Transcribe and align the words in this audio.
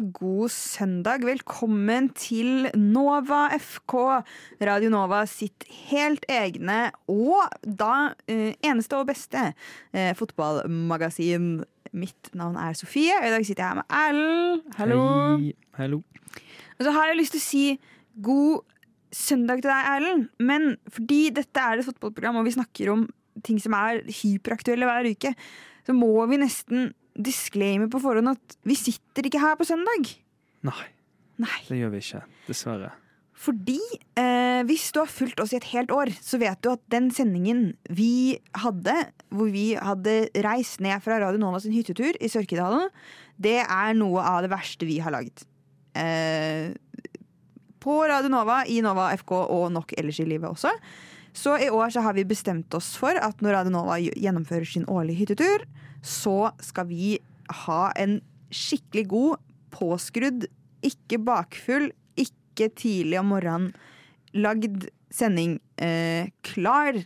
God 0.00 0.48
søndag. 0.48 1.24
Velkommen 1.28 2.08
til 2.16 2.70
Nova 2.74 3.50
FK. 3.58 3.94
Radio 4.64 4.88
Nova 4.92 5.26
sitt 5.28 5.66
helt 5.90 6.24
egne 6.30 6.86
og 7.10 7.52
da 7.64 8.14
eh, 8.24 8.56
eneste 8.64 8.96
og 8.96 9.10
beste 9.10 9.50
eh, 9.92 10.14
fotballmagasin. 10.16 11.50
Mitt 11.92 12.30
navn 12.38 12.56
er 12.56 12.78
Sofie, 12.78 13.12
og 13.18 13.26
i 13.28 13.32
dag 13.34 13.44
sitter 13.44 13.64
jeg 13.64 13.68
her 13.68 13.80
med 13.80 13.96
Erlend. 13.98 14.62
Hallo. 14.78 15.00
Hei. 15.42 15.52
Hallo. 15.76 16.02
Og 16.78 16.86
så 16.86 16.94
har 16.96 17.10
jeg 17.10 17.18
lyst 17.20 17.36
til 17.36 17.42
å 17.42 17.48
si 17.48 17.64
god 18.24 18.62
søndag 19.12 19.60
til 19.60 19.72
deg, 19.72 19.90
Erlend. 19.98 20.30
Men 20.40 20.78
fordi 20.88 21.26
dette 21.34 21.60
er 21.60 21.82
et 21.82 21.90
fotballprogram, 21.90 22.40
og 22.40 22.48
vi 22.48 22.56
snakker 22.56 22.94
om 22.94 23.04
ting 23.44 23.60
som 23.60 23.76
er 23.76 24.00
hyperaktuelle 24.22 24.88
hver 24.88 25.12
uke, 25.12 25.34
så 25.84 25.96
må 25.96 26.14
vi 26.30 26.40
nesten 26.40 26.90
disclaimer 27.18 27.90
på 27.90 28.00
forhånd 28.02 28.32
at 28.32 28.56
vi 28.66 28.76
sitter 28.78 29.26
ikke 29.26 29.42
her 29.42 29.58
på 29.58 29.66
søndag. 29.68 30.10
Nei, 30.66 30.82
Nei. 31.40 31.60
det 31.68 31.80
gjør 31.80 31.94
vi 31.94 32.02
ikke. 32.04 32.24
Dessverre. 32.48 32.90
Fordi 33.40 33.78
eh, 34.20 34.60
hvis 34.68 34.90
du 34.92 34.98
har 35.00 35.08
fulgt 35.08 35.40
oss 35.40 35.54
i 35.54 35.58
et 35.60 35.70
helt 35.72 35.92
år, 35.96 36.10
så 36.20 36.36
vet 36.42 36.60
du 36.60 36.68
at 36.74 36.82
den 36.92 37.08
sendingen 37.14 37.70
vi 37.88 38.36
hadde, 38.60 38.96
hvor 39.32 39.48
vi 39.52 39.70
hadde 39.80 40.26
reist 40.44 40.82
ned 40.84 41.00
fra 41.00 41.16
Radio 41.22 41.40
Nova 41.40 41.62
sin 41.62 41.72
hyttetur 41.72 42.18
i 42.20 42.28
Sørkedalen, 42.28 42.90
det 43.40 43.62
er 43.64 43.96
noe 43.96 44.20
av 44.20 44.42
det 44.44 44.52
verste 44.52 44.88
vi 44.88 44.98
har 45.00 45.14
lagd. 45.16 45.46
Eh, 45.96 46.76
på 47.80 47.96
Radio 48.04 48.28
Nova, 48.28 48.60
i 48.68 48.82
Nova 48.84 49.08
FK 49.16 49.32
og 49.40 49.70
nok 49.72 49.96
ellers 49.96 50.20
i 50.20 50.28
livet 50.28 50.50
også. 50.50 50.74
Så 51.32 51.54
i 51.64 51.70
år 51.72 51.92
så 51.94 52.02
har 52.04 52.12
vi 52.18 52.26
bestemt 52.28 52.74
oss 52.76 52.92
for 53.00 53.16
at 53.16 53.40
når 53.40 53.56
Radio 53.56 53.72
Nova 53.72 53.96
gjennomfører 54.02 54.68
sin 54.68 54.84
årlige 54.90 55.22
hyttetur, 55.22 55.64
så 56.02 56.52
skal 56.64 56.88
vi 56.90 57.18
ha 57.64 57.82
en 57.98 58.18
skikkelig 58.54 59.06
god, 59.10 59.46
påskrudd, 59.74 60.48
ikke 60.86 61.20
bakfull, 61.22 61.90
ikke 62.18 62.70
tidlig 62.78 63.20
om 63.20 63.32
morgenen 63.34 63.72
lagd 64.36 64.88
sending 65.10 65.58
eh, 65.82 66.30
klar 66.46 67.02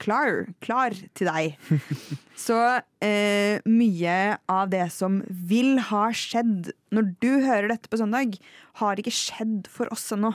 Klar, 0.00 0.46
klar 0.64 0.94
til 1.12 1.28
deg. 1.28 1.58
Så 2.46 2.56
eh, 3.04 3.60
mye 3.68 4.14
av 4.48 4.70
det 4.72 4.86
som 4.94 5.18
vil 5.28 5.76
ha 5.90 6.06
skjedd 6.16 6.70
når 6.96 7.10
du 7.20 7.28
hører 7.44 7.68
dette 7.68 7.90
på 7.92 8.00
søndag, 8.00 8.38
har 8.80 8.96
ikke 8.96 9.12
skjedd 9.12 9.68
for 9.68 9.92
oss 9.92 10.06
ennå. 10.16 10.32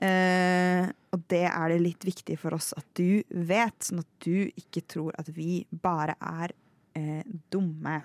Eh, 0.00 0.88
og 1.12 1.26
det 1.28 1.44
er 1.50 1.74
det 1.74 1.82
litt 1.84 2.08
viktig 2.08 2.38
for 2.40 2.56
oss 2.56 2.72
at 2.78 2.86
du 2.96 3.20
vet, 3.28 3.76
sånn 3.84 4.00
at 4.00 4.24
du 4.24 4.48
ikke 4.48 4.86
tror 4.88 5.12
at 5.20 5.28
vi 5.36 5.66
bare 5.84 6.16
er 6.16 6.56
eh, 6.96 7.22
dumme. 7.52 7.98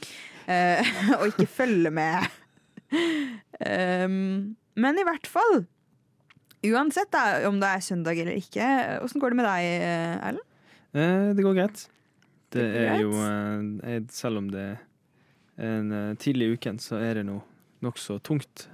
eh, 0.52 0.92
og 1.18 1.26
ikke 1.32 1.46
følger 1.58 1.90
med. 1.94 2.28
um, 3.60 4.54
men 4.76 5.00
i 5.00 5.04
hvert 5.06 5.26
fall, 5.30 5.64
uansett 6.66 7.10
da, 7.14 7.24
om 7.48 7.58
det 7.62 7.70
er 7.72 7.84
søndag 7.84 8.18
eller 8.22 8.36
ikke, 8.38 8.66
åssen 9.04 9.22
går 9.22 9.32
det 9.34 9.38
med 9.40 9.48
deg, 9.48 9.68
Erlend? 10.30 10.46
Eh, 10.96 11.28
det 11.36 11.44
går 11.44 11.56
greit. 11.58 11.84
Det, 12.52 12.62
Det 12.62 12.72
går 12.72 12.88
er 12.94 13.00
jo 13.02 13.12
greit? 13.12 13.84
eh, 13.90 14.00
Selv 14.14 14.40
om 14.40 14.50
det 14.52 14.64
er 14.64 15.70
en 15.76 15.92
eh, 15.92 16.14
tidlig 16.20 16.46
i 16.50 16.56
uken, 16.56 16.78
så 16.80 17.00
er 17.02 17.18
det 17.20 17.26
nå 17.28 17.40
nokså 17.84 18.18
tungt 18.24 18.66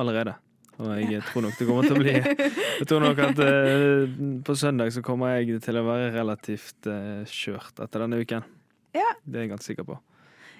allerede. 0.00 0.36
Og 0.76 0.90
jeg 1.00 1.22
tror 1.30 1.44
nok 1.46 1.54
det 1.56 1.66
kommer 1.68 1.86
til 1.88 1.96
å 1.96 2.00
bli 2.02 2.12
Jeg 2.82 2.86
tror 2.88 3.00
nok 3.04 3.20
at 3.24 3.38
eh, 3.40 4.16
på 4.44 4.56
søndag 4.60 4.90
så 4.92 5.00
kommer 5.04 5.38
jeg 5.38 5.60
til 5.64 5.78
å 5.80 5.84
være 5.86 6.10
relativt 6.18 6.88
eh, 6.92 7.22
kjørt 7.32 7.80
etter 7.84 8.04
denne 8.04 8.20
uken. 8.20 8.44
Ja. 8.94 9.08
Det 9.24 9.38
er 9.38 9.46
jeg 9.46 9.54
ganske 9.54 9.70
sikker 9.70 9.88
på. 9.88 9.98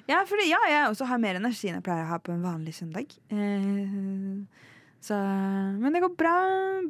Ja, 0.06 0.20
for 0.28 0.38
ja, 0.47 0.60
jeg 0.70 0.87
også 0.91 1.09
har 1.10 1.19
mer 1.22 1.38
energi 1.38 1.69
enn 1.70 1.81
jeg 1.81 1.87
pleier 1.87 2.06
å 2.06 2.12
ha 2.12 2.19
på 2.22 2.34
en 2.34 2.44
vanlig 2.44 2.76
søndag. 2.76 3.10
Eh, 3.34 4.47
så, 5.03 5.19
men 5.82 5.94
det 5.94 6.03
går 6.04 6.14
bra, 6.19 6.37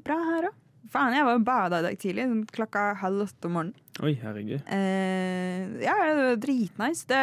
bra 0.04 0.19
her 0.30 0.50
òg. 0.50 0.62
Faen, 0.92 1.16
jeg 1.16 1.26
var 1.26 1.41
bada 1.42 1.80
i 1.80 1.84
dag 1.88 1.97
tidlig, 1.98 2.28
sånn 2.30 2.44
klokka 2.54 2.82
halv 3.00 3.24
åtte 3.24 3.48
om 3.48 3.56
morgenen. 3.56 3.86
Oi, 4.06 4.12
herregud. 4.20 4.60
Eh, 4.70 5.64
ja, 5.82 5.97
det 6.04 6.12
var 6.20 6.36
dritnice. 6.44 7.08
Det, 7.10 7.22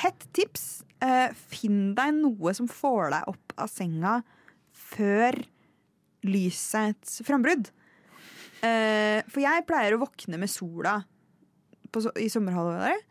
hett 0.00 0.28
tips. 0.36 0.68
Eh, 1.04 1.34
finn 1.52 1.92
deg 1.98 2.14
noe 2.22 2.54
som 2.56 2.70
får 2.70 3.10
deg 3.12 3.28
opp 3.34 3.56
av 3.60 3.68
senga 3.68 4.14
før 4.72 5.36
lysets 6.24 7.18
frambrudd. 7.26 7.68
Eh, 8.64 9.20
for 9.28 9.42
jeg 9.44 9.66
pleier 9.68 9.96
å 9.96 10.00
våkne 10.06 10.40
med 10.40 10.48
sola 10.48 11.02
på, 11.94 12.02
i 12.20 12.30
sommerhalvåret. 12.32 13.10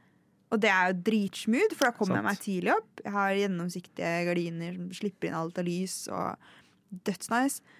Og 0.53 0.61
det 0.61 0.69
er 0.69 0.91
jo 0.91 0.99
dritsmooth, 1.07 1.73
for 1.73 1.89
da 1.89 1.95
kommer 1.97 2.19
jeg 2.19 2.27
meg 2.27 2.41
tidlig 2.44 2.73
opp. 2.75 3.01
Jeg 3.01 3.13
har 3.16 3.38
gjennomsiktige 3.39 4.11
gardiner 4.27 4.75
som 4.77 4.91
slipper 4.99 5.29
inn 5.29 5.38
alt 5.39 5.57
av 5.57 5.66
lys, 5.66 5.95
og 6.13 7.01
dødsnice. 7.07 7.79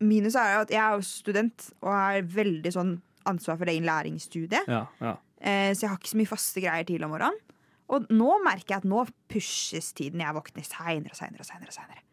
Minus 0.00 0.36
er 0.38 0.54
jo 0.54 0.60
at 0.64 0.72
jeg 0.72 0.80
er 0.80 0.94
jo 0.96 1.04
student 1.04 1.66
og 1.82 1.90
har 1.92 2.28
veldig 2.36 2.72
sånn 2.72 2.92
ansvar 3.28 3.58
for 3.60 3.68
egen 3.72 3.88
læringsstudie. 3.88 4.62
Ja, 4.70 4.84
ja. 5.02 5.16
Eh, 5.40 5.72
så 5.74 5.84
jeg 5.84 5.90
har 5.90 5.98
ikke 5.98 6.12
så 6.12 6.20
mye 6.20 6.30
faste 6.30 6.62
greier 6.62 6.86
til 6.88 7.04
om 7.04 7.12
morgenen. 7.12 7.42
Og 7.90 8.06
nå 8.14 8.36
merker 8.44 8.76
jeg 8.76 8.84
at 8.84 8.88
nå 8.88 9.02
pushes 9.32 9.90
tiden 9.98 10.22
jeg 10.22 10.36
våkner 10.36 10.66
seinere 10.66 11.10
og 11.10 11.18
seinere. 11.18 11.42
og 11.42 11.74
senere. 11.74 12.04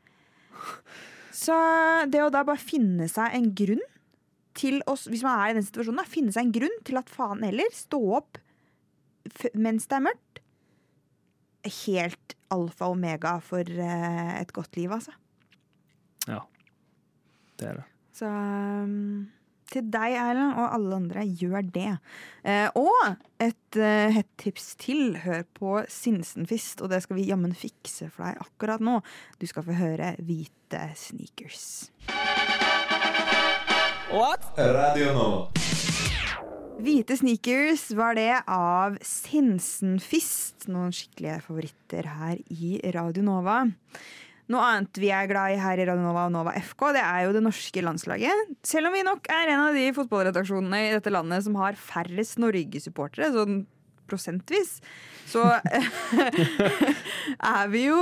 Så 1.37 1.53
det 2.09 2.23
å 2.23 2.31
da 2.33 2.41
bare 2.47 2.57
finne 2.57 3.05
seg 3.11 3.35
en 3.37 3.51
grunn 3.53 3.83
til 4.57 4.81
oss, 4.89 5.05
hvis 5.11 5.23
man 5.25 5.39
er 5.39 5.53
i 5.53 5.57
den 5.59 5.65
situasjonen, 5.65 6.01
da, 6.01 6.09
finne 6.09 6.33
seg 6.33 6.47
en 6.47 6.55
grunn 6.55 6.77
til 6.87 6.99
at 6.99 7.13
faen 7.13 7.45
heller 7.45 7.73
stå 7.75 8.01
opp 8.19 8.41
mens 9.57 9.87
det 9.89 9.97
er 9.97 10.05
mørkt. 10.07 10.41
Helt 11.83 12.35
alfa 12.53 12.87
og 12.87 12.95
omega 12.95 13.37
for 13.43 13.67
uh, 13.79 14.35
et 14.37 14.53
godt 14.55 14.77
liv, 14.79 14.93
altså. 14.95 15.11
Ja. 16.27 16.43
Det 17.59 17.71
er 17.71 17.81
det. 17.81 17.87
Så 18.15 18.29
um, 18.29 19.27
til 19.67 19.89
deg, 19.91 20.15
Erlend, 20.15 20.55
og 20.55 20.69
alle 20.77 20.99
andre, 21.01 21.25
gjør 21.27 21.65
det. 21.75 21.89
Uh, 22.45 22.69
og 22.79 23.43
et 23.43 23.79
uh, 23.81 24.07
hett 24.15 24.31
tips 24.39 24.69
til. 24.79 25.17
Hør 25.25 25.43
på 25.57 25.81
Sinsenfist, 25.91 26.81
og 26.81 26.93
det 26.93 27.01
skal 27.03 27.19
vi 27.19 27.27
jammen 27.27 27.55
fikse 27.57 28.07
for 28.13 28.29
deg 28.29 28.47
akkurat 28.47 28.83
nå. 28.83 29.01
Du 29.41 29.47
skal 29.49 29.67
få 29.67 29.75
høre 29.75 30.15
Hvite 30.23 30.87
sneakers. 30.95 31.67
Radio 34.17 35.11
Nova. 35.13 35.41
Hvite 36.81 37.13
sneakers 37.19 37.83
var 37.93 38.15
det 38.17 38.31
av 38.49 38.95
Sinsenfist. 39.05 40.65
Noen 40.73 40.89
skikkelige 40.95 41.35
favoritter 41.45 42.09
her 42.09 42.39
i 42.49 42.79
Radio 42.95 43.21
Nova. 43.27 43.59
Noe 44.49 44.63
annet 44.71 44.97
vi 44.97 45.11
er 45.13 45.29
glad 45.29 45.53
i 45.53 45.59
her 45.61 45.77
i 45.77 45.85
Radio 45.85 46.01
Nova 46.01 46.25
og 46.25 46.33
Nova 46.33 46.55
FK, 46.57 46.87
det 46.97 47.03
er 47.03 47.27
jo 47.27 47.35
det 47.35 47.43
norske 47.45 47.83
landslaget. 47.85 48.57
Selv 48.65 48.89
om 48.89 48.97
vi 48.97 49.05
nok 49.05 49.29
er 49.29 49.53
en 49.53 49.67
av 49.67 49.77
de 49.77 49.85
fotballredaksjonene 49.99 50.81
i 50.87 50.91
dette 50.95 51.13
landet 51.13 51.45
som 51.45 51.61
har 51.61 51.77
færrest 51.77 52.41
Norge-supportere, 52.41 53.29
sånn 53.37 53.67
prosentvis, 54.09 54.79
så 55.29 55.45
er 57.53 57.69
vi 57.69 57.85
jo 57.91 58.01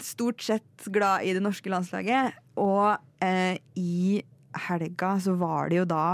stort 0.00 0.40
sett 0.40 0.88
glad 0.88 1.28
i 1.28 1.36
det 1.36 1.44
norske 1.44 1.68
landslaget. 1.68 2.40
Og 2.56 2.96
eh, 3.20 3.60
i 3.76 4.22
helga 4.68 5.14
så 5.20 5.34
var 5.40 5.70
det 5.70 5.82
jo 5.82 5.88
da 5.88 6.04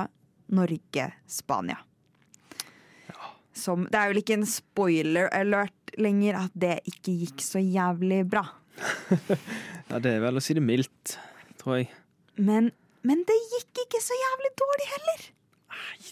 Norge-Spania. 0.57 1.79
Som, 3.57 3.87
det 3.89 3.97
er 3.97 4.11
vel 4.13 4.21
ikke 4.21 4.37
en 4.37 4.49
spoiler 4.49 5.31
alert 5.33 5.95
lenger 5.97 6.37
at 6.43 6.57
det 6.57 6.75
ikke 6.91 7.15
gikk 7.23 7.45
så 7.45 7.63
jævlig 7.63 8.25
bra. 8.31 8.45
Ja, 9.87 10.01
det 10.03 10.17
er 10.17 10.23
vel 10.25 10.35
å 10.35 10.41
si 10.43 10.57
det 10.57 10.65
mildt, 10.67 11.13
tror 11.61 11.77
jeg. 11.79 11.87
Men, 12.43 12.73
men 13.07 13.21
det 13.29 13.37
gikk 13.53 13.85
ikke 13.85 14.01
så 14.03 14.17
jævlig 14.19 14.51
dårlig 14.59 14.89
heller. 14.91 15.21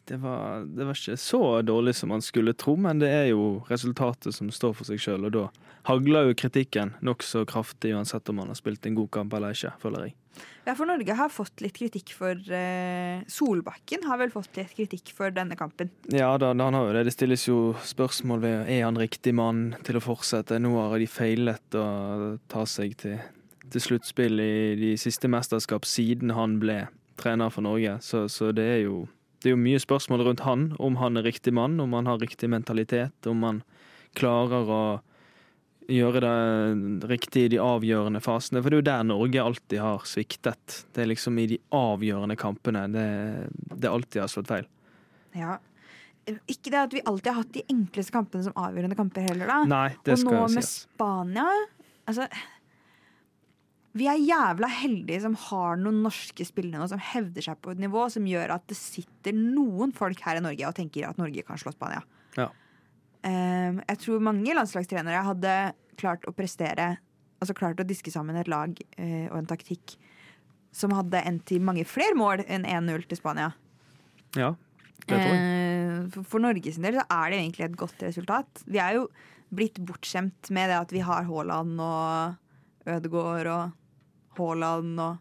Det 0.06 0.19
var, 0.23 0.62
det 0.69 0.87
var 0.87 0.94
ikke 0.94 1.17
så 1.19 1.41
dårlig 1.67 1.97
som 1.99 2.12
man 2.15 2.23
skulle 2.23 2.55
tro, 2.55 2.76
men 2.79 3.03
det 3.03 3.11
er 3.11 3.26
jo 3.32 3.65
resultatet 3.67 4.37
som 4.37 4.53
står 4.55 4.76
for 4.79 4.87
seg 4.87 5.03
sjøl, 5.03 5.26
og 5.26 5.35
da 5.35 5.44
hagler 5.88 6.31
jo 6.31 6.37
kritikken 6.38 6.94
nokså 7.05 7.44
kraftig 7.50 7.97
uansett 7.99 8.31
om 8.31 8.38
man 8.41 8.53
har 8.53 8.59
spilt 8.59 8.87
en 8.87 8.97
god 8.99 9.11
kamp 9.19 9.35
eller 9.35 9.56
ikke, 9.56 9.75
føler 9.82 10.06
jeg. 10.06 10.17
Ja, 10.65 10.73
for 10.73 10.89
Norge 10.89 11.17
har 11.19 11.33
fått 11.33 11.61
litt 11.61 11.77
kritikk 11.77 12.15
for 12.17 12.39
eh, 12.57 13.21
Solbakken 13.29 14.07
har 14.09 14.21
vel 14.23 14.33
fått 14.33 14.57
litt 14.57 14.73
kritikk 14.77 15.13
for 15.17 15.35
denne 15.35 15.59
kampen. 15.61 15.93
Ja 16.13 16.33
da, 16.41 16.55
han 16.57 16.79
har 16.79 16.89
jo 16.89 16.97
det. 16.97 17.05
Det 17.09 17.15
stilles 17.17 17.47
jo 17.49 17.59
spørsmål 17.85 18.45
ved 18.45 18.73
er 18.73 18.85
han 18.87 19.01
riktig 19.01 19.35
mann 19.37 19.75
til 19.85 20.01
å 20.01 20.05
fortsette. 20.05 20.61
Nå 20.63 20.73
har 20.79 20.97
de 21.01 21.09
feilet 21.11 21.79
å 21.79 21.87
ta 22.49 22.65
seg 22.69 22.97
til, 23.03 23.19
til 23.69 23.87
sluttspill 23.89 24.41
i 24.41 24.55
de 24.81 24.95
siste 25.01 25.29
mesterskap 25.31 25.85
siden 25.89 26.33
han 26.37 26.59
ble 26.63 26.87
trener 27.21 27.53
for 27.53 27.63
Norge, 27.63 27.99
så, 28.03 28.25
så 28.33 28.51
det 28.51 28.65
er 28.67 28.81
jo 28.89 29.05
det 29.45 29.51
er 29.51 29.59
jo 29.59 29.61
mye 29.61 29.79
spørsmål 29.79 30.23
rundt 30.25 30.43
han, 30.47 30.71
om 30.81 30.95
han 30.97 31.21
er 31.21 31.27
riktig 31.27 31.53
mann, 31.53 31.77
om 31.83 31.93
han 31.93 32.07
har 32.09 32.17
riktig 32.23 32.49
mentalitet, 32.49 33.27
om 33.29 33.43
han 33.45 33.59
klarer 34.17 34.71
å 34.73 34.85
gjøre 35.91 36.23
det 36.25 37.09
riktig 37.11 37.45
i 37.47 37.51
de 37.55 37.61
avgjørende 37.63 38.23
fasene. 38.25 38.63
For 38.63 38.73
det 38.73 38.79
er 38.79 38.83
jo 38.83 38.89
der 38.89 39.05
Norge 39.09 39.43
alltid 39.43 39.83
har 39.83 40.09
sviktet. 40.09 40.81
Det 40.95 41.05
er 41.05 41.11
liksom 41.11 41.39
i 41.43 41.47
de 41.55 41.61
avgjørende 41.75 42.37
kampene 42.41 42.87
det, 42.93 43.07
det 43.75 43.91
alltid 43.91 44.25
har 44.25 44.33
slått 44.33 44.51
feil. 44.51 44.67
Ja. 45.37 45.59
Ikke 46.49 46.73
det 46.73 46.81
at 46.81 46.97
vi 46.97 47.05
alltid 47.05 47.31
har 47.31 47.43
hatt 47.43 47.55
de 47.57 47.65
enkleste 47.69 48.15
kampene 48.15 48.47
som 48.47 48.57
avgjørende 48.57 48.97
kamper 48.97 49.27
heller, 49.29 49.51
da. 49.51 49.61
Nei, 49.69 49.89
det 50.07 50.17
Og 50.17 50.27
nå 50.31 50.43
med 50.47 50.63
sies. 50.63 50.75
Spania 50.87 51.45
Altså 52.09 52.27
Vi 53.97 54.09
er 54.11 54.21
jævla 54.21 54.69
heldige 54.81 55.21
som 55.25 55.37
har 55.47 55.79
noen 55.81 56.03
norske 56.05 56.45
spillere 56.49 56.81
nå 56.81 56.89
som 56.91 57.03
hevder 57.13 57.45
seg 57.47 57.61
på 57.63 57.75
et 57.75 57.83
nivå 57.83 58.09
som 58.13 58.27
gjør 58.29 58.57
at 58.57 58.67
det 58.71 58.77
sitter 58.79 59.37
noen 59.37 59.93
folk 59.97 60.21
her 60.25 60.41
i 60.41 60.45
Norge 60.45 60.69
og 60.69 60.77
tenker 60.77 61.09
at 61.09 61.21
Norge 61.21 61.45
kan 61.47 61.61
slå 61.61 61.73
Spania. 61.77 62.03
Ja. 62.39 62.49
Eh, 63.64 63.81
jeg 63.88 64.00
tror 64.05 64.25
mange 64.25 64.56
landslagstrenere 64.56 65.25
hadde 65.28 65.56
klart 66.00 66.26
å 66.28 66.34
prestere 66.37 66.96
Altså 67.43 67.56
klart 67.58 67.81
å 67.82 67.84
diske 67.84 68.08
sammen 68.08 68.38
et 68.40 68.49
lag 68.49 68.78
eh, 68.96 69.26
og 69.26 69.34
en 69.37 69.49
taktikk 69.50 69.99
som 70.72 70.94
hadde 70.96 71.20
endt 71.28 71.50
i 71.52 71.58
mange 71.61 71.82
flere 71.84 72.16
mål 72.16 72.40
enn 72.46 72.64
1-0 72.64 73.05
til 73.11 73.19
Spania. 73.19 73.50
Ja, 74.38 74.55
det 75.05 75.19
tror 75.19 75.34
jeg. 75.34 75.43
Eh, 75.43 76.22
for, 76.22 76.40
Norges 76.40 76.78
del 76.81 76.96
så 76.96 77.05
er 77.05 77.34
det 77.34 77.40
egentlig 77.43 77.66
et 77.66 77.76
godt 77.82 78.00
resultat. 78.06 78.62
Vi 78.64 78.81
er 78.81 78.96
jo 78.96 79.05
blitt 79.52 79.76
bortskjemt 79.76 80.49
med 80.56 80.72
det 80.72 80.78
at 80.78 80.94
vi 80.94 81.02
har 81.05 81.28
Haaland 81.28 81.82
og 81.84 82.88
Ødegaard 82.94 83.50
og 83.52 84.38
Haaland 84.38 85.05
og 85.05 85.20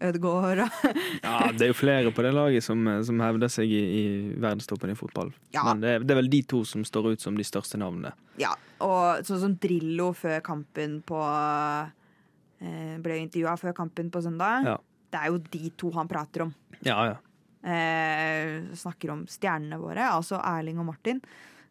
Ødegaard 0.00 0.62
Ja, 1.26 1.50
det 1.52 1.66
er 1.66 1.70
jo 1.70 1.76
flere 1.76 2.12
på 2.14 2.24
det 2.24 2.32
laget 2.32 2.64
som, 2.64 2.86
som 3.04 3.20
hevder 3.20 3.52
seg 3.52 3.70
i, 3.70 3.80
i 3.80 4.04
verdenstoppen 4.40 4.92
i 4.92 4.98
fotball. 4.98 5.32
Ja. 5.54 5.66
Men 5.68 5.82
det 5.82 5.94
er, 5.94 6.04
det 6.04 6.14
er 6.14 6.20
vel 6.22 6.30
de 6.32 6.42
to 6.48 6.62
som 6.68 6.84
står 6.86 7.12
ut 7.12 7.24
som 7.24 7.36
de 7.36 7.46
største 7.46 7.80
navnene. 7.80 8.14
Ja, 8.40 8.54
og 8.84 9.26
sånn 9.28 9.42
som 9.42 9.56
Drillo 9.60 10.10
før 10.16 10.40
kampen 10.44 11.00
på 11.06 11.20
eh, 11.20 12.96
Ble 13.04 13.18
intervjua 13.20 13.56
før 13.60 13.76
kampen 13.76 14.08
på 14.12 14.22
søndag. 14.24 14.68
Ja. 14.68 14.78
Det 15.10 15.20
er 15.20 15.32
jo 15.34 15.42
de 15.52 15.72
to 15.80 15.90
han 15.96 16.08
prater 16.08 16.46
om. 16.46 16.54
Ja, 16.86 16.98
ja. 17.10 17.18
Eh, 17.60 18.72
snakker 18.78 19.12
om 19.12 19.26
stjernene 19.28 19.76
våre, 19.82 20.06
altså 20.08 20.40
Erling 20.40 20.80
og 20.80 20.88
Martin. 20.94 21.20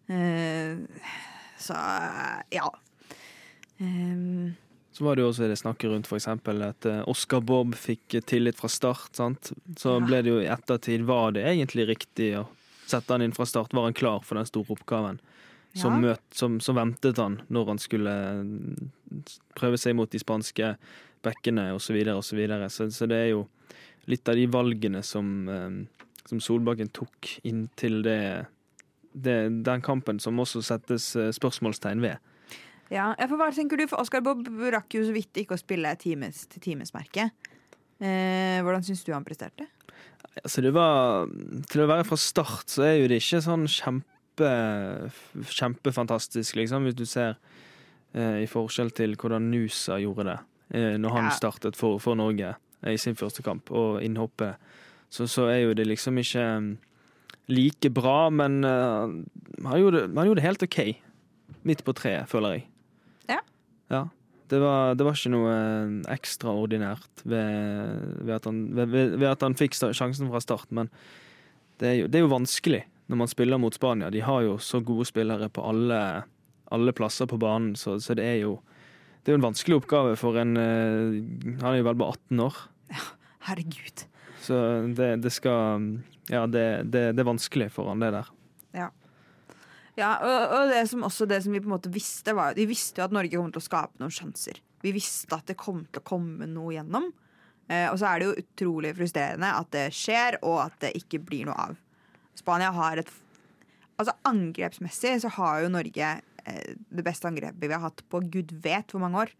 Eh, 0.09 0.77
så 1.57 1.77
ja. 2.53 2.67
Eh, 3.79 4.51
Så 4.99 5.05
var 5.05 5.15
det 5.15 5.23
jo 5.23 5.29
også 5.29 5.47
det 5.47 5.55
snakket 5.55 5.93
rundt 5.93 6.07
f.eks. 6.09 6.25
at 6.27 6.85
eh, 6.89 7.03
Oscar 7.07 7.39
Bob 7.39 7.71
fikk 7.79 8.17
tillit 8.27 8.57
fra 8.59 8.67
start. 8.67 9.13
sant? 9.15 9.53
Så 9.79 9.93
Ja. 9.93 9.99
ble 10.03 10.17
det 10.21 10.29
jo 10.33 10.41
i 10.41 10.49
ettertid 10.51 11.05
Var 11.07 11.31
det 11.31 11.45
egentlig 11.47 11.85
riktig 11.87 12.33
å 12.35 12.49
sette 12.85 13.13
han 13.13 13.21
inn 13.23 13.31
fra 13.31 13.45
start? 13.45 13.71
Var 13.71 13.85
han 13.87 13.93
klar 13.95 14.19
for 14.27 14.35
den 14.35 14.45
store 14.45 14.75
oppgaven? 14.75 15.21
Så, 15.73 15.85
Som, 15.85 16.01
møt, 16.01 16.19
som, 16.35 16.59
som, 16.59 16.75
ventet 16.75 17.15
han 17.15 17.39
når 17.47 17.65
han 17.71 17.79
skulle 17.79 18.11
mm, 18.43 18.91
prøve 19.55 19.77
seg 19.79 19.95
mot 19.95 20.11
de 20.11 20.19
spanske 20.19 20.75
bekkene 21.23 21.69
osv. 21.77 21.85
Så, 21.85 21.93
videre, 21.95 22.15
og 22.17 22.23
så, 22.27 22.35
videre. 22.35 22.69
så 22.69 22.91
Så 22.91 23.07
det 23.07 23.15
er 23.23 23.29
jo 23.29 23.47
litt 24.05 24.27
av 24.27 24.35
de 24.35 24.47
valgene 24.51 25.01
som, 25.01 25.47
eh, 25.47 26.09
som 26.25 26.41
Solbakken 26.43 26.91
tok 26.91 27.37
inntil 27.47 28.01
det, 28.03 28.47
det 29.13 29.63
den 29.63 29.81
kampen 29.81 30.19
som 30.19 30.43
også 30.43 30.59
settes 30.61 31.15
eh, 31.15 31.31
spørsmålstegn 31.31 32.01
ved. 32.03 32.17
Ja, 32.89 33.11
for 33.29 33.37
Hva 33.37 33.51
tenker 33.53 33.77
du? 33.77 33.85
For 33.89 34.01
Oscar 34.01 34.23
Bob 34.25 34.47
rakk 34.73 34.95
jo 34.97 35.03
så 35.05 35.13
vidt 35.13 35.37
ikke 35.37 35.53
å 35.57 35.61
spille 35.61 35.91
times 36.01 36.47
til 36.49 36.63
timesmerket. 36.63 37.35
Eh, 38.01 38.59
hvordan 38.65 38.85
syns 38.85 39.03
du 39.05 39.11
han 39.13 39.25
presterte? 39.27 39.67
Altså 40.39 40.61
det 40.63 40.71
var 40.71 41.27
Til 41.67 41.81
å 41.83 41.87
være 41.89 42.05
fra 42.07 42.15
start 42.19 42.71
så 42.71 42.85
er 42.87 42.93
jo 43.01 43.09
det 43.11 43.17
ikke 43.19 43.41
sånn 43.43 43.65
kjempe 43.67 44.09
kjempefantastisk, 45.35 46.55
liksom, 46.55 46.85
hvis 46.87 46.95
du 46.95 47.05
ser 47.09 47.35
eh, 48.15 48.43
i 48.43 48.47
forskjell 48.49 48.91
til 48.95 49.15
hvordan 49.19 49.49
Nusa 49.51 49.97
gjorde 49.99 50.25
det 50.29 50.37
eh, 50.79 50.95
når 51.01 51.15
han 51.17 51.27
Ja. 51.27 51.35
startet 51.35 51.75
for, 51.75 51.99
for 51.99 52.15
Norge 52.15 52.53
eh, 52.55 52.93
i 52.93 52.97
sin 52.97 53.17
første 53.19 53.43
kamp, 53.43 53.71
og 53.71 53.99
innhoppet. 54.05 54.55
Så, 55.09 55.27
så 55.27 55.49
er 55.49 55.63
jo 55.65 55.73
det 55.75 55.87
liksom 55.89 56.17
ikke 56.21 56.45
mm, 56.61 56.71
like 57.49 57.89
bra, 57.89 58.29
men 58.29 58.63
uh, 58.63 59.09
han, 59.65 59.79
gjorde, 59.81 60.05
han 60.15 60.27
gjorde 60.27 60.39
det 60.39 60.45
helt 60.45 60.63
OK. 60.63 60.79
Midt 61.65 61.83
på 61.83 61.95
treet, 61.97 62.29
føler 62.29 62.59
jeg. 62.59 62.67
Ja. 63.29 63.41
Ja. 63.93 64.07
Det 64.49 64.57
var, 64.57 64.95
det 64.97 65.05
var 65.05 65.13
ikke 65.13 65.29
noe 65.29 65.49
eh, 65.53 65.89
ekstraordinært 66.15 67.21
ved, 67.21 67.99
ved, 68.25 68.31
at 68.33 68.47
han, 68.49 68.63
ved, 68.73 68.95
ved, 68.95 69.27
at 69.29 69.43
han 69.45 69.57
fikk 69.57 69.77
sjansen 69.77 70.31
fra 70.31 70.41
start, 70.41 70.71
men 70.73 70.89
det 71.79 71.85
er, 71.91 71.95
jo, 71.99 72.07
det 72.09 72.17
er 72.17 72.25
jo 72.25 72.31
vanskelig 72.33 72.79
når 73.09 73.19
man 73.21 73.29
spiller 73.29 73.61
mot 73.61 73.77
Spania. 73.77 74.09
De 74.13 74.23
har 74.25 74.41
jo 74.45 74.57
så 74.61 74.81
gode 74.85 75.05
spillere 75.09 75.51
på 75.53 75.61
alle, 75.65 75.99
alle 76.73 76.93
plasser 76.97 77.29
på 77.29 77.37
banen, 77.41 77.75
så, 77.77 77.99
så 78.01 78.17
det 78.17 78.25
er 78.25 78.41
jo 78.41 78.57
det 79.19 79.31
er 79.31 79.35
jo 79.35 79.39
en 79.41 79.49
vanskelig 79.49 79.77
oppgave 79.81 80.15
for 80.17 80.37
en 80.39 80.55
eh, 80.57 81.17
Han 81.59 81.73
er 81.73 81.81
jo 81.81 81.87
vel 81.89 81.97
bare 81.99 82.15
18 82.17 82.43
år, 82.47 82.59
Herregud. 83.45 84.05
så 84.41 84.59
det, 84.97 85.11
det 85.21 85.33
skal 85.35 85.91
Ja, 86.31 86.47
det, 86.49 86.89
det, 86.89 87.03
det 87.17 87.21
er 87.21 87.27
vanskelig 87.29 87.69
for 87.75 87.91
han, 87.91 88.01
det 88.01 88.13
der. 88.15 88.33
Ja, 88.77 88.89
og, 90.05 90.55
og 90.55 90.71
det 90.71 90.83
som 90.91 91.05
også 91.07 91.27
det 91.29 91.41
som 91.43 91.53
vi 91.55 91.61
på 91.61 91.69
en 91.69 91.75
måte 91.75 91.91
visste, 91.93 92.35
var 92.37 92.57
Vi 92.57 92.67
visste 92.69 93.01
jo 93.01 93.07
at 93.07 93.15
Norge 93.15 93.35
kom 93.35 93.49
til 93.53 93.61
å 93.61 93.65
skape 93.65 94.01
noen 94.01 94.13
sjanser. 94.13 94.61
Vi 94.83 94.93
visste 94.95 95.35
at 95.35 95.49
det 95.49 95.57
kom 95.59 95.83
til 95.87 96.01
å 96.01 96.07
komme 96.07 96.47
noe 96.49 96.75
gjennom. 96.75 97.09
Eh, 97.69 97.87
og 97.91 97.99
så 98.01 98.09
er 98.09 98.19
det 98.19 98.29
jo 98.29 98.43
utrolig 98.43 98.93
frustrerende 98.97 99.51
at 99.59 99.71
det 99.75 99.87
skjer, 99.95 100.39
og 100.41 100.61
at 100.65 100.77
det 100.85 100.95
ikke 100.97 101.21
blir 101.25 101.49
noe 101.49 101.67
av. 101.69 101.81
Spania 102.39 102.71
har 102.75 103.03
et 103.03 103.17
Altså 103.99 104.13
Angrepsmessig 104.29 105.17
så 105.19 105.27
har 105.35 105.57
jo 105.59 105.71
Norge 105.73 106.09
eh, 106.47 106.67
det 106.71 107.03
beste 107.03 107.27
angrepet 107.27 107.65
vi 107.65 107.73
har 107.73 107.83
hatt 107.83 107.99
på 108.07 108.21
gud 108.31 108.53
vet 108.63 108.93
hvor 108.93 109.03
mange 109.03 109.25
år. 109.25 109.33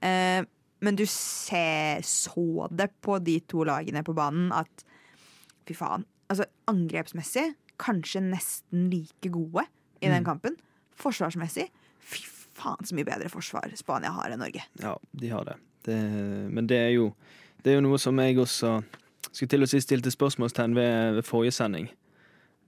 Eh, 0.00 0.40
men 0.80 0.96
du 0.96 1.04
ser, 1.04 2.00
så 2.00 2.70
det 2.72 2.88
på 3.04 3.18
de 3.20 3.34
to 3.44 3.66
lagene 3.68 4.00
på 4.00 4.14
banen 4.16 4.48
at 4.56 4.86
fy 5.68 5.76
faen. 5.76 6.06
Altså 6.32 6.48
Angrepsmessig 6.72 7.50
kanskje 7.82 8.24
nesten 8.24 8.88
like 8.88 9.28
gode 9.34 9.66
i 10.02 10.08
den 10.10 10.22
Mm. 10.22 10.26
kampen. 10.26 10.56
Forsvarsmessig 10.98 11.68
fy 12.02 12.24
faen 12.58 12.84
så 12.84 12.94
mye 12.94 13.06
bedre 13.08 13.30
forsvar 13.32 13.72
Spania 13.78 14.10
har 14.12 14.30
enn 14.34 14.42
Norge. 14.42 14.62
Ja, 14.82 14.96
de 15.12 15.28
har 15.32 15.44
det. 15.48 15.56
det 15.86 15.96
men 16.52 16.66
det 16.66 16.76
er, 16.76 16.90
jo, 16.98 17.14
det 17.64 17.72
er 17.72 17.80
jo 17.80 17.86
noe 17.88 17.98
som 17.98 18.18
jeg 18.18 18.36
også 18.38 18.82
skulle 19.32 19.48
til 19.48 19.62
å 19.64 19.68
si 19.70 19.80
stilte 19.80 20.10
spørsmålstegn 20.12 20.74
ved, 20.76 21.14
ved 21.14 21.24
forrige 21.24 21.54
sending. 21.56 21.88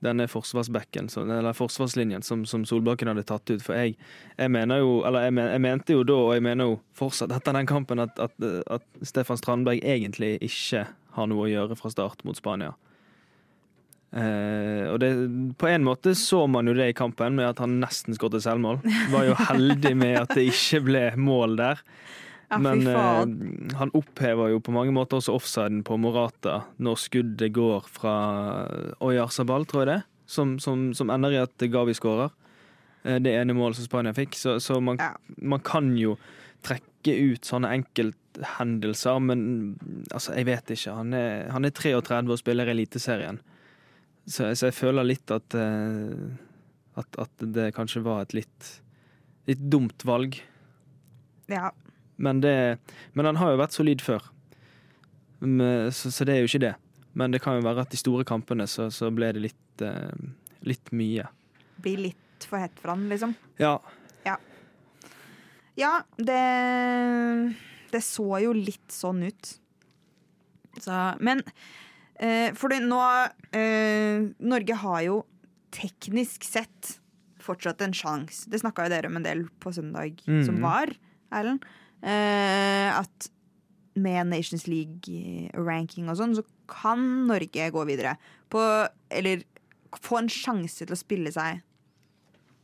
Denne 0.04 0.26
forsvarsbekken, 0.28 1.08
eller 1.16 1.52
forsvarslinjen 1.56 2.22
som, 2.22 2.42
som 2.44 2.64
Solbakken 2.68 3.08
hadde 3.08 3.22
tatt 3.24 3.48
ut. 3.50 3.62
For 3.64 3.72
jeg, 3.78 3.94
jeg 4.36 4.50
mener 4.52 4.82
jo, 4.82 4.98
eller 5.06 5.24
jeg, 5.28 5.32
men, 5.32 5.48
jeg 5.54 5.62
mente 5.64 5.92
jo 5.96 6.02
da, 6.04 6.16
og 6.26 6.34
jeg 6.34 6.42
mener 6.44 6.64
jo 6.68 6.74
fortsatt 6.98 7.32
etter 7.32 7.56
den 7.56 7.66
kampen, 7.70 8.02
at, 8.04 8.18
at, 8.20 8.34
at 8.70 8.84
Stefan 9.02 9.40
Strandberg 9.40 9.80
egentlig 9.84 10.34
ikke 10.44 10.82
har 11.16 11.30
noe 11.30 11.46
å 11.46 11.48
gjøre 11.48 11.76
fra 11.78 11.92
start 11.94 12.24
mot 12.24 12.36
Spania. 12.36 12.74
Eh, 14.14 14.84
og 14.92 15.00
det, 15.02 15.08
på 15.58 15.66
en 15.66 15.82
måte 15.86 16.12
så 16.14 16.44
man 16.46 16.68
jo 16.70 16.74
det 16.78 16.92
i 16.92 16.96
kampen, 16.96 17.34
med 17.34 17.48
at 17.50 17.62
han 17.64 17.80
nesten 17.82 18.14
skåret 18.14 18.44
selvmål. 18.44 18.78
Var 19.10 19.30
jo 19.30 19.34
heldig 19.50 19.94
med 19.98 20.20
at 20.22 20.36
det 20.38 20.46
ikke 20.52 20.84
ble 20.86 21.04
mål 21.18 21.56
der. 21.58 21.82
Ja, 22.52 22.58
Men 22.62 22.86
eh, 22.86 23.74
han 23.80 23.90
opphever 23.96 24.52
jo 24.52 24.60
på 24.62 24.74
mange 24.76 24.92
måter 24.94 25.18
også 25.18 25.34
offsiden 25.34 25.80
på 25.86 25.96
Morata 25.98 26.60
når 26.78 27.00
skuddet 27.00 27.54
går 27.56 27.88
fra 27.90 28.14
Oyarzabal, 29.02 29.64
tror 29.66 29.82
jeg 29.82 29.90
det, 29.94 30.00
som, 30.30 30.58
som, 30.62 30.90
som 30.94 31.10
ender 31.10 31.34
i 31.34 31.40
at 31.42 31.64
Gavi 31.72 31.96
skårer. 31.96 32.30
Eh, 33.02 33.18
det 33.24 33.32
ene 33.40 33.56
målet 33.56 33.80
som 33.80 33.88
Spania 33.88 34.14
fikk. 34.14 34.36
Så, 34.38 34.58
så 34.62 34.78
man, 34.80 35.00
Ja. 35.02 35.14
man 35.42 35.64
kan 35.64 35.90
jo 35.98 36.14
trekke 36.64 37.16
ut 37.32 37.44
sånne 37.44 37.72
enkelthendelser, 37.80 39.18
men 39.20 39.42
altså, 40.14 40.36
jeg 40.38 40.46
vet 40.48 40.70
ikke. 40.76 40.94
Han 40.96 41.12
er, 41.16 41.50
han 41.52 41.66
er 41.68 41.74
33 41.74 42.22
og 42.30 42.40
spiller 42.40 42.70
i 42.70 42.76
Eliteserien. 42.76 43.40
Så, 44.26 44.48
så 44.56 44.70
jeg 44.70 44.76
føler 44.76 45.04
litt 45.06 45.30
at, 45.34 45.56
eh, 45.58 46.36
at, 47.00 47.18
at 47.20 47.44
det 47.54 47.70
kanskje 47.76 48.02
var 48.04 48.22
et 48.24 48.36
litt, 48.36 48.70
litt 49.50 49.64
dumt 49.72 50.04
valg. 50.08 50.38
Ja, 51.52 51.72
Men, 52.16 52.40
det, 52.40 52.78
men 53.12 53.26
han 53.26 53.36
har 53.36 53.52
jo 53.52 53.60
vært 53.60 53.74
solid 53.76 54.00
før. 54.00 54.30
Så, 55.92 56.08
så 56.14 56.24
det 56.24 56.36
er 56.36 56.44
jo 56.44 56.48
ikke 56.48 56.62
det. 56.62 56.74
Men 57.12 57.34
det 57.34 57.42
kan 57.44 57.58
jo 57.58 57.66
være 57.66 57.82
at 57.84 57.92
de 57.92 57.98
store 58.00 58.24
kampene 58.24 58.64
så, 58.70 58.86
så 58.94 59.10
ble 59.12 59.32
det 59.36 59.42
litt, 59.50 59.82
eh, 59.84 60.14
litt 60.64 60.94
mye. 60.94 61.26
blir 61.84 62.00
litt 62.06 62.46
for 62.48 62.62
hett 62.62 62.78
for 62.80 62.94
han, 62.94 63.04
liksom. 63.10 63.34
Ja. 63.60 63.76
Ja, 65.74 66.04
det 66.16 67.54
Det 67.90 68.00
så 68.02 68.26
jo 68.42 68.52
litt 68.54 68.90
sånn 68.94 69.24
ut. 69.26 69.48
Så, 70.82 70.94
men 71.22 71.42
eh, 72.20 72.52
For 72.54 72.68
nå 72.68 73.00
eh, 73.52 74.28
Norge 74.40 74.74
har 74.74 75.02
jo 75.02 75.24
teknisk 75.74 76.44
sett 76.46 76.98
fortsatt 77.44 77.80
en 77.84 77.92
sjanse. 77.92 78.46
Det 78.48 78.60
snakka 78.62 78.86
jo 78.86 78.92
dere 78.94 79.06
om 79.10 79.16
en 79.16 79.22
del 79.26 79.44
på 79.60 79.72
søndag 79.74 80.20
som 80.24 80.54
Mhm. 80.56 80.62
var, 80.62 80.86
Erlend. 81.32 81.64
Eh, 82.02 82.98
at 82.98 83.28
med 83.96 84.26
Nations 84.26 84.66
League-ranking 84.66 86.08
og 86.08 86.16
sånn, 86.16 86.34
så 86.34 86.42
kan 86.68 87.26
Norge 87.28 87.70
gå 87.70 87.84
videre. 87.86 88.16
På 88.50 88.88
Eller 89.10 89.42
få 90.00 90.18
en 90.18 90.28
sjanse 90.28 90.78
til 90.86 90.94
å 90.94 90.98
spille 90.98 91.30
seg 91.30 91.62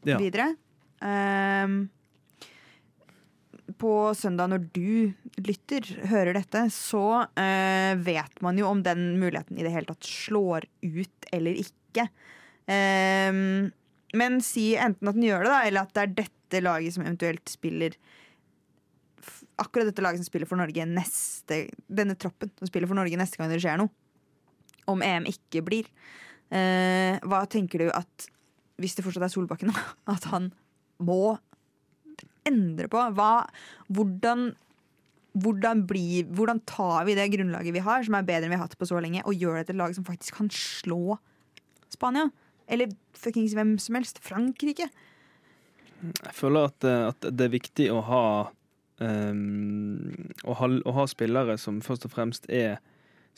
Ja. 0.04 0.16
videre. 0.18 0.56
Ehm, 1.02 1.90
på 3.80 3.92
søndag, 4.16 4.50
når 4.52 4.66
du 4.74 5.40
lytter, 5.40 5.86
hører 6.10 6.36
dette, 6.36 6.66
så 6.74 7.24
eh, 7.40 7.96
vet 7.96 8.42
man 8.44 8.58
jo 8.60 8.68
om 8.68 8.82
den 8.84 9.14
muligheten 9.20 9.58
i 9.58 9.64
det 9.64 9.72
hele 9.74 9.88
tatt 9.88 10.06
slår 10.06 10.66
ut 10.84 11.30
eller 11.32 11.62
ikke. 11.64 12.06
Eh, 12.70 13.32
men 14.20 14.40
si 14.44 14.72
enten 14.76 15.10
at 15.10 15.16
den 15.16 15.28
gjør 15.28 15.46
det, 15.46 15.52
da, 15.52 15.60
eller 15.66 15.86
at 15.86 15.94
det 15.96 16.04
er 16.04 16.16
dette 16.24 16.64
laget 16.64 16.96
som 16.96 17.06
eventuelt 17.06 17.52
spiller 17.52 17.96
akkurat 19.60 19.90
dette 19.90 20.02
laget 20.02 20.20
som 20.20 20.28
spiller 20.28 20.48
for 20.48 20.60
Norge 20.60 20.86
neste 20.88 21.66
Denne 21.86 22.16
troppen 22.16 22.50
som 22.58 22.68
spiller 22.70 22.88
for 22.88 22.98
Norge 22.98 23.18
neste 23.20 23.40
gang 23.40 23.50
det 23.52 23.60
skjer 23.62 23.80
noe. 23.80 23.92
Om 24.90 25.04
EM 25.04 25.28
ikke 25.30 25.62
blir. 25.66 25.88
Eh, 26.50 27.20
hva 27.28 27.44
tenker 27.50 27.84
du 27.84 27.92
at 27.94 28.26
Hvis 28.80 28.96
det 28.96 29.04
fortsatt 29.04 29.26
er 29.26 29.32
Solbakken, 29.32 29.72
at 30.14 30.26
han 30.32 30.50
må 31.04 31.36
endre 32.48 32.88
på? 32.90 33.02
Hva, 33.16 33.32
hvordan 33.92 34.50
hvordan, 35.38 35.84
blir, 35.86 36.26
hvordan 36.34 36.60
tar 36.66 37.04
vi 37.06 37.14
det 37.14 37.28
grunnlaget 37.34 37.74
vi 37.74 37.82
har, 37.84 38.02
som 38.06 38.16
er 38.18 38.26
bedre 38.26 38.48
enn 38.48 38.54
vi 38.54 38.58
har 38.58 38.66
hatt 38.66 38.78
på 38.78 38.88
så 38.88 39.00
lenge, 39.02 39.22
og 39.22 39.36
gjør 39.38 39.60
det 39.60 39.68
til 39.68 39.76
et 39.76 39.82
lag 39.82 39.94
som 39.94 40.06
faktisk 40.06 40.40
kan 40.40 40.50
slå 40.54 41.18
Spania? 41.90 42.30
Eller 42.70 42.92
fuckings 43.18 43.54
hvem 43.58 43.76
som 43.82 43.98
helst. 43.98 44.20
Frankrike. 44.22 44.88
Jeg 46.00 46.34
føler 46.34 46.70
at, 46.70 46.86
eh, 46.86 47.08
at 47.10 47.26
det 47.34 47.46
er 47.46 47.52
viktig 47.52 47.88
å 47.92 48.00
ha, 48.06 48.24
um, 49.02 50.30
å 50.46 50.54
ha 50.56 50.70
å 50.86 50.94
ha 50.96 51.06
spillere 51.10 51.58
som 51.60 51.82
først 51.84 52.06
og 52.06 52.14
fremst 52.14 52.46
er 52.48 52.78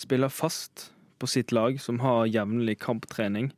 spiller 0.01 0.33
fast 0.33 0.91
på 1.19 1.29
sitt 1.31 1.53
lag, 1.53 1.81
som 1.81 2.01
har 2.05 2.29
jevnlig 2.31 2.79
kamptrening. 2.83 3.51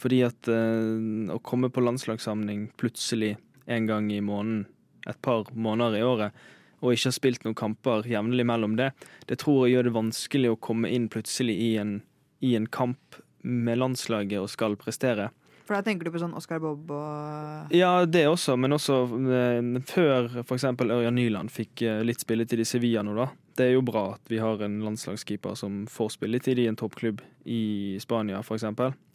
Fordi 0.00 0.24
at 0.26 0.50
uh, 0.50 1.30
å 1.30 1.40
komme 1.46 1.70
på 1.70 1.84
landslagssamling 1.84 2.68
plutselig 2.80 3.36
en 3.66 3.86
gang 3.88 4.10
i 4.12 4.20
måneden, 4.24 4.66
et 5.08 5.20
par 5.22 5.50
måneder 5.52 5.98
i 5.98 6.04
året, 6.04 6.44
og 6.84 6.92
ikke 6.92 7.10
har 7.10 7.16
spilt 7.16 7.44
noen 7.46 7.56
kamper 7.56 8.08
jevnlig 8.08 8.44
mellom 8.48 8.76
det, 8.80 8.90
det 9.28 9.38
tror 9.40 9.64
jeg 9.64 9.76
gjør 9.76 9.88
det 9.88 9.94
vanskelig 9.98 10.50
å 10.52 10.60
komme 10.60 10.90
inn 10.92 11.08
plutselig 11.12 11.56
i 11.60 11.70
en, 11.80 11.98
i 12.44 12.54
en 12.58 12.68
kamp 12.68 13.20
med 13.44 13.80
landslaget 13.80 14.40
og 14.40 14.52
skal 14.52 14.76
prestere. 14.80 15.30
For 15.64 15.76
da 15.78 15.80
tenker 15.84 16.04
du 16.04 16.12
på 16.12 16.20
sånn 16.20 16.34
Oscar 16.36 16.60
Bob 16.60 16.90
og 16.92 17.72
Ja, 17.72 18.04
det 18.04 18.26
også, 18.28 18.56
men 18.60 18.76
også 18.76 18.98
eh, 19.32 19.60
før 19.88 20.28
f.eks. 20.42 20.66
Ørjan 20.84 21.16
Nyland 21.16 21.52
fikk 21.52 21.86
eh, 21.86 22.02
litt 22.04 22.20
spilletid 22.20 22.60
i 22.60 22.66
Sevilla 22.68 23.04
nå, 23.04 23.14
da. 23.16 23.30
Det 23.56 23.70
er 23.70 23.76
jo 23.78 23.84
bra 23.86 24.10
at 24.16 24.28
vi 24.28 24.42
har 24.42 24.60
en 24.66 24.80
landslagskeeper 24.84 25.56
som 25.56 25.84
får 25.88 26.16
spilletid 26.18 26.60
i 26.60 26.66
en 26.68 26.76
toppklubb 26.76 27.22
i 27.48 27.96
Spania, 28.02 28.42
f.eks. 28.44 28.66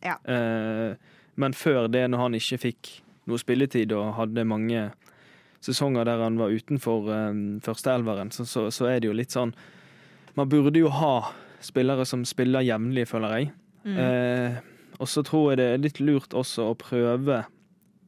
Ja. 0.06 0.18
Eh, 0.26 0.98
men 1.40 1.56
før 1.56 1.86
det, 1.92 2.08
når 2.10 2.26
han 2.26 2.40
ikke 2.40 2.62
fikk 2.66 2.92
noe 3.30 3.42
spilletid 3.42 3.94
og 3.96 4.16
hadde 4.18 4.48
mange 4.48 4.90
sesonger 5.64 6.08
der 6.08 6.24
han 6.24 6.40
var 6.40 6.54
utenfor 6.56 7.12
eh, 7.14 7.44
førsteelveren, 7.66 8.34
så, 8.36 8.46
så, 8.48 8.68
så 8.74 8.90
er 8.90 9.00
det 9.00 9.10
jo 9.12 9.18
litt 9.18 9.36
sånn 9.36 9.54
Man 10.38 10.50
burde 10.50 10.80
jo 10.80 10.92
ha 10.94 11.34
spillere 11.66 12.06
som 12.08 12.22
spiller 12.28 12.64
jevnlig, 12.64 13.08
føler 13.10 13.34
jeg. 13.36 13.48
Eh, 13.84 14.60
og 15.00 15.08
så 15.10 15.24
tror 15.26 15.50
jeg 15.52 15.60
det 15.60 15.66
er 15.68 15.82
litt 15.82 16.00
lurt 16.00 16.36
også 16.38 16.70
å 16.70 16.78
prøve 16.80 17.42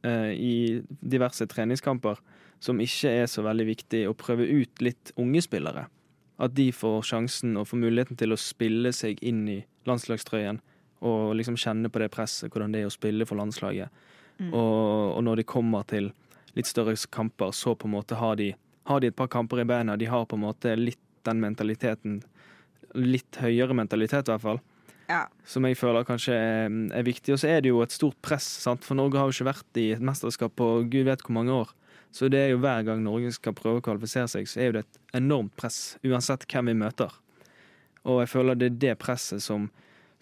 eh, 0.06 0.30
i 0.32 0.54
diverse 1.00 1.46
treningskamper, 1.50 2.20
som 2.62 2.80
ikke 2.80 3.10
er 3.22 3.28
så 3.28 3.44
veldig 3.44 3.66
viktig, 3.68 4.04
å 4.08 4.16
prøve 4.16 4.46
ut 4.46 4.84
litt 4.84 5.12
unge 5.20 5.42
spillere. 5.44 5.86
At 6.42 6.54
de 6.56 6.70
får 6.72 7.02
sjansen 7.10 7.56
og 7.60 7.68
får 7.70 7.82
muligheten 7.82 8.18
til 8.18 8.34
å 8.34 8.40
spille 8.40 8.92
seg 8.96 9.20
inn 9.24 9.44
i 9.50 9.58
landslagstrøyen. 9.88 10.62
Og 11.02 11.34
liksom 11.38 11.58
kjenne 11.58 11.90
på 11.90 12.02
det 12.02 12.12
presset, 12.14 12.52
hvordan 12.52 12.74
det 12.74 12.84
er 12.84 12.90
å 12.90 12.94
spille 12.94 13.26
for 13.26 13.40
landslaget. 13.40 13.90
Og, 14.40 15.16
og 15.16 15.22
når 15.24 15.36
de 15.36 15.44
kommer 15.44 15.84
til 15.86 16.12
litt 16.56 16.66
større 16.66 16.96
kamper, 17.10 17.52
så 17.56 17.74
på 17.78 17.86
en 17.88 17.94
måte 17.94 18.16
har 18.18 18.36
de, 18.36 18.52
har 18.88 19.00
de 19.00 19.06
et 19.12 19.16
par 19.16 19.28
kamper 19.32 19.60
i 19.62 19.64
beina. 19.68 19.96
De 19.96 20.08
har 20.10 20.26
på 20.26 20.36
en 20.36 20.44
måte 20.44 20.74
litt 20.76 20.98
den 21.24 21.40
mentaliteten. 21.40 22.22
Litt 22.98 23.38
høyere 23.40 23.74
mentalitet, 23.74 24.28
i 24.28 24.32
hvert 24.34 24.42
fall 24.42 24.60
Ja. 25.08 25.26
som 25.44 25.64
jeg 25.64 25.76
føler 25.76 26.04
kanskje 26.04 26.34
er, 26.34 26.74
er 26.92 27.02
viktig. 27.06 27.32
Og 27.34 27.38
så 27.40 27.48
er 27.48 27.60
det 27.62 27.70
jo 27.70 27.82
et 27.82 27.92
stort 27.94 28.16
press, 28.22 28.44
sant? 28.64 28.84
for 28.84 28.94
Norge 28.98 29.18
har 29.18 29.30
jo 29.30 29.36
ikke 29.36 29.50
vært 29.52 29.80
i 29.80 29.92
et 29.92 30.00
mesterskap 30.04 30.54
på 30.56 30.68
gud 30.90 31.06
vet 31.08 31.22
hvor 31.22 31.36
mange 31.38 31.52
år. 31.52 31.72
Så 32.12 32.28
det 32.28 32.42
er 32.42 32.50
jo 32.52 32.58
hver 32.60 32.82
gang 32.84 33.00
Norge 33.04 33.30
skal 33.32 33.54
prøve 33.56 33.80
å 33.80 33.84
kvalifisere 33.84 34.28
seg, 34.28 34.48
så 34.48 34.60
er 34.60 34.72
det 34.72 34.82
et 34.84 34.98
enormt 35.22 35.54
press, 35.56 35.96
uansett 36.04 36.44
hvem 36.50 36.68
vi 36.68 36.74
møter. 36.82 37.14
Og 38.04 38.20
jeg 38.20 38.28
føler 38.34 38.58
det 38.58 38.66
er 38.68 38.80
det 38.82 38.98
presset 39.00 39.40
som, 39.40 39.70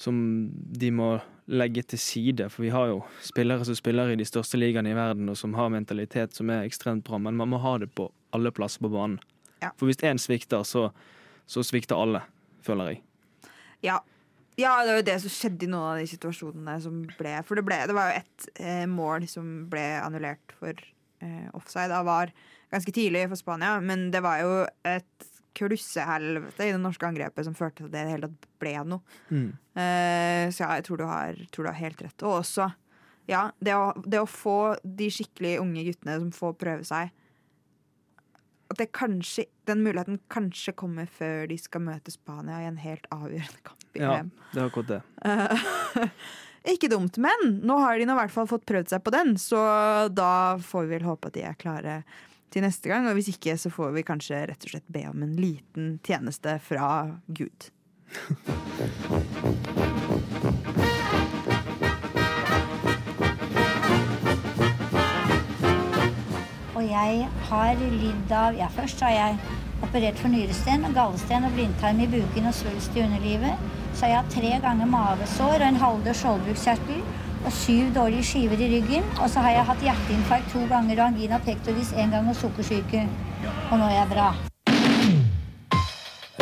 som 0.00 0.49
de 0.80 0.88
må 0.97 1.11
legge 1.50 1.83
til 1.92 2.00
side, 2.00 2.47
for 2.52 2.64
vi 2.64 2.73
har 2.73 2.88
jo 2.88 3.00
spillere 3.26 3.66
som 3.66 3.76
spiller 3.76 4.12
i 4.12 4.16
de 4.16 4.25
største 4.25 4.57
ligaene 4.57 4.92
i 4.92 4.97
verden, 4.97 5.28
og 5.28 5.37
som 5.37 5.52
har 5.59 5.73
mentalitet 5.73 6.37
som 6.37 6.50
er 6.52 6.64
ekstremt 6.64 7.04
bra, 7.04 7.19
men 7.21 7.37
man 7.37 7.50
må 7.52 7.61
ha 7.61 7.75
det 7.83 7.90
på 7.99 8.07
alle 8.33 8.52
plasser 8.54 8.80
på 8.80 8.92
banen. 8.92 9.19
Ja. 9.61 9.75
For 9.76 9.90
hvis 9.90 10.00
én 10.07 10.21
svikter, 10.23 10.64
så, 10.64 10.87
så 11.50 11.64
svikter 11.66 12.00
alle, 12.00 12.23
føler 12.64 12.95
jeg. 12.95 13.02
Ja. 13.85 13.99
ja, 14.57 14.73
det 14.87 14.95
var 14.95 15.02
jo 15.02 15.09
det 15.11 15.19
som 15.25 15.35
skjedde 15.35 15.66
i 15.66 15.73
noen 15.73 15.90
av 15.90 16.00
de 16.00 16.09
situasjonene 16.09 16.78
som 16.85 17.02
ble 17.19 17.35
For 17.49 17.57
det, 17.57 17.64
ble, 17.64 17.78
det 17.88 17.97
var 17.97 18.11
jo 18.11 18.19
ett 18.21 18.49
eh, 18.61 18.87
mål 18.88 19.25
som 19.28 19.47
ble 19.73 19.85
annullert 20.00 20.52
for 20.61 20.76
eh, 20.76 21.47
offside 21.57 21.88
Det 21.92 22.00
VAR 22.09 22.33
ganske 22.71 22.92
tidlig 22.95 23.26
for 23.28 23.40
Spania, 23.40 23.76
men 23.85 24.09
det 24.14 24.23
var 24.25 24.40
jo 24.45 24.52
et 24.87 25.29
klussehelvete 25.57 26.66
i 26.69 26.73
det 26.75 26.80
norske 26.83 27.07
angrepet 27.09 27.47
som 27.47 27.54
førte 27.59 27.80
til 27.83 27.88
at 27.88 27.95
det 27.95 28.04
det 28.07 28.12
hele 28.14 28.28
tatt 28.30 28.49
ble 28.62 28.75
noe. 28.92 29.00
Eh, 29.30 30.45
så 30.52 30.64
ja, 30.66 30.71
jeg 30.78 30.85
tror 30.88 31.00
du, 31.00 31.07
har, 31.11 31.40
tror 31.50 31.66
du 31.66 31.71
har 31.73 31.80
helt 31.80 32.02
rett. 32.07 32.23
Og 32.26 32.38
også, 32.42 32.69
ja, 33.30 33.47
det 33.61 33.75
å, 33.78 33.90
det 34.04 34.21
å 34.23 34.28
få 34.30 34.59
de 34.85 35.09
skikkelig 35.12 35.57
unge 35.62 35.87
guttene 35.88 36.19
som 36.23 36.30
får 36.35 36.54
prøve 36.61 36.87
seg 36.88 37.11
At 38.71 38.78
det 38.78 38.88
kanskje, 38.95 39.45
den 39.66 39.83
muligheten 39.83 40.21
kanskje 40.30 40.73
kommer 40.78 41.07
før 41.11 41.49
de 41.50 41.57
skal 41.59 41.83
møte 41.83 42.12
Spania 42.14 42.61
i 42.62 42.69
en 42.71 42.78
helt 42.83 43.07
avgjørende 43.11 43.64
kamp 43.66 43.99
i 43.99 44.04
Ja, 44.04 44.12
EM. 44.21 44.30
det 44.54 44.61
er 44.62 44.69
akkurat 44.71 44.92
det. 44.95 45.02
Ikke 46.75 46.90
dumt, 46.92 47.16
men 47.19 47.54
nå 47.66 47.78
har 47.80 47.97
de 47.99 48.04
nå 48.07 48.12
i 48.14 48.19
hvert 48.21 48.35
fall 48.35 48.47
fått 48.50 48.66
prøvd 48.69 48.90
seg 48.92 49.02
på 49.02 49.11
den, 49.14 49.33
så 49.40 49.59
da 50.12 50.59
får 50.61 50.85
vi 50.87 50.92
vel 50.99 51.07
håpe 51.09 51.30
at 51.30 51.35
de 51.38 51.42
er 51.49 51.57
klare 51.59 51.95
til 52.52 52.64
neste 52.66 52.90
gang. 52.90 53.09
Og 53.09 53.19
hvis 53.19 53.30
ikke, 53.33 53.57
så 53.59 53.73
får 53.73 53.95
vi 53.97 54.07
kanskje 54.07 54.45
rett 54.50 54.66
og 54.66 54.75
slett 54.75 54.88
be 54.92 55.07
om 55.11 55.23
en 55.26 55.37
liten 55.38 55.99
tjeneste 56.07 56.59
fra 56.64 56.90
Gud. 57.28 57.71
Og 66.75 66.85
jeg 66.88 67.28
har 67.50 67.75
lidd 67.80 68.33
av 68.35 68.57
Ja, 68.59 68.71
først 68.73 69.02
har 69.04 69.14
jeg 69.14 69.38
operert 69.85 70.19
for 70.21 70.33
nyresten, 70.33 70.85
gallesten 70.97 71.47
og 71.47 71.54
blindtarm 71.54 72.00
i 72.02 72.09
buken 72.11 72.50
og 72.50 72.57
svulst 72.57 72.97
i 72.97 73.04
underlivet. 73.04 73.71
Så 73.95 74.07
har 74.07 74.12
jeg 74.12 74.21
hatt 74.21 74.35
tre 74.35 74.52
ganger 74.64 74.90
mavesår 74.90 75.57
og 75.59 75.66
en 75.66 75.83
halvdød 75.85 76.19
skjoldbruskkjertel 76.21 77.02
og 77.44 77.52
syv 77.52 77.94
dårlige 77.94 78.25
skiver 78.25 78.61
i 78.61 78.68
ryggen. 78.75 79.04
Og 79.23 79.30
så 79.30 79.42
har 79.44 79.56
jeg 79.56 79.66
hatt 79.70 79.85
hjerteinfarkt 79.87 80.52
to 80.52 80.64
ganger 80.70 81.00
og 81.00 81.06
angina 81.06 81.40
pectoris 81.44 81.92
én 81.97 82.12
gang 82.12 82.28
og 82.28 82.37
sukkersyke. 82.37 83.06
Og 83.70 83.78
nå 83.80 83.88
er 83.88 83.97
jeg 84.00 84.09
bra. 84.12 84.28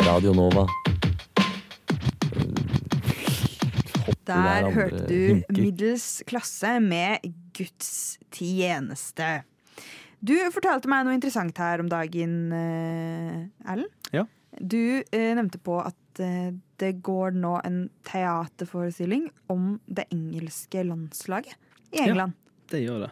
Radio 0.09 0.33
Nova. 0.33 0.65
Der 4.29 4.63
der 4.63 4.71
hørte 4.71 5.05
du 5.07 5.21
hinker. 5.33 5.61
middels 5.61 6.23
klasse 6.27 6.79
med 6.79 7.17
Guds 7.57 8.19
tjeneste. 8.31 9.43
Du 10.21 10.35
fortalte 10.51 10.89
meg 10.91 11.05
noe 11.07 11.15
interessant 11.15 11.57
her 11.57 11.81
om 11.81 11.89
dagen, 11.89 12.51
eh, 12.51 13.71
Erlend. 13.71 13.89
Ja. 14.13 14.25
Du 14.59 15.01
eh, 15.01 15.31
nevnte 15.37 15.57
på 15.63 15.79
at 15.79 16.19
eh, 16.19 16.51
det 16.79 16.93
går 17.05 17.35
nå 17.37 17.55
en 17.67 17.79
teaterforestilling 18.07 19.29
om 19.51 19.79
det 19.87 20.07
engelske 20.13 20.83
landslaget 20.87 21.55
i 21.91 21.97
Ja. 22.01 22.07
England. 22.09 22.33
Det 22.69 22.83
gjør 22.85 23.05
det. 23.07 23.11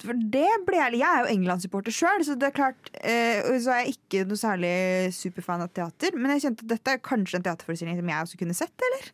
For 0.00 0.16
det 0.16 0.48
ble 0.64 0.78
jeg, 0.78 0.96
jeg 0.96 1.08
er 1.08 1.26
jo 1.26 1.32
England-supporter 1.34 1.92
sjøl, 1.92 2.22
så 2.24 2.34
det 2.40 2.46
er 2.48 2.54
klart 2.56 2.86
eh, 3.04 3.44
Så 3.60 3.68
er 3.74 3.82
jeg 3.84 3.96
ikke 3.98 4.22
noe 4.30 4.40
særlig 4.40 4.70
superfan 5.12 5.60
av 5.60 5.68
teater, 5.76 6.16
men 6.16 6.32
jeg 6.32 6.46
kjente 6.46 6.64
at 6.64 6.70
dette 6.72 6.94
er 6.94 7.02
kanskje 7.04 7.36
en 7.40 7.44
teaterforestilling 7.44 7.98
som 8.00 8.08
jeg 8.08 8.24
også 8.28 8.40
kunne 8.40 8.56
sett, 8.56 8.86
eller? 8.88 9.10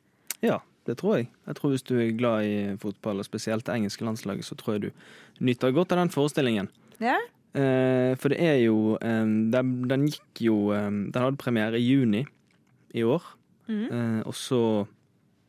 Ja, 0.46 0.60
det 0.86 0.96
tror 1.00 1.16
jeg. 1.18 1.28
Jeg 1.50 1.58
tror 1.58 1.74
Hvis 1.74 1.82
du 1.90 1.96
er 1.98 2.14
glad 2.14 2.46
i 2.46 2.54
fotball, 2.78 3.18
og 3.18 3.26
spesielt 3.26 3.66
det 3.66 3.74
engelske 3.80 4.06
landslaget, 4.06 4.46
så 4.46 4.54
tror 4.54 4.76
jeg 4.78 4.82
du 4.86 4.90
nyter 5.42 5.74
godt 5.74 5.92
av 5.92 6.04
den 6.04 6.14
forestillingen. 6.14 6.70
Ja. 7.02 7.16
Eh, 7.50 8.14
for 8.22 8.30
det 8.30 8.38
er 8.38 8.60
jo 8.62 8.94
eh, 9.02 9.26
den, 9.50 9.72
den 9.90 10.06
gikk 10.06 10.44
jo 10.46 10.70
eh, 10.70 10.86
Den 10.86 11.16
hadde 11.18 11.40
premiere 11.40 11.80
i 11.80 11.82
juni 11.82 12.20
i 12.94 13.04
år. 13.06 13.24
Mm. 13.70 13.86
Eh, 13.86 14.20
og 14.26 14.34
så 14.36 14.62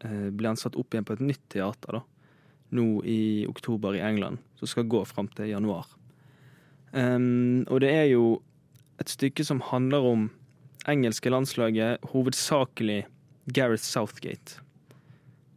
eh, 0.05 0.29
ble 0.29 0.53
han 0.53 0.59
satt 0.59 0.77
opp 0.79 0.93
igjen 0.93 1.07
på 1.07 1.17
et 1.17 1.23
nytt 1.25 1.45
teater 1.51 1.99
da 1.99 2.05
nå 2.71 3.03
i 3.03 3.45
oktober 3.49 3.95
i 3.95 3.99
England, 3.99 4.39
som 4.55 4.67
skal 4.67 4.87
gå 4.87 5.03
fram 5.05 5.27
til 5.35 5.51
januar. 5.51 5.87
Um, 6.91 7.63
og 7.67 7.81
det 7.83 7.91
er 7.91 8.07
jo 8.11 8.41
et 9.01 9.11
stykke 9.11 9.43
som 9.47 9.61
handler 9.71 10.05
om 10.07 10.27
engelske 10.89 11.31
landslaget, 11.31 12.03
hovedsakelig 12.13 13.05
Gareth 13.51 13.83
Southgate. 13.83 14.61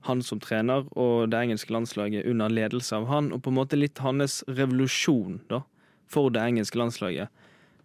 Han 0.05 0.21
som 0.23 0.41
trener, 0.43 0.85
og 0.99 1.31
det 1.33 1.41
engelske 1.41 1.73
landslaget 1.73 2.27
under 2.29 2.53
ledelse 2.53 2.97
av 2.97 3.09
han, 3.09 3.33
og 3.33 3.45
på 3.45 3.53
en 3.53 3.59
måte 3.63 3.79
litt 3.79 4.03
hans 4.05 4.43
revolusjon 4.51 5.41
da, 5.49 5.63
for 6.11 6.35
det 6.35 6.43
engelske 6.45 6.79
landslaget. 6.79 7.45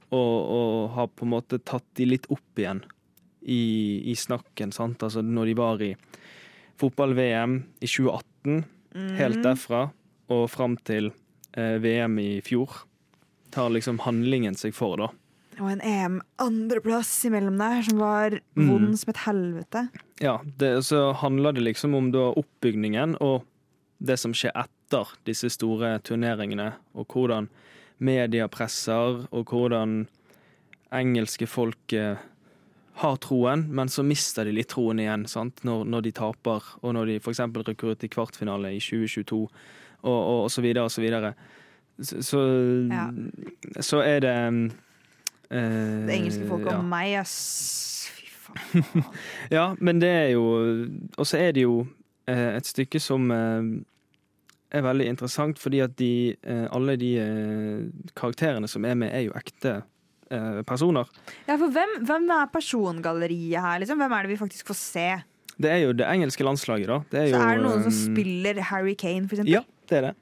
Og, 0.10 0.36
og 0.42 0.90
har 0.98 1.12
på 1.14 1.26
en 1.26 1.36
måte 1.36 1.62
tatt 1.62 1.86
de 2.00 2.10
litt 2.10 2.26
opp 2.34 2.60
igjen 2.60 2.82
i, 3.42 4.02
i 4.12 4.16
snakken, 4.16 4.72
sant? 4.76 5.04
Altså 5.04 5.22
når 5.24 5.46
de 5.52 5.56
var 5.60 5.82
i 5.86 5.94
fotball-VM 6.80 7.58
i 7.80 7.88
2018, 7.88 8.64
helt 9.20 9.44
derfra 9.46 9.90
og 10.34 10.46
fram 10.50 10.76
til 10.88 11.12
eh, 11.58 11.78
VM 11.82 12.18
i 12.22 12.30
fjor, 12.46 12.84
tar 13.54 13.70
liksom 13.74 14.00
handlingen 14.06 14.56
seg 14.58 14.74
for, 14.78 14.98
da. 15.02 15.10
Og 15.60 15.68
en 15.74 15.82
EM-andreplass 15.84 17.12
imellom 17.28 17.58
der, 17.60 17.82
som 17.84 17.98
var 18.00 18.38
Mm. 18.56 18.96
som 18.96 19.10
et 19.12 19.24
helvete. 19.26 19.90
Ja, 20.22 20.40
det, 20.58 20.86
så 20.86 21.12
handler 21.14 21.52
det 21.54 21.64
liksom 21.64 21.96
om 21.96 22.12
da 22.12 22.30
oppbygningen 22.32 23.18
og 23.20 23.44
det 24.00 24.18
som 24.20 24.32
skjer 24.34 24.52
etter 24.56 25.12
disse 25.28 25.50
store 25.52 26.00
turneringene, 26.00 26.74
og 26.96 27.08
hvordan 27.08 27.50
media 28.00 28.48
presser, 28.48 29.28
og 29.32 29.46
hvordan 29.52 30.08
engelske 30.96 31.48
folk 31.48 31.94
eh, 31.94 32.16
har 33.00 33.16
troen, 33.24 33.66
men 33.76 33.90
så 33.92 34.04
mister 34.04 34.46
de 34.48 34.52
litt 34.58 34.70
troen 34.74 35.00
igjen 35.00 35.26
sant? 35.30 35.62
Når, 35.68 35.86
når 35.88 36.02
de 36.08 36.12
taper, 36.20 36.66
og 36.82 36.94
når 36.98 37.14
de 37.14 37.20
f.eks. 37.22 37.40
rykker 37.70 37.94
ut 37.94 38.04
i 38.04 38.10
kvartfinale 38.12 38.74
i 38.76 38.80
2022, 38.84 39.40
og, 40.02 40.18
og, 40.20 40.44
og 40.46 40.52
så 40.52 40.64
videre 40.64 40.84
og 40.88 40.92
så 40.92 41.04
videre. 41.04 41.34
Så, 42.00 42.22
så, 42.24 42.42
Ja. 42.92 43.10
så 43.84 44.00
er 44.04 44.20
det 44.24 44.36
eh, 45.52 46.08
Det 46.08 46.16
engelske 46.16 46.48
folket 46.48 46.72
ja. 46.72 46.78
og 46.80 46.86
meg, 46.88 47.14
ass. 47.20 48.10
Fy 48.16 48.28
faen. 48.32 49.06
Ja, 49.58 49.74
men 49.80 50.00
det 50.00 50.10
er 50.10 50.28
jo 50.34 50.46
Og 51.18 51.28
så 51.28 51.38
er 51.38 51.52
det 51.56 51.66
jo 51.66 51.82
eh, 52.28 52.56
et 52.56 52.68
stykke 52.68 53.00
som 53.04 53.28
eh, 53.36 53.70
er 54.72 54.86
veldig 54.86 55.08
interessant, 55.10 55.60
fordi 55.60 55.80
at 55.84 55.96
de, 56.00 56.36
eh, 56.44 56.66
alle 56.72 56.96
de 57.02 57.14
eh, 57.20 58.12
karakterene 58.16 58.68
som 58.70 58.86
er 58.86 58.96
med, 58.96 59.12
er 59.12 59.26
jo 59.28 59.36
ekte 59.40 59.80
eh, 59.80 59.88
personer. 60.68 61.10
Ja, 61.48 61.56
for 61.58 61.74
hvem, 61.74 61.98
hvem 62.06 62.30
er 62.36 62.50
persongalleriet 62.54 63.60
her, 63.64 63.82
liksom? 63.82 64.00
Hvem 64.02 64.16
er 64.18 64.28
det 64.28 64.34
vi 64.36 64.40
faktisk 64.44 64.70
får 64.70 64.78
se? 64.80 65.10
Det 65.60 65.72
er 65.74 65.78
jo 65.84 65.92
det 65.92 66.08
engelske 66.08 66.44
landslaget, 66.46 66.88
da. 66.88 67.00
Det 67.12 67.20
er 67.20 67.28
Så 67.28 67.36
jo, 67.36 67.44
er 67.44 67.58
det 67.58 67.64
noen 67.66 67.84
som 67.84 67.92
eh, 67.92 68.02
spiller 68.06 68.62
Harry 68.70 68.96
Kane, 68.96 69.28
for 69.28 69.36
eksempel? 69.36 69.54
Ja, 69.58 69.64
det 69.92 69.98
er 69.98 70.06
det. 70.10 70.16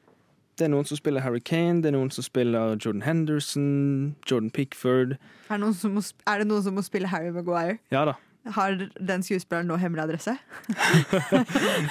Det 0.57 0.65
er 0.65 0.71
noen 0.73 0.87
som 0.89 0.97
spiller 0.97 1.21
Harry 1.21 1.41
Kane, 1.45 1.83
det 1.83 1.91
er 1.91 1.93
noen 1.93 2.09
som 2.09 2.25
spiller 2.25 2.77
Jordan 2.81 3.03
Henderson, 3.05 4.15
Jordan 4.25 4.49
Pickford. 4.49 5.19
Er, 5.45 5.51
det 5.51 5.59
noen 5.61 5.75
som 5.77 5.93
må, 5.93 6.01
er 6.25 6.41
det 6.41 6.47
noen 6.49 6.63
som 6.65 6.73
må 6.73 6.81
spille 6.81 7.11
Harry 7.11 7.29
Maguire? 7.35 7.77
Ja 7.93 8.07
da. 8.09 8.15
Har 8.55 8.77
den 8.79 9.23
skuespilleren 9.27 9.67
nå 9.67 9.75
hemmelig 9.77 10.07
adresse? 10.07 10.37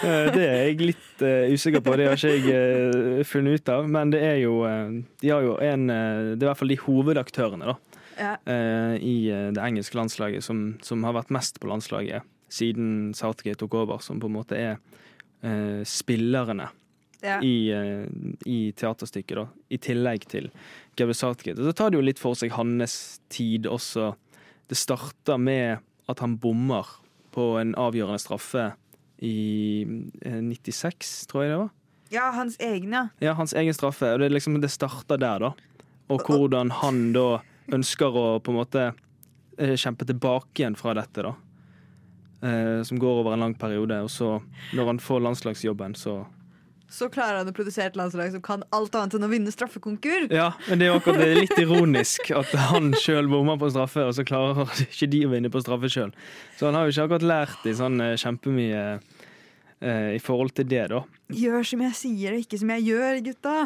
Eh, 0.06 0.26
Det 0.34 0.42
er 0.42 0.56
jeg 0.66 0.80
litt 0.80 1.22
uh, 1.22 1.52
usikker 1.52 1.82
på, 1.84 1.94
det 1.98 2.08
har 2.08 2.18
ikke 2.18 2.50
jeg 2.50 3.20
uh, 3.20 3.22
funnet 3.28 3.60
ut 3.60 3.70
av. 3.72 3.86
Men 3.92 4.10
det 4.12 4.22
er 4.24 4.40
jo 4.42 4.58
uh, 4.64 4.90
De 5.22 5.30
har 5.30 5.44
jo 5.44 5.54
en 5.62 5.86
eh, 5.92 6.32
Det 6.34 6.40
er 6.40 6.46
i 6.46 6.50
hvert 6.50 6.60
fall 6.60 6.72
de 6.72 6.78
hovedaktørene, 6.82 7.74
da. 7.74 7.95
Ja. 8.18 8.36
eh, 8.48 8.96
I 9.02 9.16
eh, 9.30 9.50
det 9.52 9.62
engelske 9.62 9.96
landslaget 9.98 10.44
som, 10.44 10.76
som 10.82 11.04
har 11.04 11.12
vært 11.18 11.30
mest 11.34 11.60
på 11.60 11.68
landslaget 11.68 12.22
siden 12.48 13.12
Southgate 13.14 13.58
tok 13.64 13.74
over. 13.74 13.98
Som 14.04 14.20
på 14.22 14.28
en 14.30 14.36
måte 14.38 14.56
er 14.56 14.76
eh, 15.42 15.82
spillerne 15.84 16.68
Ja. 17.24 17.38
i, 17.42 17.72
i 18.46 18.58
teaterstykket, 18.76 19.36
da. 19.40 19.46
I 19.72 19.78
tillegg 19.82 20.26
til 20.30 20.50
Gabriel 20.96 21.16
Southgate. 21.16 21.64
Så 21.64 21.72
tar 21.74 21.90
det 21.90 21.98
jo 21.98 22.04
litt 22.04 22.20
for 22.22 22.36
seg 22.38 22.52
hans 22.54 23.20
tid 23.32 23.66
også. 23.66 24.12
Det 24.68 24.76
starter 24.78 25.38
med 25.40 25.78
at 26.08 26.20
han 26.22 26.36
bommer 26.38 26.86
på 27.34 27.56
en 27.60 27.74
avgjørende 27.74 28.20
straffe 28.22 28.68
i 29.24 29.82
eh, 30.22 30.40
96, 30.44 31.26
tror 31.30 31.42
jeg 31.46 31.50
det 31.54 31.58
var. 31.64 31.70
ja, 32.12 32.30
hans 32.36 32.56
egen, 32.62 32.92
ja. 33.20 33.32
Hans 33.34 33.52
egen 33.56 33.74
straffe. 33.74 34.12
Og 34.14 34.20
det, 34.22 34.30
liksom, 34.36 34.60
det 34.62 34.70
starter 34.70 35.18
der, 35.18 35.40
da. 35.48 35.52
Og 36.12 36.22
hvordan 36.28 36.70
han 36.84 37.00
da 37.16 37.40
ønsker 37.72 38.14
å 38.16 38.26
på 38.40 38.52
en 38.52 38.60
måte 38.60 38.86
eh, 39.58 39.74
kjempe 39.78 40.06
tilbake 40.06 40.62
igjen 40.62 40.76
fra 40.78 40.94
dette, 40.94 41.24
da. 41.26 41.34
Eh, 42.46 42.82
som 42.86 42.98
går 43.00 43.22
over 43.22 43.32
en 43.34 43.40
lang 43.46 43.54
periode. 43.58 43.98
Og 44.04 44.10
så, 44.12 44.36
når 44.76 44.92
han 44.92 44.98
får 45.02 45.22
landslagsjobben, 45.24 45.94
så 45.98 46.26
Så 46.88 47.08
klarer 47.10 47.40
han 47.40 47.48
å 47.50 47.52
produsere 47.52 47.90
et 47.90 47.96
landslag 47.98 48.30
som 48.30 48.42
kan 48.46 48.60
alt 48.70 48.94
annet 48.94 49.16
enn 49.18 49.24
å 49.26 49.30
vinne 49.32 49.50
straffekonkur. 49.50 50.28
Ja, 50.30 50.52
men 50.68 50.78
det 50.78 50.86
er 50.86 50.92
jo 50.92 51.00
akkurat 51.00 51.18
det 51.18 51.32
er 51.32 51.40
litt 51.40 51.58
ironisk 51.58 52.30
at 52.30 52.52
han 52.68 52.92
sjøl 52.94 53.26
bommer 53.26 53.58
på 53.58 53.72
straffe, 53.74 54.04
og 54.06 54.14
så 54.14 54.22
klarer 54.22 54.70
ikke 54.84 55.08
de 55.10 55.24
å 55.26 55.32
vinne 55.32 55.50
på 55.50 55.64
straffe 55.64 55.90
sjøl. 55.90 56.12
Så 56.54 56.68
han 56.68 56.78
har 56.78 56.86
jo 56.86 56.94
ikke 56.94 57.08
akkurat 57.08 57.26
lært 57.26 57.66
i 57.66 57.74
sånn 57.74 57.98
eh, 58.04 58.14
kjempemye 58.22 58.84
i 59.84 60.20
forhold 60.22 60.54
til 60.56 60.68
det, 60.70 60.86
da. 60.88 61.02
Gjør 61.36 61.66
som 61.68 61.82
jeg 61.84 61.96
sier, 61.98 62.36
og 62.36 62.44
ikke 62.44 62.58
som 62.62 62.70
jeg 62.72 62.86
gjør, 62.86 63.18
gutta. 63.26 63.56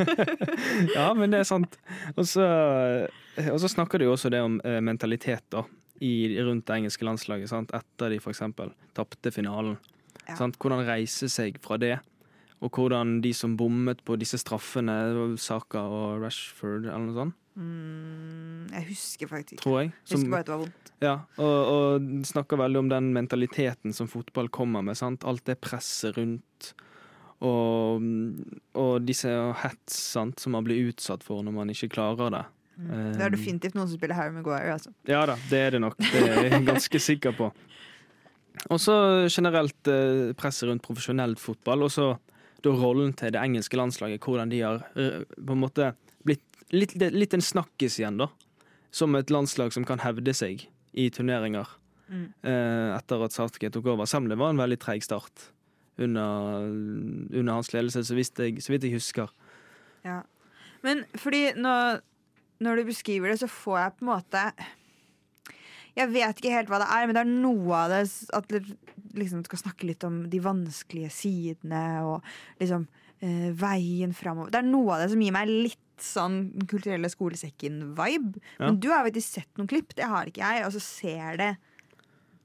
Ja, 0.96 1.06
men 1.16 1.32
det 1.32 1.40
er 1.40 1.48
sant. 1.48 1.78
Og 2.16 2.26
så, 2.28 2.44
og 3.46 3.58
så 3.62 3.70
snakker 3.70 4.00
du 4.02 4.08
jo 4.08 4.12
også 4.16 4.32
det 4.32 4.42
om 4.44 4.58
eh, 4.66 4.80
mentalitet, 4.84 5.44
da. 5.54 5.64
I, 6.02 6.34
rundt 6.42 6.66
det 6.66 6.80
engelske 6.80 7.06
landslaget, 7.06 7.48
sant? 7.48 7.72
etter 7.76 8.12
de 8.12 8.18
f.eks. 8.20 8.42
tapte 8.96 9.32
finalen. 9.32 9.78
Ja. 10.26 10.36
Sant? 10.36 10.58
Hvordan 10.60 10.84
reise 10.86 11.30
seg 11.32 11.56
fra 11.62 11.78
det, 11.80 11.96
og 12.62 12.70
hvordan 12.78 13.16
de 13.24 13.32
som 13.34 13.56
bommet 13.58 14.00
på 14.06 14.14
disse 14.20 14.38
straffene, 14.38 14.94
Saka 15.42 15.82
og 15.82 16.22
Rashford 16.22 16.84
eller 16.88 17.06
noe 17.08 17.18
sånt, 17.20 17.38
Mm, 17.52 18.62
jeg 18.72 18.86
husker 18.88 19.28
faktisk 19.28 19.52
ikke. 19.58 19.62
tror 19.66 19.74
jeg. 19.82 19.90
Jeg 20.08 20.16
husker 20.16 20.30
bare 20.32 20.40
at 20.40 20.46
det 20.46 20.52
var 20.54 20.60
vondt. 20.62 20.92
Ja, 21.04 21.10
og, 21.36 21.66
og 21.68 22.06
snakker 22.24 22.56
veldig 22.56 22.78
om 22.80 22.88
den 22.88 23.10
mentaliteten 23.12 23.92
som 23.92 24.08
fotball 24.08 24.48
kommer 24.48 24.80
med. 24.80 24.96
Sant? 24.96 25.26
Alt 25.28 25.44
det 25.44 25.58
presset 25.60 26.16
rundt. 26.16 26.70
Og, 27.44 28.00
og 28.78 29.04
disse 29.04 29.28
hets 29.66 29.98
sant, 30.14 30.40
som 30.40 30.56
man 30.56 30.64
blir 30.64 30.80
utsatt 30.94 31.26
for 31.26 31.44
når 31.44 31.52
man 31.58 31.74
ikke 31.74 31.90
klarer 31.92 32.32
det. 32.32 32.42
Det 33.18 33.20
er 33.26 33.34
definitivt 33.36 33.76
noen 33.76 33.90
som 33.90 33.98
spiller 34.00 34.16
Harry 34.16 34.32
Maguire. 34.32 34.72
Altså. 34.78 34.94
Ja 35.12 35.20
da, 35.28 35.36
det 35.50 35.60
er 35.66 35.76
det 35.76 35.82
nok. 35.84 35.98
Det 36.00 36.22
er 36.24 36.48
jeg 36.54 36.64
ganske 36.72 37.02
sikker 37.04 37.36
på. 37.36 37.50
Og 38.72 38.80
så 38.80 38.96
generelt 39.28 39.92
eh, 39.92 40.32
presset 40.40 40.70
rundt 40.72 40.84
profesjonell 40.88 41.36
fotball, 41.36 41.84
og 41.84 41.92
så 41.92 42.14
da 42.62 42.72
rollen 42.76 43.12
til 43.18 43.34
det 43.34 43.42
engelske 43.42 43.78
landslaget. 43.78 44.22
Hvordan 44.22 44.52
de 44.52 44.62
har 44.62 44.82
eh, 44.94 45.22
på 45.36 45.56
en 45.56 45.62
måte 45.62 45.92
blitt 46.26 46.44
litt, 46.72 46.96
litt 47.12 47.36
en 47.36 47.44
snakkis 47.44 48.00
igjen, 48.00 48.20
da. 48.22 48.28
Som 48.92 49.16
et 49.16 49.32
landslag 49.32 49.72
som 49.74 49.86
kan 49.88 50.02
hevde 50.04 50.34
seg 50.36 50.66
i 50.92 51.08
turneringer. 51.12 51.78
Mm. 52.12 52.26
eh, 52.44 52.90
etter 52.92 53.22
at 53.24 53.32
Southgate 53.32 53.72
tok 53.72 53.86
over. 53.94 54.08
Selv 54.08 54.26
om 54.26 54.32
det 54.32 54.36
var 54.40 54.52
en 54.52 54.60
veldig 54.60 54.76
treig 54.82 55.04
start 55.04 55.48
under, 56.02 56.66
under 57.32 57.52
hans 57.52 57.72
ledelse, 57.72 58.02
så 58.04 58.16
jeg, 58.18 58.60
så 58.60 58.74
vidt 58.74 58.84
jeg 58.84 58.98
husker. 58.98 59.32
Ja. 60.04 60.20
Men 60.84 61.04
fordi 61.16 61.52
nå, 61.56 61.74
når 62.60 62.80
du 62.80 62.90
beskriver 62.90 63.32
det, 63.32 63.38
så 63.40 63.48
får 63.48 63.78
jeg 63.78 63.94
på 63.96 64.04
en 64.04 64.10
måte 64.10 64.44
Jeg 65.98 66.08
vet 66.12 66.40
ikke 66.40 66.54
helt 66.54 66.72
hva 66.72 66.80
det 66.80 66.88
er, 66.88 67.06
men 67.06 67.16
det 67.16 67.22
er 67.22 67.30
noe 67.30 67.78
av 67.84 67.92
det 67.92 68.02
at 68.38 68.48
du 68.48 68.72
liksom 69.18 69.42
skal 69.44 69.60
snakke 69.60 69.88
litt 69.90 70.04
om 70.08 70.22
de 70.32 70.40
vanskelige 70.40 71.10
sidene 71.12 71.82
og 72.08 72.28
liksom 72.62 72.86
eh, 73.20 73.50
veien 73.60 74.14
framover. 74.16 74.54
Det 74.54 74.62
er 74.62 74.70
noe 74.70 74.94
av 74.94 75.02
det 75.04 75.10
som 75.12 75.24
gir 75.24 75.34
meg 75.36 75.50
litt 75.50 75.78
sånn 76.02 76.38
Den 76.56 76.66
kulturelle 76.66 77.06
skolesekken-vibe. 77.12 78.40
Ja. 78.56 78.64
Men 78.64 78.80
du 78.82 78.88
har 78.90 79.04
jo 79.04 79.12
ikke 79.12 79.22
sett 79.22 79.50
noen 79.60 79.68
klipp, 79.70 79.92
det 79.94 80.08
har 80.10 80.26
ikke 80.26 80.42
jeg, 80.42 80.64
og 80.66 80.72
så 80.74 80.80
ser 80.82 81.36
det 81.38 81.50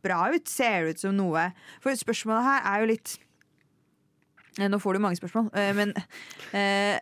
bra 0.05 0.27
ut. 0.29 0.51
Ser 0.51 0.83
det 0.85 0.97
ut 0.97 1.05
som 1.07 1.15
noe 1.17 1.47
For 1.81 1.97
spørsmålet 1.97 2.45
her 2.45 2.67
er 2.69 2.83
jo 2.83 2.91
litt 2.91 3.15
Eh, 4.57 4.69
Nå 4.69 4.79
får 4.81 4.97
du 4.97 5.03
mange 5.03 5.19
spørsmål, 5.19 5.49
eh, 5.53 5.73
men 5.77 5.93
eh, 6.57 6.97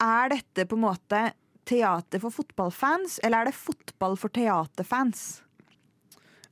Er 0.00 0.32
dette 0.32 0.66
på 0.66 0.78
en 0.78 0.86
måte 0.86 1.20
teater 1.70 2.22
for 2.22 2.34
fotballfans, 2.34 3.20
eller 3.24 3.42
er 3.42 3.50
det 3.50 3.56
fotball 3.58 4.18
for 4.18 4.32
teaterfans? 4.34 5.42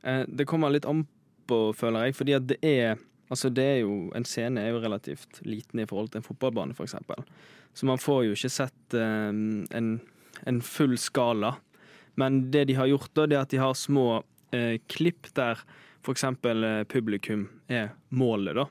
Eh, 0.02 0.24
det 0.28 0.46
kommer 0.48 0.72
litt 0.72 0.88
an 0.88 1.04
på, 1.48 1.61
føler 1.76 2.09
jeg, 2.09 2.18
fordi 2.18 2.38
at 2.38 2.50
det 2.54 2.62
er 2.62 2.98
Altså 3.28 3.50
det 3.52 3.64
er 3.64 3.81
jo, 3.83 4.09
En 4.16 4.24
scene 4.24 4.62
er 4.64 4.70
jo 4.72 4.78
relativt 4.81 5.42
liten 5.44 5.83
i 5.83 5.85
forhold 5.85 6.07
til 6.09 6.22
en 6.22 6.24
fotballbane, 6.24 6.72
f.eks. 6.72 6.94
Så 7.76 7.85
man 7.85 8.00
får 8.00 8.22
jo 8.24 8.37
ikke 8.38 8.48
sett 8.48 8.96
eh, 8.96 9.28
en, 9.28 9.90
en 10.48 10.61
full 10.64 10.96
skala. 10.96 11.59
Men 12.16 12.46
det 12.50 12.64
de 12.70 12.78
har 12.78 12.88
gjort, 12.88 13.12
da, 13.12 13.26
det 13.28 13.37
er 13.37 13.44
at 13.44 13.52
de 13.52 13.61
har 13.61 13.76
små 13.76 14.22
eh, 14.57 14.81
klipp 14.88 15.28
der 15.37 15.61
f.eks. 16.02 16.24
Eh, 16.24 16.85
publikum 16.88 17.44
er 17.68 17.92
målet, 18.09 18.57
da. 18.57 18.64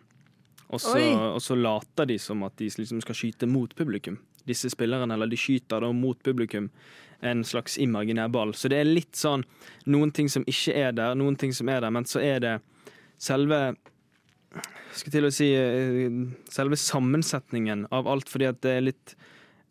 Og 0.68 0.82
så, 0.82 1.56
later 1.56 2.10
de 2.10 2.18
som 2.20 2.42
at 2.44 2.58
de 2.60 2.68
liksom 2.68 3.00
skal 3.06 3.16
skyte 3.16 3.48
mot 3.48 3.72
publikum. 3.78 4.18
Disse 4.48 4.72
spillerne, 4.72 5.14
eller 5.14 5.30
de 5.30 5.40
skyter 5.40 5.84
da 5.84 5.92
mot 5.94 6.20
publikum 6.24 6.72
en 7.26 7.44
slags 7.44 7.78
imaginær 7.82 8.30
ball. 8.30 8.54
Så 8.54 8.70
det 8.70 8.82
er 8.82 8.90
litt 8.90 9.18
sånn 9.18 9.46
noen 9.90 10.12
ting 10.14 10.30
som 10.30 10.46
ikke 10.48 10.76
er 10.78 10.92
der, 10.98 11.16
noen 11.18 11.38
ting 11.40 11.54
som 11.56 11.70
er 11.70 11.82
der, 11.82 11.94
men 11.94 12.06
så 12.06 12.22
er 12.24 12.42
det 12.44 12.58
selve 13.18 13.62
skal 14.98 15.14
til 15.14 15.28
å 15.28 15.34
si 15.34 15.48
eh, 15.54 16.06
selve 16.50 16.78
sammensetningen 16.80 17.88
av 17.94 18.08
alt, 18.10 18.30
fordi 18.32 18.48
at 18.50 18.62
det 18.66 18.74
er 18.74 18.86
litt 18.88 19.14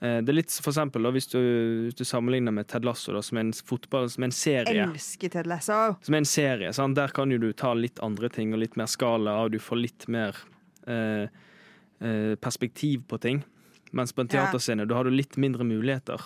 eh, 0.04 0.20
det 0.22 0.30
er 0.30 0.38
litt 0.38 0.52
for 0.52 0.72
eksempel 0.72 1.06
da, 1.06 1.12
hvis 1.14 1.30
du, 1.32 1.40
hvis 1.86 1.98
du 1.98 2.04
sammenligner 2.06 2.54
med 2.54 2.68
Ted 2.70 2.86
Lasso 2.86 3.14
da, 3.16 3.22
som 3.24 3.40
er 3.40 3.48
en 3.48 3.54
fotball, 3.56 4.10
som 4.12 4.26
er 4.26 4.30
en 4.30 4.36
serie. 4.36 4.86
Elsker 4.86 5.32
Ted 5.32 5.50
Lasso. 5.50 5.80
Som 6.06 6.18
er 6.18 6.22
en 6.22 6.30
serie, 6.30 6.72
sant? 6.76 6.98
Der 6.98 7.14
kan 7.16 7.32
jo 7.32 7.40
du 7.42 7.50
ta 7.56 7.72
litt 7.78 8.02
andre 8.04 8.30
ting 8.32 8.54
og 8.54 8.62
litt 8.62 8.78
mer 8.78 8.90
skala, 8.90 9.40
og 9.44 9.56
du 9.56 9.60
får 9.62 9.82
litt 9.82 10.08
mer 10.12 10.38
eh, 10.86 11.26
eh, 11.26 12.34
perspektiv 12.42 13.06
på 13.10 13.20
ting. 13.22 13.42
Mens 13.92 14.12
på 14.12 14.20
en 14.24 14.28
Ja. 14.28 14.46
teaterscene 14.46 14.86
da 14.86 14.94
har 14.94 15.04
du 15.04 15.10
litt 15.10 15.36
mindre 15.36 15.64
muligheter. 15.64 16.20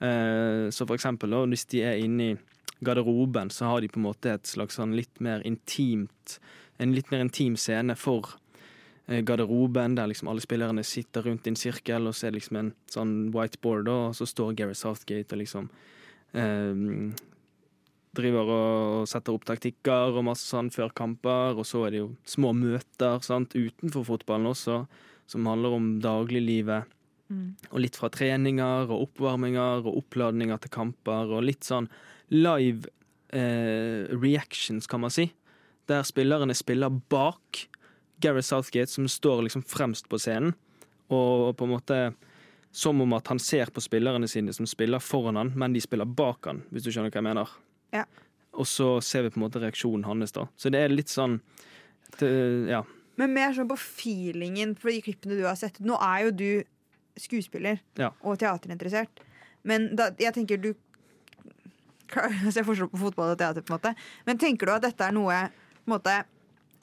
Eh, 0.00 0.68
så 0.70 0.86
for 0.86 0.96
eksempel 0.96 1.30
da, 1.30 1.44
hvis 1.46 1.66
de 1.68 1.82
er 1.82 1.98
inne 2.02 2.20
i 2.32 2.38
garderoben, 2.84 3.48
så 3.50 3.64
har 3.66 3.80
de 3.80 3.88
på 3.88 3.96
en 3.96 4.02
måte 4.12 4.26
et 4.34 4.42
slags 4.44 4.76
sånn 4.76 4.94
litt 4.94 5.20
mer 5.20 5.40
intimt 5.42 6.38
En 6.78 6.92
litt 6.92 7.10
mer 7.10 7.20
intim 7.24 7.56
scene 7.56 7.96
for 7.96 8.34
eh, 9.08 9.22
garderoben, 9.22 9.94
der 9.96 10.08
liksom 10.08 10.28
alle 10.28 10.40
spillerne 10.42 10.84
sitter 10.84 11.22
rundt 11.22 11.46
i 11.46 11.48
en 11.48 11.56
sirkel, 11.56 12.06
og 12.06 12.12
så 12.12 12.26
er 12.26 12.32
det 12.32 12.42
liksom 12.42 12.56
en 12.58 12.72
sånn 12.86 13.32
whiteboard, 13.32 13.88
og 13.88 14.14
så 14.14 14.26
står 14.28 14.54
Gary 14.54 14.74
Southgate 14.74 15.32
og 15.32 15.38
liksom 15.38 15.70
eh, 16.34 17.14
driver 18.16 18.50
og 18.52 19.08
setter 19.08 19.32
opp 19.36 19.44
taktikker 19.48 20.16
og 20.16 20.24
masse 20.24 20.44
sånn 20.48 20.70
før 20.72 20.92
kamper, 20.96 21.56
og 21.56 21.64
så 21.68 21.86
er 21.86 21.90
det 21.94 22.00
jo 22.00 22.10
små 22.28 22.52
møter 22.56 23.20
sant, 23.24 23.52
utenfor 23.56 24.04
fotballen 24.04 24.46
også, 24.52 24.86
som 25.26 25.46
handler 25.46 25.76
om 25.76 25.88
dagliglivet. 26.02 26.92
Og 27.72 27.80
litt 27.82 27.96
fra 27.98 28.10
treninger 28.14 28.86
og 28.86 29.08
oppvarminger 29.08 29.82
og 29.82 29.96
oppladninger 30.04 30.60
til 30.62 30.70
kamper, 30.70 31.32
og 31.34 31.42
litt 31.42 31.66
sånn 31.66 31.88
live 32.30 32.86
eh, 33.34 34.06
reactions, 34.14 34.86
kan 34.86 35.02
man 35.02 35.10
si. 35.10 35.32
Der 35.90 36.06
spillerne 36.06 36.54
spiller 36.54 36.90
bak 36.90 37.66
Gareth 38.22 38.46
Southgate, 38.48 38.90
som 38.90 39.08
står 39.10 39.42
liksom 39.46 39.66
fremst 39.66 40.08
på 40.08 40.18
scenen, 40.22 40.54
og 41.10 41.56
på 41.58 41.66
en 41.66 41.74
måte 41.74 41.98
som 42.76 43.00
om 43.00 43.12
at 43.16 43.28
han 43.30 43.38
ser 43.40 43.70
på 43.72 43.80
spillerne 43.80 44.28
sine 44.28 44.52
som 44.52 44.66
spiller 44.68 45.00
foran 45.00 45.38
han, 45.38 45.52
men 45.56 45.72
de 45.72 45.80
spiller 45.80 46.06
bak 46.06 46.46
han, 46.46 46.62
hvis 46.70 46.84
du 46.86 46.90
skjønner 46.90 47.10
hva 47.10 47.22
jeg 47.22 47.28
mener. 47.28 47.52
Ja. 47.94 48.04
Og 48.56 48.68
så 48.68 48.96
ser 49.04 49.24
vi 49.24 49.32
på 49.32 49.40
en 49.40 49.46
måte 49.46 49.62
reaksjonen 49.62 50.06
hans, 50.08 50.34
da. 50.36 50.46
Så 50.60 50.72
det 50.72 50.82
er 50.84 50.94
litt 50.94 51.12
sånn 51.12 51.40
det, 52.20 52.30
Ja. 52.70 52.84
Men 53.16 53.32
mer 53.32 53.52
sånn 53.56 53.68
på 53.70 53.76
feelingen 53.80 54.74
for 54.76 54.90
de 54.92 55.00
klippene 55.06 55.38
du 55.38 55.44
har 55.46 55.56
sett. 55.56 55.78
Nå 55.80 55.96
er 56.04 56.26
jo 56.26 56.30
du 56.36 56.48
skuespiller 57.16 57.78
Ja. 57.96 58.10
og 58.20 58.38
teaterinteressert, 58.42 59.22
men 59.64 59.94
da, 59.96 60.10
jeg 60.20 60.34
tenker 60.36 60.60
du 60.60 60.74
Jeg 62.44 62.52
ser 62.54 62.62
forskjell 62.66 62.90
på 62.92 63.00
fotball 63.00 63.32
og 63.34 63.38
teater, 63.40 63.64
på 63.66 63.72
en 63.72 63.78
måte. 63.80 63.94
Men 64.28 64.38
tenker 64.38 64.68
du 64.68 64.72
at 64.76 64.84
dette 64.86 65.08
er 65.08 65.14
noe 65.16 65.38
måte, 65.90 66.24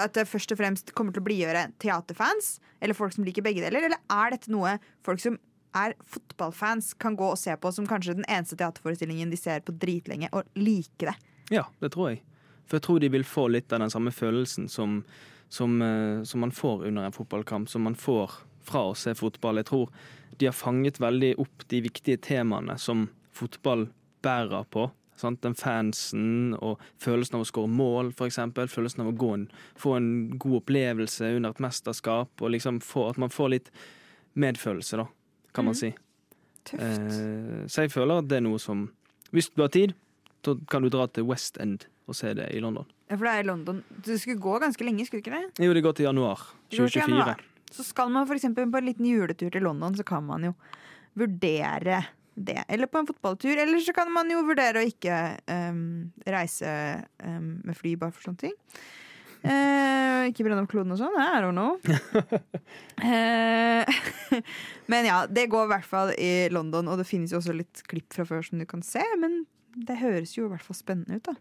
At 0.02 0.16
det 0.18 0.26
først 0.28 0.52
og 0.52 0.58
fremst 0.58 0.90
kommer 0.98 1.14
til 1.14 1.22
å 1.22 1.26
blidgjøre 1.28 1.68
teaterfans, 1.80 2.56
eller 2.82 2.98
folk 2.98 3.14
som 3.14 3.24
liker 3.24 3.44
begge 3.46 3.62
deler, 3.62 3.86
eller 3.86 4.00
er 4.12 4.32
dette 4.34 4.50
noe 4.52 4.80
folk 5.06 5.22
som 5.22 5.38
er 5.78 5.94
fotballfans, 6.02 6.96
kan 6.98 7.16
gå 7.18 7.28
og 7.30 7.38
se 7.38 7.54
på 7.62 7.70
som 7.72 7.86
kanskje 7.88 8.16
den 8.18 8.26
eneste 8.26 8.58
teaterforestillingen 8.58 9.30
de 9.32 9.38
ser 9.38 9.62
på 9.62 9.72
dritlenge, 9.78 10.32
og 10.34 10.50
like 10.58 11.06
det? 11.08 11.14
Ja, 11.54 11.68
det 11.80 11.92
tror 11.94 12.10
jeg. 12.10 12.24
For 12.66 12.80
jeg 12.80 12.86
tror 12.88 13.00
de 13.06 13.12
vil 13.14 13.24
få 13.24 13.46
litt 13.54 13.72
av 13.74 13.84
den 13.86 13.94
samme 13.94 14.10
følelsen 14.14 14.66
som, 14.70 15.04
som, 15.54 15.82
eh, 15.82 16.24
som 16.24 16.40
man 16.40 16.52
får 16.52 16.86
under 16.86 17.04
en 17.04 17.12
fotballkamp, 17.12 17.70
som 17.70 17.82
man 17.82 17.96
får 17.96 18.32
fra 18.62 18.80
å 18.90 18.96
se 18.98 19.14
fotball. 19.16 19.60
Jeg 19.62 19.66
tror 19.70 19.90
de 20.38 20.48
har 20.50 20.56
fanget 20.58 20.98
veldig 20.98 21.36
opp 21.40 21.68
de 21.70 21.82
viktige 21.86 22.18
temaene 22.18 22.78
som 22.82 23.10
fotball 23.32 23.86
bærer 24.26 24.66
på. 24.74 24.88
Sant? 25.16 25.44
Den 25.46 25.54
fansen 25.54 26.56
og 26.58 26.82
følelsen 26.98 27.38
av 27.38 27.46
å 27.46 27.50
skåre 27.52 27.70
mål, 27.70 28.10
f.eks. 28.16 28.40
Følelsen 28.74 29.06
av 29.06 29.12
å 29.12 29.18
gå 29.18 29.30
en, 29.36 29.46
få 29.78 29.94
en 30.00 30.10
god 30.42 30.64
opplevelse 30.64 31.36
under 31.36 31.54
et 31.54 31.62
mesterskap. 31.62 32.34
Og 32.42 32.56
liksom 32.56 32.82
få, 32.82 33.12
at 33.12 33.22
man 33.22 33.30
får 33.30 33.54
litt 33.54 33.72
medfølelse, 34.34 35.04
da, 35.04 35.06
kan 35.54 35.70
man 35.70 35.78
si. 35.78 35.94
Tøft. 36.66 36.82
Eh, 36.82 37.66
så 37.70 37.86
jeg 37.86 37.94
føler 37.94 38.24
at 38.24 38.32
det 38.32 38.40
er 38.40 38.48
noe 38.48 38.62
som 38.62 38.88
Hvis 39.34 39.50
du 39.54 39.62
har 39.64 39.72
tid, 39.74 39.94
så 40.46 40.54
kan 40.70 40.82
du 40.86 40.90
dra 40.94 41.08
til 41.10 41.26
West 41.26 41.58
End 41.62 41.86
og 42.08 42.18
se 42.18 42.34
det 42.38 42.50
i 42.56 42.60
London. 42.64 42.88
Ja, 43.08 43.16
for 43.16 43.28
det 43.28 43.34
er 43.34 43.44
i 43.44 43.48
London. 43.48 43.84
Det 44.04 44.18
skulle 44.22 44.42
gå 44.44 44.58
ganske 44.64 44.86
lenge, 44.86 45.06
skulle 45.08 45.24
ikke 45.24 45.36
det? 45.36 45.66
Jo, 45.66 45.76
det 45.76 45.84
går 45.86 45.96
til 45.98 46.10
januar 46.10 46.42
2024. 46.74 46.90
til 46.92 47.02
januar. 47.04 47.44
Så 47.74 47.86
skal 47.88 48.12
man 48.14 48.30
eksempel 48.30 48.68
på 48.70 48.82
en 48.82 48.90
liten 48.90 49.08
juletur 49.08 49.50
til 49.54 49.64
London, 49.66 49.96
så 49.98 50.06
kan 50.06 50.26
man 50.28 50.44
jo 50.50 50.54
vurdere 51.18 52.04
det. 52.36 52.64
Eller 52.68 52.90
på 52.90 53.00
en 53.02 53.08
fotballtur. 53.08 53.58
Eller 53.58 53.80
så 53.80 53.94
kan 53.94 54.12
man 54.14 54.30
jo 54.32 54.44
vurdere 54.46 54.82
å 54.82 54.90
ikke 54.90 55.22
um, 55.48 56.12
reise 56.26 56.70
um, 57.24 57.56
med 57.64 57.78
fly, 57.78 57.96
bare 58.00 58.14
for 58.14 58.28
sånne 58.28 58.46
ting. 58.46 58.56
Uh, 59.44 60.30
ikke 60.30 60.46
brenne 60.46 60.64
opp 60.64 60.72
kloden 60.72 60.94
og 60.96 61.02
sånn. 61.02 61.18
I 61.20 61.42
don't 61.44 61.58
know. 61.58 61.78
Eh, 63.04 63.90
men 64.92 65.08
ja, 65.08 65.24
det 65.28 65.50
går 65.52 65.66
i 65.66 65.70
hvert 65.74 65.88
fall 65.88 66.12
i 66.16 66.48
London, 66.54 66.88
og 66.88 67.02
det 67.02 67.08
finnes 67.10 67.34
jo 67.34 67.40
også 67.42 67.56
litt 67.58 67.82
klipp 67.90 68.14
fra 68.16 68.24
før 68.24 68.46
som 68.46 68.62
du 68.62 68.68
kan 68.70 68.86
se. 68.86 69.02
Men 69.20 69.42
det 69.76 69.98
høres 70.00 70.38
jo 70.38 70.46
i 70.46 70.52
hvert 70.54 70.64
fall 70.64 70.78
spennende 70.78 71.18
ut, 71.18 71.28
da. 71.28 71.34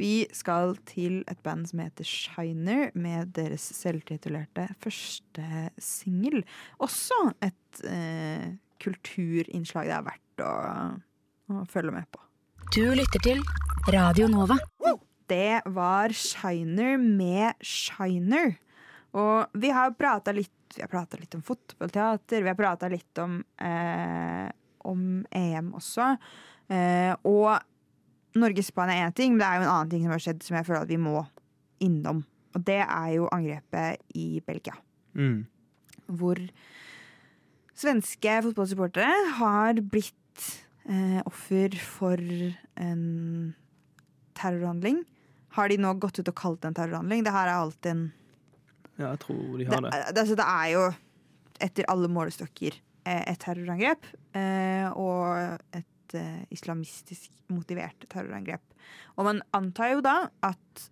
Vi 0.00 0.26
skal 0.34 0.74
til 0.88 1.20
et 1.30 1.40
band 1.46 1.68
som 1.70 1.82
heter 1.84 2.06
Shiner, 2.08 2.90
med 2.98 3.34
deres 3.36 3.62
selvtitulerte 3.76 4.66
første 4.82 5.68
singel. 5.78 6.42
Også 6.82 7.18
et 7.44 7.84
eh, 7.86 8.54
kulturinnslag 8.82 9.90
det 9.90 9.96
er 9.96 10.06
verdt 10.08 10.44
å, 10.44 10.54
å 11.54 11.64
følge 11.70 11.94
med 11.94 12.08
på. 12.10 12.22
Du 12.74 12.82
lytter 12.96 13.22
til 13.22 13.42
Radio 13.94 14.26
Nova. 14.32 14.56
Det 15.30 15.62
var 15.72 16.12
Shiner 16.16 16.98
med 16.98 17.54
Shiner. 17.64 18.56
Og 19.14 19.54
vi 19.54 19.70
har 19.72 19.94
prata 19.96 20.34
litt 20.34 20.50
Vi 20.74 20.82
har 20.82 20.90
pratet 20.90 21.20
litt 21.20 21.34
om 21.36 21.42
fotballteater, 21.46 22.42
vi 22.42 22.50
har 22.50 22.56
prata 22.58 22.88
litt 22.90 23.18
om, 23.22 23.36
eh, 23.62 24.48
om 24.90 25.22
EM 25.30 25.68
også. 25.78 26.16
Eh, 26.66 27.14
og 27.22 27.62
Norge-Spania 28.34 28.94
er 29.04 29.08
én 29.10 29.14
ting, 29.14 29.32
men 29.34 29.40
det 29.42 29.46
er 29.48 29.56
jo 29.60 29.66
en 29.66 29.72
annen 29.74 29.90
ting 29.92 30.02
som 30.06 30.14
har 30.14 30.22
skjedd 30.24 30.42
som 30.42 30.56
jeg 30.58 30.66
føler 30.66 30.82
at 30.86 30.90
vi 30.90 30.98
må 30.98 31.20
innom. 31.84 32.24
Og 32.54 32.64
det 32.66 32.80
er 32.82 33.08
jo 33.16 33.28
angrepet 33.34 34.02
i 34.18 34.40
Belgia. 34.46 34.74
Mm. 35.14 35.44
Hvor 36.18 36.38
svenske 37.78 38.36
fotballsupportere 38.46 39.14
har 39.38 39.80
blitt 39.90 40.44
eh, 40.88 41.20
offer 41.26 41.74
for 41.82 42.18
en 42.80 43.04
terrorhandling. 44.38 45.00
Har 45.54 45.70
de 45.70 45.78
nå 45.78 45.94
gått 46.02 46.18
ut 46.20 46.30
og 46.30 46.36
kalt 46.38 46.60
det 46.62 46.72
en 46.72 46.78
terrorhandling? 46.80 47.24
Det 47.26 47.34
her 47.34 47.50
er 47.50 47.56
alltid 47.60 47.90
en 47.94 48.04
Ja, 48.98 49.08
jeg 49.14 49.20
tror 49.24 49.58
de 49.58 49.64
har 49.66 49.80
det. 49.82 49.90
det, 50.14 50.22
altså, 50.22 50.36
det 50.38 50.46
er 50.46 50.68
jo 50.74 50.84
etter 51.64 51.86
alle 51.90 52.10
målestokker 52.10 52.76
eh, 53.06 53.22
et 53.32 53.38
terrorangrep. 53.42 54.06
eh, 54.38 54.86
Og 54.90 55.58
et 55.74 55.86
eh, 56.18 56.44
islamistisk 56.54 57.32
motivert 57.52 58.06
terrorangrep. 58.12 58.64
Og 59.16 59.28
man 59.28 59.42
antar 59.56 59.94
jo 59.94 60.04
da 60.04 60.16
at 60.44 60.86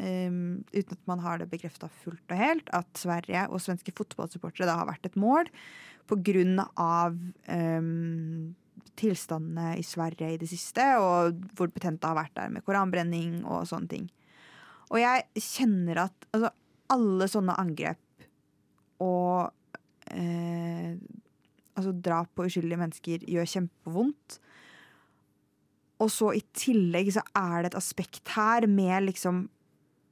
um, 0.00 0.64
uten 0.72 0.96
at 0.96 1.06
man 1.10 1.22
har 1.24 1.40
det 1.40 1.50
bekrefta 1.52 1.90
fullt 2.02 2.34
og 2.34 2.40
helt, 2.40 2.68
at 2.76 2.88
Sverige 2.98 3.46
og 3.50 3.62
svenske 3.62 3.94
fotballsupportere 3.96 4.68
da 4.68 4.78
har 4.80 4.90
vært 4.90 5.08
et 5.08 5.18
mål 5.20 5.50
av 6.76 7.16
um, 7.48 8.54
tilstandene 8.98 9.78
i 9.80 9.84
Sverige 9.86 10.28
i 10.34 10.38
det 10.40 10.48
siste, 10.50 10.84
og 11.00 11.40
hvor 11.56 11.70
betent 11.72 12.02
det 12.02 12.10
har 12.10 12.18
vært 12.18 12.36
der 12.36 12.52
med 12.52 12.64
koranbrenning 12.66 13.42
og 13.44 13.66
sånne 13.70 13.90
ting. 13.90 14.08
Og 14.92 15.00
jeg 15.00 15.24
kjenner 15.40 16.04
at 16.04 16.28
altså, 16.34 16.52
alle 16.94 17.28
sånne 17.30 17.56
angrep 17.58 18.26
og 19.02 19.50
eh, 20.12 20.94
altså 21.74 21.94
drap 22.04 22.30
på 22.36 22.46
uskyldige 22.46 22.78
mennesker 22.78 23.24
gjør 23.30 23.50
kjempevondt. 23.56 24.38
Og 26.02 26.10
så 26.10 26.32
i 26.34 26.42
tillegg 26.56 27.12
så 27.14 27.22
er 27.38 27.62
det 27.62 27.72
et 27.72 27.78
aspekt 27.78 28.34
her 28.34 28.66
med 28.70 29.06
liksom 29.10 29.44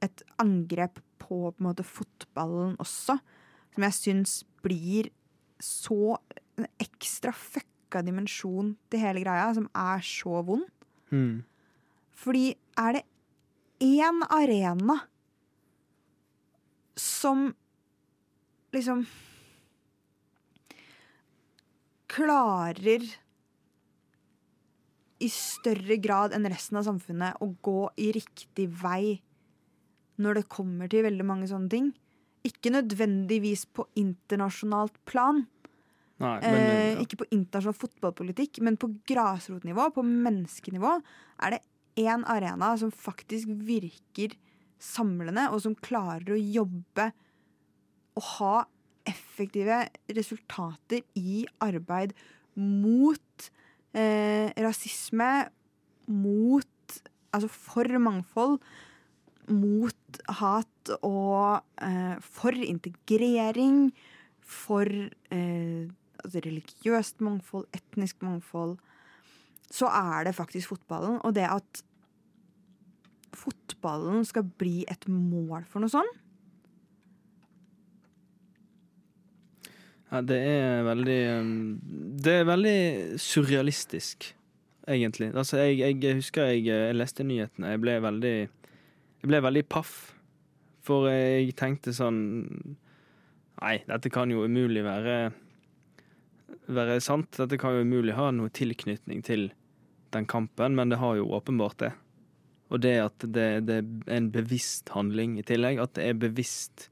et 0.03 0.23
angrep 0.41 0.99
på 0.99 1.13
på 1.23 1.51
en 1.57 1.67
måte 1.69 1.85
fotballen 1.87 2.75
også, 2.83 3.17
som 3.73 3.85
jeg 3.87 3.97
syns 3.97 4.35
blir 4.65 5.09
så 5.63 6.17
en 6.59 6.67
ekstra 6.81 7.33
fucka 7.35 8.03
dimensjon 8.05 8.73
til 8.91 9.01
hele 9.01 9.23
greia, 9.23 9.47
som 9.55 9.69
er 9.77 10.03
så 10.05 10.41
vond. 10.45 10.67
Mm. 11.13 11.43
Fordi 12.13 12.53
er 12.79 12.99
det 12.99 13.03
én 13.83 14.21
arena 14.29 14.99
som 16.99 17.51
liksom 18.73 19.05
klarer 22.13 23.05
i 25.23 25.29
større 25.31 25.97
grad 26.03 26.35
enn 26.35 26.47
resten 26.51 26.79
av 26.79 26.87
samfunnet 26.87 27.39
å 27.43 27.49
gå 27.63 27.79
i 28.01 28.11
riktig 28.15 28.67
vei 28.81 29.19
når 30.21 30.39
det 30.39 30.51
kommer 30.51 30.91
til 30.91 31.05
veldig 31.07 31.25
mange 31.25 31.49
sånne 31.49 31.71
ting. 31.71 31.89
Ikke 32.45 32.73
nødvendigvis 32.73 33.65
på 33.71 33.87
internasjonalt 33.99 34.97
plan, 35.09 35.45
Nei, 36.21 36.35
men 36.43 36.59
eh, 36.59 36.89
ja. 36.93 36.97
ikke 37.01 37.23
på 37.23 37.29
internasjonal 37.33 37.79
fotballpolitikk, 37.79 38.59
men 38.63 38.77
på 38.79 38.91
grasrotnivå, 39.09 39.89
på 39.95 40.03
menneskenivå, 40.05 40.97
er 41.47 41.55
det 41.55 41.63
én 42.03 42.23
arena 42.29 42.73
som 42.79 42.93
faktisk 42.93 43.49
virker 43.65 44.35
samlende, 44.83 45.47
og 45.51 45.63
som 45.63 45.75
klarer 45.79 46.35
å 46.35 46.39
jobbe 46.39 47.09
og 48.19 48.29
ha 48.37 48.55
effektive 49.09 49.81
resultater 50.15 51.01
i 51.19 51.43
arbeid 51.63 52.13
mot 52.59 53.49
eh, 53.49 53.62
rasisme, 53.93 55.31
mot 56.09 56.67
Altså 57.33 57.49
for 57.49 57.89
mangfold, 57.97 58.59
mot 59.49 60.19
hat 60.37 60.91
og 61.01 61.63
eh, 61.81 62.17
for 62.21 62.53
integrering, 62.53 63.87
for 64.39 64.85
eh, 64.85 65.89
altså 66.21 66.43
religiøst 66.45 67.23
mangfold, 67.25 67.65
etnisk 67.73 68.21
mangfold, 68.21 68.77
så 69.73 69.89
er 69.89 70.29
det 70.29 70.35
faktisk 70.37 70.75
fotballen. 70.75 71.17
Og 71.25 71.33
det 71.33 71.47
at 71.49 71.81
fotballen 73.33 74.21
skal 74.29 74.45
bli 74.45 74.83
et 74.91 75.09
mål 75.09 75.65
for 75.65 75.81
noe 75.81 75.91
sånn, 75.91 76.11
Ja, 80.13 80.21
det 80.21 80.37
er 80.45 80.83
veldig 80.85 81.19
um, 81.41 81.53
Det 82.21 82.33
er 82.37 82.43
veldig 82.45 82.79
surrealistisk, 83.17 84.27
egentlig. 84.85 85.31
Altså, 85.33 85.57
jeg, 85.63 85.97
jeg 86.03 86.19
husker 86.19 86.51
jeg, 86.51 86.67
jeg 86.67 86.97
leste 86.99 87.25
nyhetene. 87.25 87.71
Jeg 87.73 87.81
ble 87.81 87.95
veldig 88.03 88.35
Jeg 88.43 89.31
ble 89.31 89.41
veldig 89.41 89.65
paff. 89.73 90.11
For 90.85 91.09
jeg 91.09 91.55
tenkte 91.57 91.95
sånn 91.95 92.19
Nei, 93.63 93.77
dette 93.87 94.11
kan 94.11 94.29
jo 94.29 94.45
umulig 94.45 94.83
være 94.85 95.17
være 96.73 96.99
sant. 97.03 97.31
Dette 97.37 97.57
kan 97.59 97.75
jo 97.75 97.83
umulig 97.83 98.15
ha 98.17 98.29
noe 98.35 98.51
tilknytning 98.53 99.23
til 99.25 99.49
den 100.13 100.27
kampen, 100.29 100.75
men 100.77 100.91
det 100.91 100.99
har 101.01 101.17
jo 101.17 101.31
åpenbart 101.33 101.79
det. 101.81 101.91
Og 102.73 102.81
det 102.85 102.95
at 103.01 103.25
det, 103.35 103.47
det 103.67 103.79
er 103.81 104.17
en 104.17 104.29
bevisst 104.33 104.91
handling 104.93 105.37
i 105.39 105.45
tillegg, 105.47 105.81
at 105.81 105.95
det 105.97 106.05
er 106.09 106.19
bevisst 106.21 106.87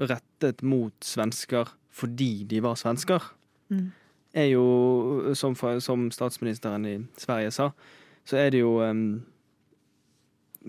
rettet 0.00 0.62
mot 0.66 0.94
svensker 1.04 1.70
fordi 1.96 2.44
de 2.50 2.60
var 2.64 2.76
svensker, 2.80 3.32
Mm. 3.66 3.88
er 4.36 4.44
jo, 4.52 5.32
som, 5.34 5.56
som 5.82 6.04
statsministeren 6.14 6.84
i 6.86 6.92
Sverige 7.18 7.50
sa, 7.50 7.70
så 8.28 8.36
er 8.38 8.52
det 8.54 8.60
jo 8.60 8.76
um, 8.84 9.24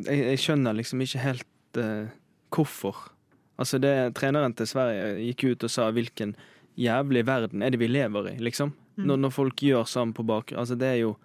jeg, 0.06 0.18
jeg 0.32 0.40
skjønner 0.42 0.74
liksom 0.78 1.04
ikke 1.06 1.22
helt 1.22 1.78
uh, 1.82 2.08
hvorfor. 2.54 3.12
Altså 3.58 3.78
det, 3.82 3.92
Treneren 4.18 4.56
til 4.58 4.70
Sverige 4.70 5.12
gikk 5.28 5.44
ut 5.52 5.68
og 5.68 5.74
sa 5.74 5.92
hvilken 5.94 6.34
jævlig 6.78 7.24
verden 7.28 7.62
er 7.66 7.74
det 7.74 7.80
vi 7.82 7.88
lever 7.92 8.32
i, 8.34 8.36
liksom. 8.42 8.74
Mm. 8.98 9.06
Når, 9.12 9.22
når 9.28 9.36
folk 9.38 9.62
gjør 9.62 9.86
sånn 9.90 10.14
på 10.18 10.26
bakgrunn. 10.26 10.64
Altså 10.64 10.78
det 10.78 10.88
er 10.96 11.00
jo 11.04 11.16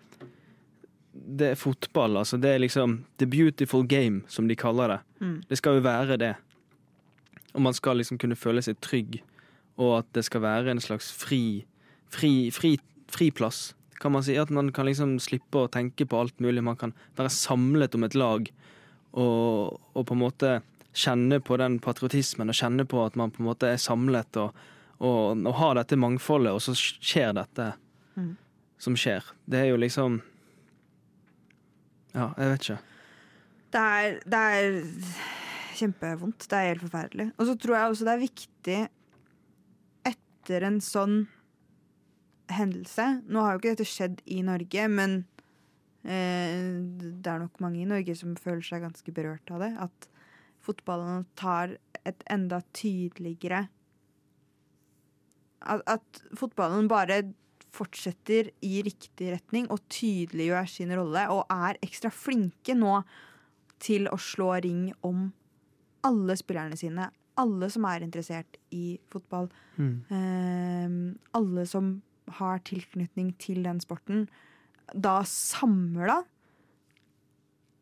Det 1.12 1.51
er 1.53 1.59
fotball, 1.61 2.17
altså. 2.17 2.37
Det 2.41 2.49
er 2.55 2.59
liksom 2.61 3.05
the 3.21 3.27
beautiful 3.27 3.85
game, 3.87 4.23
som 4.29 4.49
de 4.49 4.57
kaller 4.57 4.88
det. 4.88 5.01
Mm. 5.21 5.43
Det 5.49 5.59
skal 5.61 5.77
jo 5.77 5.85
være 5.85 6.17
det. 6.21 6.35
Og 7.55 7.61
man 7.61 7.75
skal 7.77 7.97
liksom 8.01 8.19
kunne 8.19 8.37
føle 8.37 8.62
seg 8.65 8.79
trygg, 8.81 9.21
og 9.81 9.99
at 10.01 10.09
det 10.17 10.25
skal 10.27 10.43
være 10.45 10.71
en 10.75 10.81
slags 10.83 11.11
fri, 11.17 11.65
fri, 12.13 12.51
fri, 12.53 12.75
fri 13.13 13.31
plass. 13.31 13.75
Kan 14.03 14.13
man 14.13 14.23
si 14.27 14.35
At 14.37 14.51
man 14.51 14.73
kan 14.75 14.87
liksom 14.87 15.19
slippe 15.23 15.63
å 15.63 15.71
tenke 15.71 16.05
på 16.07 16.19
alt 16.19 16.41
mulig. 16.43 16.63
Man 16.63 16.77
kan 16.77 16.93
være 17.17 17.31
samlet 17.31 17.95
om 17.95 18.05
et 18.05 18.17
lag 18.19 18.51
og, 19.13 19.81
og 19.95 20.07
på 20.09 20.15
en 20.17 20.23
måte 20.25 20.51
kjenne 20.93 21.39
på 21.41 21.57
den 21.57 21.79
patriotismen 21.81 22.51
og 22.53 22.57
kjenne 22.59 22.85
på 22.85 23.01
at 23.05 23.15
man 23.17 23.31
på 23.33 23.41
en 23.41 23.49
måte 23.49 23.71
er 23.71 23.81
samlet 23.81 24.37
og, 24.37 24.53
og, 25.01 25.39
og 25.47 25.55
har 25.57 25.79
dette 25.79 25.97
mangfoldet, 25.97 26.53
og 26.53 26.61
så 26.65 26.75
skjer 26.77 27.33
dette 27.39 27.73
Mm. 28.13 28.35
som 28.77 28.93
skjer. 28.93 29.25
Det 29.49 29.57
er 29.57 29.71
jo 29.71 29.79
liksom 29.81 30.19
Ja, 32.13 32.27
jeg 32.37 32.51
vet 32.51 32.67
ikke. 32.67 32.79
Det 33.73 33.81
er, 33.81 34.19
det 34.29 34.41
er 34.53 34.75
kjempevondt. 35.79 36.45
Det 36.45 36.59
er 36.59 36.69
helt 36.75 36.85
forferdelig. 36.85 37.31
Og 37.39 37.49
så 37.49 37.55
tror 37.57 37.79
jeg 37.79 37.95
også 37.95 38.05
det 38.09 38.13
er 38.13 38.21
viktig 38.27 38.77
etter 40.42 40.66
en 40.66 40.81
sånn 40.83 41.26
hendelse 42.52 43.22
Nå 43.31 43.40
har 43.40 43.55
jo 43.55 43.61
ikke 43.61 43.74
dette 43.76 43.88
skjedd 43.88 44.18
i 44.28 44.42
Norge, 44.44 44.88
men 44.90 45.22
eh, 46.05 46.83
det 47.22 47.31
er 47.31 47.44
nok 47.44 47.62
mange 47.62 47.81
i 47.81 47.88
Norge 47.88 48.16
som 48.18 48.35
føler 48.37 48.64
seg 48.66 48.83
ganske 48.85 49.14
berørt 49.14 49.52
av 49.55 49.62
det. 49.62 49.70
At 49.81 50.09
fotballen 50.62 51.24
tar 51.38 51.76
et 52.02 52.26
enda 52.31 52.61
tydeligere 52.74 53.68
At, 55.62 55.83
at 55.87 56.22
fotballen 56.37 56.90
bare 56.90 57.22
fortsetter 57.72 58.50
i 58.66 58.83
riktig 58.85 59.31
retning 59.33 59.70
og 59.72 59.87
tydeliggjør 59.88 60.66
sin 60.68 60.92
rolle 60.98 61.22
og 61.33 61.46
er 61.55 61.78
ekstra 61.87 62.11
flinke 62.12 62.74
nå 62.76 62.98
til 63.83 64.11
å 64.11 64.18
slå 64.20 64.50
ring 64.66 64.90
om 65.07 65.31
alle 66.05 66.37
spillerne 66.37 66.76
sine. 66.76 67.09
Alle 67.40 67.68
som 67.73 67.85
er 67.88 68.05
interessert 68.05 68.59
i 68.77 68.99
fotball. 69.11 69.49
Mm. 69.79 69.95
Eh, 70.12 70.97
alle 71.38 71.66
som 71.66 71.95
har 72.38 72.59
tilknytning 72.68 73.33
til 73.40 73.62
den 73.64 73.81
sporten. 73.81 74.27
Da 74.92 75.23
samla 75.25 76.21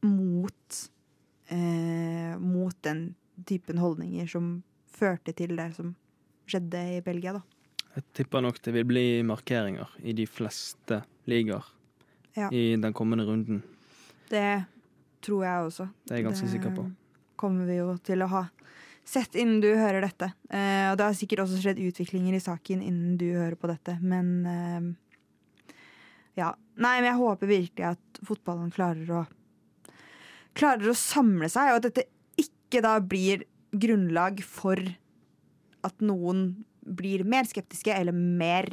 mot 0.07 0.91
eh, 1.49 2.39
Mot 2.39 2.77
den 2.83 3.15
typen 3.47 3.79
holdninger 3.81 4.27
som 4.29 4.63
førte 4.91 5.33
til 5.37 5.57
det 5.57 5.71
som 5.77 5.95
skjedde 6.51 6.81
i 6.97 7.01
Belgia, 7.05 7.33
da. 7.39 7.41
Jeg 7.97 8.05
tipper 8.21 8.43
nok 8.45 8.59
det 8.63 8.73
vil 8.75 8.87
bli 8.87 9.05
markeringer 9.27 9.91
i 10.07 10.13
de 10.15 10.27
fleste 10.31 11.01
ligaer 11.31 11.65
Ja. 12.37 12.49
i 12.55 12.77
den 12.79 12.93
kommende 12.95 13.25
runden. 13.27 13.63
Det 14.31 14.65
tror 15.25 15.43
jeg 15.45 15.65
også. 15.67 15.89
Det 16.07 16.13
er 16.15 16.21
jeg 16.21 16.25
ganske 16.29 16.49
sikker 16.53 16.75
på. 16.77 16.85
kommer 17.37 17.65
vi 17.67 17.77
jo 17.81 17.97
til 18.05 18.23
å 18.23 18.29
ha 18.29 18.45
sett 19.11 19.35
innen 19.39 19.61
du 19.63 19.69
hører 19.75 20.05
dette. 20.05 20.31
Eh, 20.51 20.87
og 20.91 20.99
det 20.99 21.07
har 21.07 21.19
sikkert 21.19 21.45
også 21.45 21.59
skjedd 21.63 21.83
utviklinger 21.83 22.37
i 22.37 22.43
saken 22.43 22.83
innen 22.85 23.17
du 23.21 23.27
hører 23.33 23.59
på 23.59 23.71
dette, 23.71 23.99
men 24.03 24.33
eh, 24.47 25.77
Ja. 26.39 26.55
Nei, 26.81 26.95
men 27.03 27.11
jeg 27.11 27.19
håper 27.19 27.51
virkelig 27.51 27.87
at 27.91 28.21
fotballen 28.25 28.73
klarer 28.73 29.15
å 29.19 29.27
Klarer 30.59 30.91
å 30.91 30.97
samle 30.99 31.47
seg, 31.47 31.69
og 31.71 31.77
at 31.79 31.85
dette 31.87 32.09
ikke 32.41 32.81
da 32.83 32.97
blir 32.99 33.45
grunnlag 33.71 34.41
for 34.43 34.81
at 35.87 36.03
noen 36.03 36.65
blir 36.83 37.23
mer 37.23 37.47
skeptiske 37.47 37.95
eller 37.95 38.17
mer 38.17 38.71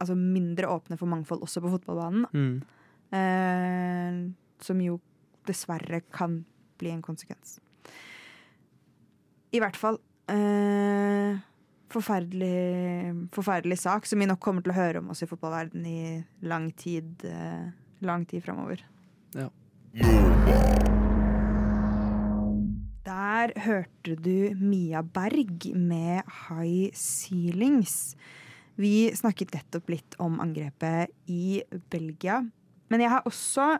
Altså 0.00 0.16
mindre 0.16 0.70
åpne 0.72 0.96
for 0.96 1.12
mangfold 1.12 1.42
også 1.44 1.60
på 1.60 1.70
fotballbanen. 1.74 2.22
Mm. 2.32 2.54
Eh, 3.12 4.20
som 4.64 4.78
jo 4.80 4.94
dessverre 5.44 6.00
kan 6.08 6.38
bli 6.80 6.94
en 6.94 7.02
konsekvens. 7.04 7.58
I 9.50 9.60
hvert 9.62 9.78
fall 9.78 9.98
eh, 10.30 11.38
forferdelig, 11.90 13.30
forferdelig 13.34 13.80
sak 13.82 14.06
som 14.06 14.22
vi 14.22 14.28
nok 14.30 14.40
kommer 14.42 14.62
til 14.62 14.74
å 14.74 14.78
høre 14.78 15.02
om 15.02 15.10
også 15.10 15.26
i 15.26 15.30
fotballverden 15.30 15.86
i 15.90 16.02
lang 16.46 16.70
tid, 16.78 17.24
eh, 17.26 17.70
lang 18.06 18.26
tid 18.30 18.44
framover. 18.46 18.84
Ja. 19.34 19.48
Der 23.10 23.52
hørte 23.64 24.14
du 24.14 24.54
Mia 24.60 25.02
Berg 25.02 25.66
med 25.74 26.22
High 26.46 26.94
Ceilings. 26.94 28.14
Vi 28.80 29.10
snakket 29.16 29.56
nettopp 29.56 29.90
litt 29.90 30.14
om 30.22 30.38
angrepet 30.40 31.10
i 31.26 31.62
Belgia. 31.90 32.38
Men 32.90 33.02
jeg 33.02 33.10
har 33.10 33.26
også 33.26 33.72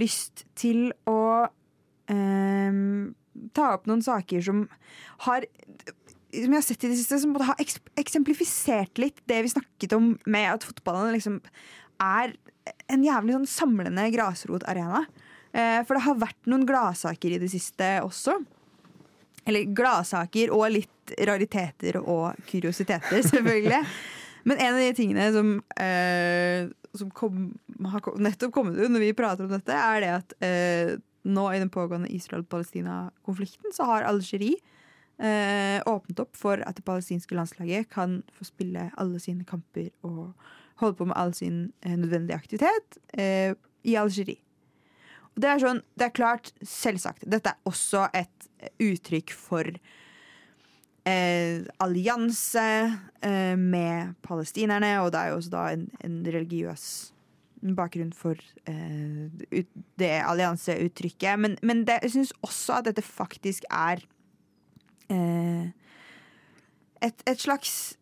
lyst 0.00 0.44
til 0.58 0.88
å 1.06 1.46
ehm, 2.10 3.14
ta 3.56 3.74
opp 3.76 3.88
noen 3.90 4.02
saker 4.04 4.44
som 4.44 4.64
har 5.26 5.46
som 6.34 6.50
jeg 6.50 6.58
har 6.58 6.64
sett 6.66 6.84
i 6.86 6.90
det 6.90 6.98
siste, 6.98 7.18
som 7.22 7.34
både 7.34 7.46
har 7.46 7.60
eksemplifisert 8.00 8.98
litt 8.98 9.20
det 9.30 9.36
vi 9.46 9.52
snakket 9.52 9.94
om 9.94 10.14
med 10.26 10.48
at 10.50 10.66
fotballen 10.66 11.14
liksom 11.14 11.38
er 12.02 12.34
en 12.90 13.04
jævlig 13.04 13.36
sånn 13.36 13.46
samlende 13.50 14.08
grasrotarena. 14.10 15.04
Eh, 15.54 15.80
for 15.86 15.94
det 15.94 16.04
har 16.08 16.18
vært 16.18 16.50
noen 16.50 16.66
gladsaker 16.66 17.36
i 17.36 17.40
det 17.42 17.50
siste 17.52 17.90
også. 18.02 18.40
Eller 19.46 19.70
gladsaker 19.76 20.52
og 20.54 20.66
litt 20.72 21.14
rariteter 21.28 22.00
og 22.00 22.38
kuriositeter, 22.48 23.22
selvfølgelig. 23.30 23.82
Men 24.44 24.60
en 24.60 24.74
av 24.74 24.82
de 24.82 24.92
tingene 24.96 25.30
som, 25.32 25.56
eh, 25.80 26.66
som 26.96 27.12
kom, 27.14 27.46
har 27.92 28.14
nettopp 28.20 28.52
kommet 28.56 28.80
ut 28.80 28.90
når 28.92 29.06
vi 29.06 29.16
prater 29.16 29.46
om 29.46 29.54
dette, 29.54 29.76
er 29.76 30.02
det 30.02 30.12
at 30.18 30.34
eh, 30.44 30.94
nå 31.24 31.48
i 31.52 31.60
den 31.62 31.72
pågående 31.72 32.12
Israel-Palestina-konflikten 32.12 33.72
så 33.72 33.86
har 33.88 34.06
Algerie 34.08 34.58
eh, 35.18 35.80
åpnet 35.86 36.20
opp 36.20 36.36
for 36.36 36.60
at 36.66 36.76
det 36.76 36.84
palestinske 36.86 37.36
landslaget 37.36 37.90
kan 37.92 38.22
få 38.36 38.48
spille 38.48 38.90
alle 39.00 39.20
sine 39.22 39.46
kamper 39.48 39.90
og 40.06 40.34
holde 40.82 40.98
på 40.98 41.08
med 41.08 41.16
all 41.16 41.34
sin 41.36 41.72
eh, 41.82 41.96
nødvendige 41.96 42.36
aktivitet 42.36 42.98
eh, 43.12 43.54
i 43.84 43.96
Algerie. 44.00 44.40
Og 45.34 45.42
det 45.42 45.50
er 45.50 45.62
sånn, 45.62 45.82
det 45.98 46.08
er 46.08 46.14
klart, 46.14 46.52
selvsagt, 46.62 47.26
dette 47.26 47.50
er 47.50 47.68
også 47.68 48.06
et 48.14 48.48
uttrykk 48.82 49.32
for 49.34 49.66
eh, 51.08 51.64
allianse 51.82 52.66
eh, 53.20 53.56
med 53.58 54.14
palestinerne, 54.22 54.96
og 55.02 55.10
det 55.14 55.20
er 55.20 55.32
jo 55.32 55.40
også 55.40 55.54
da 55.56 55.64
en, 55.74 55.88
en 56.06 56.20
religiøs 56.26 57.13
bakgrunn 57.72 58.12
for 58.12 58.36
eh, 58.68 59.64
det 59.98 60.12
allianseuttrykket. 60.20 61.40
Men, 61.40 61.56
men 61.64 61.86
det, 61.88 62.02
jeg 62.04 62.12
syns 62.18 62.34
også 62.44 62.80
at 62.80 62.90
dette 62.90 63.04
faktisk 63.04 63.64
er 63.72 64.04
eh, 65.08 65.72
et, 67.00 67.24
et 67.24 67.40
slags 67.40 67.94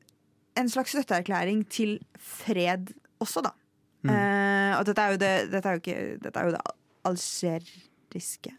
en 0.58 0.68
slags 0.68 0.92
støtteerklæring 0.92 1.62
til 1.70 1.96
fred 2.18 2.90
også, 3.22 3.40
da. 3.46 3.54
Eh, 4.02 4.72
og 4.78 4.86
dette 4.86 5.02
er 5.02 5.14
jo 5.14 5.20
det, 5.22 5.34
dette 5.52 5.68
er 5.68 5.76
jo 5.76 5.80
ikke, 5.82 6.00
dette 6.24 6.40
er 6.40 6.48
jo 6.48 6.56
det 6.56 6.62
algeriske 7.06 8.56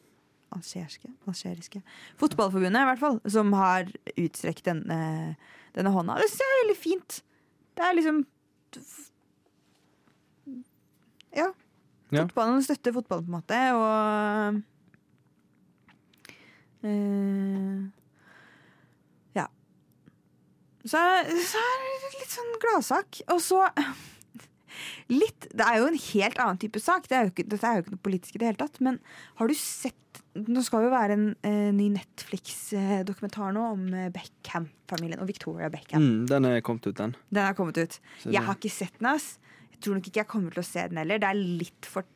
Algeriske, 0.53 1.09
algeriske 1.25 1.79
Fotballforbundet, 2.21 2.81
i 2.81 2.85
hvert 2.85 2.99
fall, 3.01 3.15
som 3.25 3.49
har 3.57 3.87
utstrekt 4.13 4.67
denne, 4.67 5.35
denne 5.73 5.93
hånda. 5.95 6.19
Det 6.21 6.29
ser 6.29 6.45
jeg 6.45 6.53
er 6.53 6.61
veldig 6.61 6.77
fint. 6.77 7.17
Det 7.73 7.85
er 7.87 7.95
liksom 7.97 8.19
Ja. 11.38 11.50
Fotballen 12.13 12.62
støtter 12.63 12.93
fotballen, 12.93 13.26
på 13.26 13.32
en 13.32 13.38
måte, 13.39 13.60
og 13.74 14.62
uh, 16.86 17.84
Ja. 19.38 19.48
Så, 20.84 21.00
så 21.00 21.63
er 21.63 21.84
det 22.04 22.13
litt 22.19 22.34
sånn 22.34 22.58
gladsak. 22.62 23.24
Og 23.34 23.41
så 23.41 23.63
litt 25.13 25.48
Det 25.54 25.65
er 25.65 25.80
jo 25.80 25.89
en 25.89 26.00
helt 26.00 26.39
annen 26.43 26.62
type 26.62 26.82
sak. 26.84 27.08
Det 27.10 27.17
er 27.17 27.32
ikke, 27.32 27.48
dette 27.50 27.69
er 27.69 27.80
jo 27.80 27.86
ikke 27.86 27.96
noe 27.96 28.06
politisk 28.10 28.38
i 28.38 28.43
det 28.43 28.52
hele 28.52 28.62
tatt. 28.62 28.82
Men 28.84 29.00
har 29.41 29.50
du 29.50 29.58
sett 29.58 30.00
Nå 30.34 30.62
skal 30.65 30.86
jo 30.86 30.89
være 30.89 31.13
en 31.13 31.26
eh, 31.46 31.69
ny 31.74 31.88
Netflix-dokumentar 31.93 33.52
nå 33.54 33.63
om 33.76 33.84
eh, 33.93 34.08
Beckham-familien 34.13 35.22
og 35.22 35.30
Victoria 35.30 35.69
Beckham. 35.74 36.02
Mm, 36.02 36.24
den 36.30 36.48
er 36.50 36.62
kommet 36.65 36.86
ut, 36.89 36.96
den. 36.98 37.13
Den 37.34 37.46
er 37.46 37.54
kommet 37.58 37.78
ut. 37.78 38.00
Jeg 38.26 38.41
har 38.46 38.58
ikke 38.58 38.72
sett 38.74 38.98
den. 38.98 39.12
ass 39.13 39.36
tror 39.84 39.98
nok 40.00 40.08
ikke 40.10 40.24
jeg 40.24 40.32
kommer 40.32 40.56
til 40.56 40.63
å 40.63 40.67
se 40.67 40.86
den 40.89 41.02
heller. 41.02 41.22
Det 41.22 41.30
er 41.30 41.41
litt 41.63 41.89
for 41.89 42.08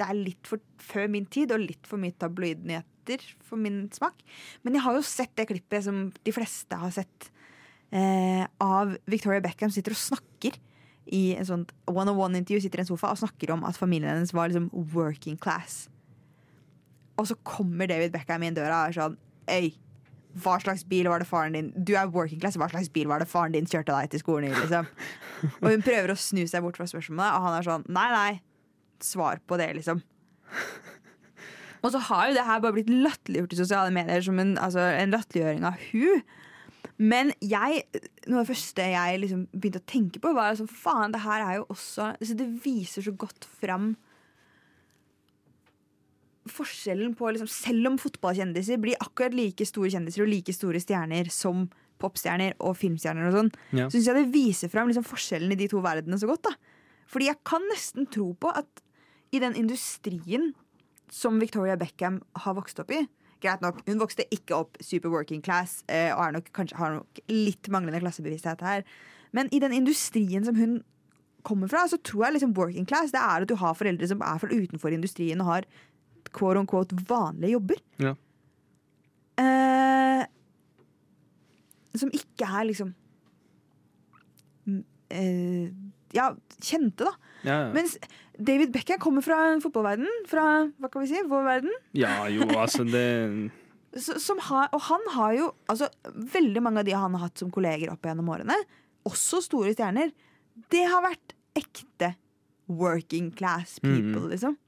er 0.00 0.16
litt 0.16 0.48
for 0.48 0.62
før 0.80 1.10
min 1.12 1.26
tid 1.28 1.52
og 1.54 1.60
litt 1.60 1.84
for 1.88 2.00
mye 2.00 2.16
tabloidnyheter 2.20 3.24
for 3.44 3.60
min 3.60 3.82
smak. 3.92 4.22
Men 4.64 4.76
jeg 4.76 4.84
har 4.86 4.96
jo 4.96 5.04
sett 5.04 5.34
det 5.38 5.48
klippet 5.50 5.84
som 5.86 6.06
de 6.24 6.34
fleste 6.34 6.78
har 6.80 6.92
sett 6.94 7.30
eh, 7.92 8.44
av 8.62 8.94
Victoria 9.10 9.42
Beckham 9.44 9.72
sitter 9.74 9.96
og 9.96 10.00
snakker 10.00 10.56
i 11.10 11.34
en 11.34 11.48
sånn 11.48 11.66
one-on-one-intervju 11.90 12.64
sitter 12.64 12.82
i 12.82 12.84
en 12.84 12.90
sofa 12.92 13.10
og 13.12 13.20
snakker 13.22 13.52
om 13.54 13.64
at 13.66 13.78
familien 13.78 14.14
hennes 14.14 14.34
var 14.36 14.50
liksom 14.50 14.70
working 14.94 15.38
class. 15.40 15.88
Og 17.20 17.28
så 17.28 17.36
kommer 17.44 17.90
David 17.90 18.14
Beckham 18.14 18.44
inn 18.46 18.56
døra 18.56 18.84
og 18.84 18.92
er 18.92 19.00
sånn 19.00 19.18
Øy, 19.50 19.72
hva 20.38 20.58
slags 20.62 20.84
bil 20.86 21.08
var 21.10 21.22
det 21.22 21.26
faren 21.26 21.56
din 21.56 21.70
Du 21.74 21.94
er 21.98 22.10
working 22.12 22.40
class, 22.42 22.58
hva 22.60 22.68
slags 22.70 22.90
bil 22.94 23.08
var 23.10 23.22
det 23.22 23.28
faren 23.30 23.54
din 23.56 23.66
kjørte 23.66 23.94
deg 23.94 24.12
til 24.12 24.22
skolen 24.22 24.50
i? 24.50 24.54
Liksom. 24.54 24.86
Og 25.62 25.66
hun 25.72 25.82
prøver 25.86 26.12
å 26.12 26.18
snu 26.18 26.44
seg 26.50 26.62
bort 26.64 26.78
fra 26.78 26.86
spørsmålet, 26.90 27.34
og 27.34 27.46
han 27.48 27.56
er 27.58 27.66
sånn 27.66 27.86
Nei, 27.90 28.06
nei, 28.14 28.32
svar 29.02 29.42
på 29.48 29.58
det, 29.60 29.72
liksom. 29.80 30.02
Og 31.82 31.94
så 31.94 32.02
har 32.10 32.28
jo 32.28 32.36
det 32.36 32.44
her 32.44 32.60
bare 32.62 32.76
blitt 32.76 32.92
latterliggjort 32.92 33.56
i 33.56 33.58
sosiale 33.62 33.94
medier 33.94 34.22
som 34.24 34.38
en, 34.42 34.52
altså, 34.60 34.84
en 34.84 35.14
latterliggjøring 35.14 35.64
av 35.64 35.80
hun. 35.90 36.20
Men 37.00 37.32
jeg, 37.40 37.86
noe 38.28 38.42
av 38.42 38.44
det 38.44 38.50
første 38.50 38.84
jeg 38.92 39.20
liksom 39.22 39.46
begynte 39.54 39.80
å 39.80 39.88
tenke 39.88 40.20
på, 40.20 40.34
var 40.36 40.52
altså, 40.52 40.66
faen, 40.68 41.14
det 41.14 41.22
her 41.24 41.46
er 41.46 41.54
jo 41.56 41.64
også 41.72 42.10
altså, 42.12 42.36
Det 42.36 42.48
viser 42.66 43.06
så 43.06 43.14
godt 43.16 43.48
fram 43.62 43.94
forskjellen 46.52 47.14
på 47.18 47.30
liksom, 47.32 47.48
Selv 47.50 47.86
om 47.92 47.98
fotballkjendiser 48.00 48.80
blir 48.82 48.98
akkurat 49.00 49.34
like 49.36 49.64
store 49.68 49.90
kjendiser 49.92 50.24
og 50.24 50.28
like 50.32 50.52
store 50.56 50.80
stjerner 50.82 51.30
som 51.34 51.68
popstjerner 52.00 52.54
og 52.64 52.76
filmstjerner 52.80 53.28
og 53.28 53.34
sånn, 53.36 53.50
Ja. 53.76 53.88
syns 53.92 54.06
jeg 54.08 54.14
det 54.16 54.32
viser 54.32 54.70
fram 54.72 54.88
liksom, 54.88 55.04
forskjellen 55.04 55.52
i 55.52 55.58
de 55.60 55.68
to 55.68 55.80
verdenene 55.84 56.18
så 56.18 56.26
godt. 56.30 56.42
da 56.42 56.54
Fordi 57.06 57.26
jeg 57.26 57.36
kan 57.44 57.62
nesten 57.72 58.06
tro 58.10 58.32
på 58.34 58.52
at 58.56 58.82
i 59.32 59.38
den 59.38 59.54
industrien 59.54 60.54
som 61.10 61.38
Victoria 61.40 61.76
Beckham 61.76 62.20
har 62.36 62.54
vokst 62.54 62.78
opp 62.80 62.90
i 62.90 63.06
Greit 63.40 63.62
nok, 63.62 63.80
Hun 63.86 63.98
vokste 63.98 64.26
ikke 64.30 64.52
opp 64.54 64.76
super 64.82 65.08
working 65.08 65.40
class 65.42 65.82
eh, 65.88 66.12
og 66.12 66.26
er 66.26 66.32
nok, 66.32 66.52
kanskje 66.52 66.76
har 66.76 66.92
nok 66.98 67.20
litt 67.28 67.68
manglende 67.72 68.00
klassebevissthet 68.02 68.60
her. 68.60 68.84
Men 69.32 69.48
i 69.50 69.58
den 69.58 69.72
industrien 69.72 70.44
som 70.44 70.56
hun 70.56 70.82
kommer 71.42 71.66
fra, 71.70 71.86
så 71.88 71.96
tror 72.02 72.26
jeg 72.26 72.34
liksom 72.34 72.52
working 72.54 72.84
class 72.84 73.12
det 73.12 73.20
er 73.20 73.40
at 73.40 73.48
du 73.48 73.54
har 73.56 73.72
foreldre 73.78 74.06
som 74.10 74.20
er 74.20 74.38
fra 74.42 74.48
utenfor 74.52 74.92
industrien 74.92 75.40
og 75.40 75.46
har 75.46 75.64
quote 76.36 76.60
on 76.60 76.68
quote 76.68 76.96
vanlige 77.08 77.54
jobber. 77.56 77.80
Ja. 78.02 78.14
Eh, 79.40 80.24
som 81.96 82.10
ikke 82.14 82.46
er 82.46 82.66
liksom 82.68 82.92
mm, 84.68 84.82
eh, 85.16 85.70
Ja, 86.14 86.30
kjente, 86.58 87.06
da. 87.06 87.14
Ja, 87.46 87.54
ja. 87.54 87.70
Mens 87.74 87.96
David 88.36 88.72
Beckham 88.74 89.00
kommer 89.00 89.24
fra 89.24 89.38
fotballverden 89.62 90.26
Fra 90.28 90.44
hva 90.68 90.90
kan 90.92 91.04
vi 91.04 91.08
si, 91.12 91.22
vår 91.28 91.46
verden. 91.46 91.74
ja 91.96 92.26
jo, 92.32 92.44
altså 92.58 92.84
det 92.84 93.50
har, 94.50 94.68
og 94.70 94.80
han 94.86 95.06
har 95.16 95.32
jo 95.38 95.50
altså, 95.72 95.88
Veldig 96.34 96.62
mange 96.62 96.82
av 96.82 96.88
de 96.88 96.94
han 96.94 97.16
har 97.16 97.28
hatt 97.28 97.42
som 97.42 97.52
kolleger 97.54 97.92
opp 97.92 98.04
gjennom 98.06 98.28
årene, 98.30 98.56
også 99.08 99.40
store 99.42 99.72
stjerner, 99.74 100.12
det 100.70 100.82
har 100.92 101.02
vært 101.02 101.34
ekte 101.56 102.12
working 102.70 103.30
class 103.34 103.78
people, 103.82 104.26
mm. 104.26 104.30
liksom. 104.34 104.58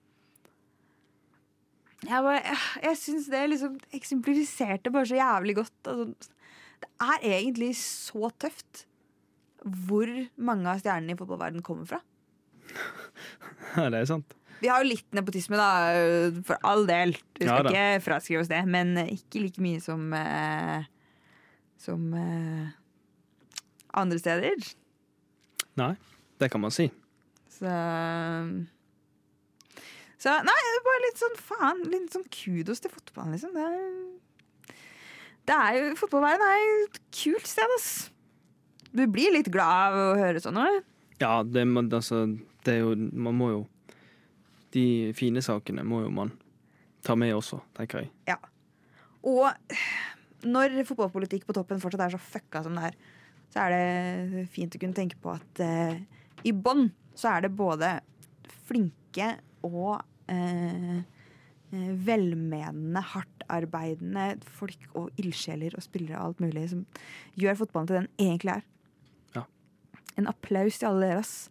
Jeg, 2.02 2.18
bare, 2.26 2.40
jeg, 2.42 2.60
jeg 2.82 2.98
syns 2.98 3.28
det 3.30 3.42
liksom 3.52 3.74
eksemplifiserte 3.94 4.92
bare 4.94 5.08
så 5.10 5.18
jævlig 5.18 5.56
godt. 5.60 5.90
Altså, 5.92 6.32
det 6.82 6.90
er 7.06 7.26
egentlig 7.38 7.72
så 7.78 8.30
tøft 8.42 8.86
hvor 9.62 10.10
mange 10.42 10.66
av 10.66 10.80
stjernene 10.82 11.14
i 11.14 11.18
fotballverdenen 11.18 11.66
kommer 11.66 11.88
fra. 11.94 12.02
Ja, 13.72 13.86
det 13.88 14.02
er 14.02 14.08
sant. 14.10 14.34
Vi 14.60 14.68
har 14.68 14.82
jo 14.82 14.90
litt 14.90 15.14
nepotisme, 15.16 15.56
da, 15.56 16.34
for 16.46 16.58
all 16.66 16.84
del. 16.86 17.14
Vi 17.38 17.46
skal 17.46 17.66
ja, 17.66 17.70
ikke 17.70 18.02
fraskrive 18.04 18.42
oss 18.44 18.50
det, 18.50 18.60
men 18.68 18.92
ikke 19.00 19.40
like 19.46 19.62
mye 19.64 19.80
som 19.82 20.12
eh, 20.14 20.84
Som 21.80 22.12
eh, 22.14 22.68
andre 23.98 24.20
steder. 24.20 24.68
Nei, 25.80 25.94
det 26.38 26.50
kan 26.52 26.62
man 26.62 26.74
si. 26.74 26.90
Så 27.50 27.72
Så 30.22 30.32
nei, 30.46 30.58
bare 30.86 31.02
litt 31.02 31.18
sånn 31.18 31.38
faen. 31.40 31.82
Litt 31.90 32.14
sånn 32.14 32.26
kudos 32.30 32.82
til 32.82 32.92
fotballen, 32.92 33.34
liksom. 33.34 33.56
Det 33.56 33.64
er, 33.66 34.76
det 35.50 35.56
er 35.56 35.78
jo 35.80 35.96
Fotballverden 35.98 36.46
er 36.46 36.66
et 36.84 37.00
kult 37.18 37.48
sted, 37.50 37.74
ass. 37.78 37.90
Du 38.92 39.02
blir 39.10 39.34
litt 39.34 39.50
glad 39.50 39.90
av 39.90 39.98
å 40.12 40.20
høre 40.20 40.42
sånn 40.44 40.58
noe. 40.60 40.82
Ja, 41.18 41.40
det, 41.42 41.64
altså, 41.66 42.24
det 42.66 42.76
er 42.76 42.80
jo 42.82 42.94
Man 42.96 43.36
må 43.38 43.48
jo 43.52 43.60
De 44.74 45.12
fine 45.14 45.42
sakene 45.44 45.84
må 45.86 46.00
jo 46.02 46.10
man 46.10 46.32
ta 47.02 47.16
med 47.18 47.34
også, 47.34 47.58
tenker 47.74 48.04
jeg. 48.04 48.12
Ja. 48.30 48.36
Og 49.26 49.50
når 50.46 50.76
fotballpolitikk 50.86 51.48
på 51.48 51.54
toppen 51.56 51.80
fortsatt 51.82 52.04
er 52.06 52.14
så 52.14 52.20
fucka 52.22 52.62
som 52.62 52.78
det 52.78 52.92
er, 52.92 52.98
så 53.50 53.64
er 53.64 53.74
det 53.74 54.44
fint 54.54 54.76
å 54.78 54.80
kunne 54.80 54.94
tenke 54.94 55.18
på 55.18 55.32
at 55.34 55.62
eh, 55.66 55.98
i 56.46 56.54
bånn 56.54 56.86
så 57.18 57.32
er 57.34 57.44
det 57.44 57.50
både 57.58 57.90
flinke 58.68 59.32
og 59.66 59.98
velmenende, 61.72 63.00
hardtarbeidende 63.12 64.26
folk 64.44 64.90
og 64.98 65.10
ildsjeler 65.20 65.76
og 65.76 65.84
spillere 65.84 66.18
og 66.18 66.32
alt 66.32 66.42
mulig 66.44 66.66
som 66.72 66.82
gjør 67.40 67.62
fotballen 67.62 67.88
til 67.88 68.00
den 68.00 68.10
egentlig 68.20 68.56
er. 68.58 68.66
Ja. 69.36 69.44
En 70.20 70.28
applaus 70.28 70.78
til 70.78 70.90
alle 70.90 71.08
dere, 71.08 71.22
ass. 71.24 71.48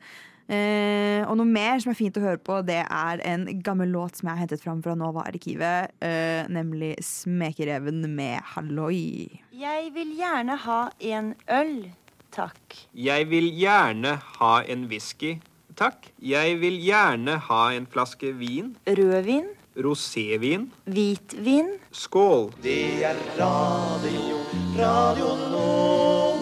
Eh, 0.52 1.22
og 1.30 1.38
noe 1.40 1.48
mer 1.48 1.80
som 1.80 1.94
er 1.94 1.98
fint 1.98 2.18
å 2.20 2.24
høre 2.24 2.40
på, 2.44 2.58
det 2.68 2.82
er 2.84 3.22
en 3.30 3.46
gammel 3.64 3.92
låt 3.94 4.20
som 4.20 4.28
jeg 4.28 4.36
har 4.36 4.44
hentet 4.44 4.64
fram 4.64 4.82
fra 4.84 4.98
Nova-arkivet, 5.00 5.94
eh, 6.04 6.44
nemlig 6.52 6.98
'Smekereven 7.00 8.04
med 8.10 8.42
halloi'. 8.54 9.40
Jeg 9.54 9.94
vil 9.94 10.12
gjerne 10.18 10.58
ha 10.58 10.90
en 11.00 11.36
øl, 11.48 11.92
takk. 12.32 12.76
Jeg 12.94 13.30
vil 13.30 13.48
gjerne 13.56 14.20
ha 14.40 14.54
en 14.68 14.88
whisky, 14.92 15.40
takk. 15.78 16.12
Jeg 16.22 16.60
vil 16.62 16.78
gjerne 16.84 17.38
ha 17.48 17.62
en 17.76 17.88
flaske 17.90 18.34
vin. 18.38 18.76
Rødvin, 18.88 19.48
Rosévin. 19.78 20.70
hvitvin, 20.86 21.78
Skål. 21.92 22.52
Det 22.64 23.04
er 23.08 23.16
radio, 23.40 24.42
radio 24.80 25.30
Nova. 25.52 26.42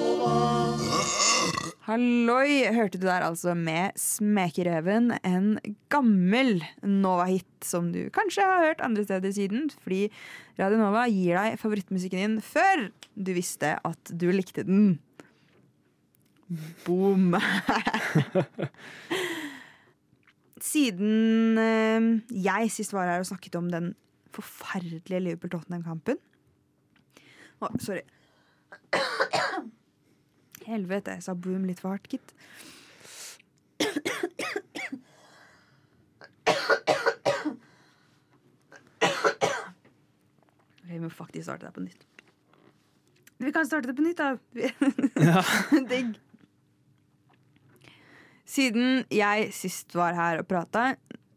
Halloi, 1.90 2.70
hørte 2.70 3.00
du 3.02 3.08
der 3.08 3.24
altså 3.26 3.56
med 3.58 3.96
Smekerøven, 3.98 5.10
en 5.26 5.56
gammel 5.90 6.60
Nova-hit 6.86 7.66
som 7.66 7.88
du 7.90 8.12
kanskje 8.14 8.46
har 8.46 8.66
hørt 8.68 8.84
andre 8.86 9.08
steder 9.08 9.34
siden, 9.34 9.72
fordi 9.82 10.04
Radio 10.60 10.78
Nova 10.78 11.08
gir 11.10 11.40
deg 11.40 11.58
favorittmusikken 11.58 12.22
din 12.22 12.36
før 12.46 12.90
du 13.18 13.32
visste 13.34 13.80
at 13.82 14.12
du 14.14 14.28
likte 14.30 14.68
den. 14.68 15.00
Boom! 16.86 17.36
Siden 20.70 21.58
eh, 21.62 22.08
jeg 22.44 22.72
sist 22.74 22.94
var 22.94 23.08
her 23.08 23.22
og 23.22 23.28
snakket 23.30 23.56
om 23.56 23.70
den 23.72 23.94
forferdelige 24.34 25.20
Liverpool-Tottenham-kampen 25.24 26.18
Å, 27.62 27.70
Sorry. 27.82 28.02
Helvete, 30.66 31.16
jeg 31.18 31.26
sa 31.26 31.34
boom 31.34 31.66
litt 31.68 31.82
for 31.82 31.94
hardt, 31.94 32.10
gitt. 32.12 32.34
Vi 40.90 41.00
må 41.02 41.10
faktisk 41.14 41.46
starte 41.46 41.68
det 41.68 41.74
på 41.76 41.84
nytt. 41.86 42.06
Vi 43.40 43.52
kan 43.56 43.68
starte 43.68 43.92
det 43.92 43.96
på 43.98 44.06
nytt, 44.06 44.18
da. 44.20 44.38
Digg. 45.94 46.18
Siden 48.50 49.04
jeg 49.14 49.50
sist 49.54 49.94
var 49.98 50.18
her 50.18 50.42
og 50.42 50.48
prata, 50.50 50.96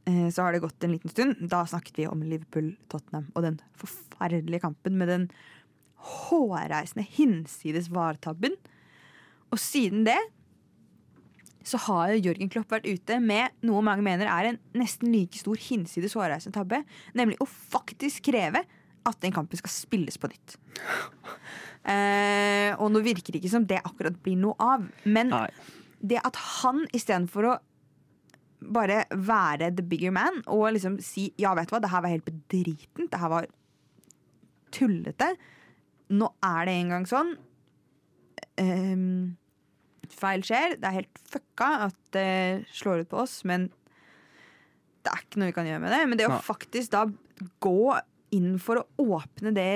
eh, 0.08 0.28
så 0.32 0.46
har 0.46 0.54
det 0.54 0.62
gått 0.64 0.84
en 0.84 0.94
liten 0.94 1.12
stund. 1.12 1.42
Da 1.52 1.64
snakket 1.68 2.00
vi 2.00 2.08
om 2.08 2.22
Liverpool-Tottenham 2.24 3.28
og 3.34 3.44
den 3.44 3.58
forferdelige 3.76 4.62
kampen 4.64 4.96
med 5.00 5.12
den 5.12 5.26
hårreisende 6.02 7.04
hinsides 7.04 7.90
VAR-tabben. 7.92 8.56
Og 9.52 9.60
siden 9.60 10.06
det 10.08 10.18
så 11.62 11.78
har 11.84 12.16
Jørgen 12.16 12.50
Klopp 12.50 12.72
vært 12.74 12.88
ute 12.88 13.18
med 13.22 13.52
noe 13.66 13.82
mange 13.86 14.02
mener 14.02 14.26
er 14.26 14.48
en 14.48 14.58
nesten 14.74 15.12
like 15.14 15.38
stor 15.38 15.60
hinsides 15.62 16.16
hårreisende 16.18 16.56
tabbe, 16.56 16.80
nemlig 17.14 17.38
å 17.42 17.46
faktisk 17.46 18.24
kreve 18.32 18.64
at 19.06 19.20
den 19.22 19.34
kampen 19.34 19.58
skal 19.60 19.70
spilles 19.74 20.18
på 20.18 20.30
nytt. 20.30 20.56
Eh, 21.82 22.70
og 22.78 22.92
nå 22.94 23.00
virker 23.02 23.34
det 23.34 23.40
ikke 23.42 23.50
som 23.50 23.64
det 23.66 23.80
akkurat 23.82 24.18
blir 24.22 24.36
noe 24.38 24.54
av. 24.62 24.84
Men 25.02 25.32
Nei. 25.32 25.48
Det 26.02 26.18
at 26.22 26.38
han 26.62 26.82
istedenfor 26.94 27.48
å 27.48 27.58
bare 28.62 29.02
være 29.10 29.72
the 29.74 29.84
bigger 29.86 30.12
man 30.14 30.40
og 30.50 30.68
liksom 30.76 30.98
si 31.02 31.28
ja, 31.40 31.54
vet 31.58 31.70
du 31.70 31.74
hva, 31.74 31.82
det 31.82 31.90
her 31.92 32.04
var 32.04 32.14
helt 32.14 32.28
bedritent, 32.28 33.10
det 33.10 33.20
her 33.22 33.32
var 33.32 33.48
tullete. 34.72 35.32
Nå 36.12 36.28
er 36.44 36.68
det 36.68 36.76
engang 36.80 37.06
sånn. 37.08 37.34
Um, 38.60 39.34
feil 40.12 40.44
skjer. 40.46 40.76
Det 40.80 40.88
er 40.88 40.98
helt 41.00 41.22
fucka 41.32 41.70
at 41.88 41.98
det 42.16 42.30
slår 42.72 43.04
ut 43.04 43.12
på 43.12 43.22
oss, 43.24 43.40
men 43.48 43.70
det 45.02 45.10
er 45.10 45.24
ikke 45.24 45.40
noe 45.40 45.50
vi 45.50 45.56
kan 45.56 45.68
gjøre 45.68 45.82
med 45.82 45.94
det. 45.94 46.02
Men 46.08 46.20
det 46.20 46.28
å 46.30 46.40
faktisk 46.44 46.94
da 46.94 47.06
gå 47.62 47.94
inn 48.36 48.54
for 48.62 48.80
å 48.80 49.12
åpne 49.18 49.52
det 49.56 49.70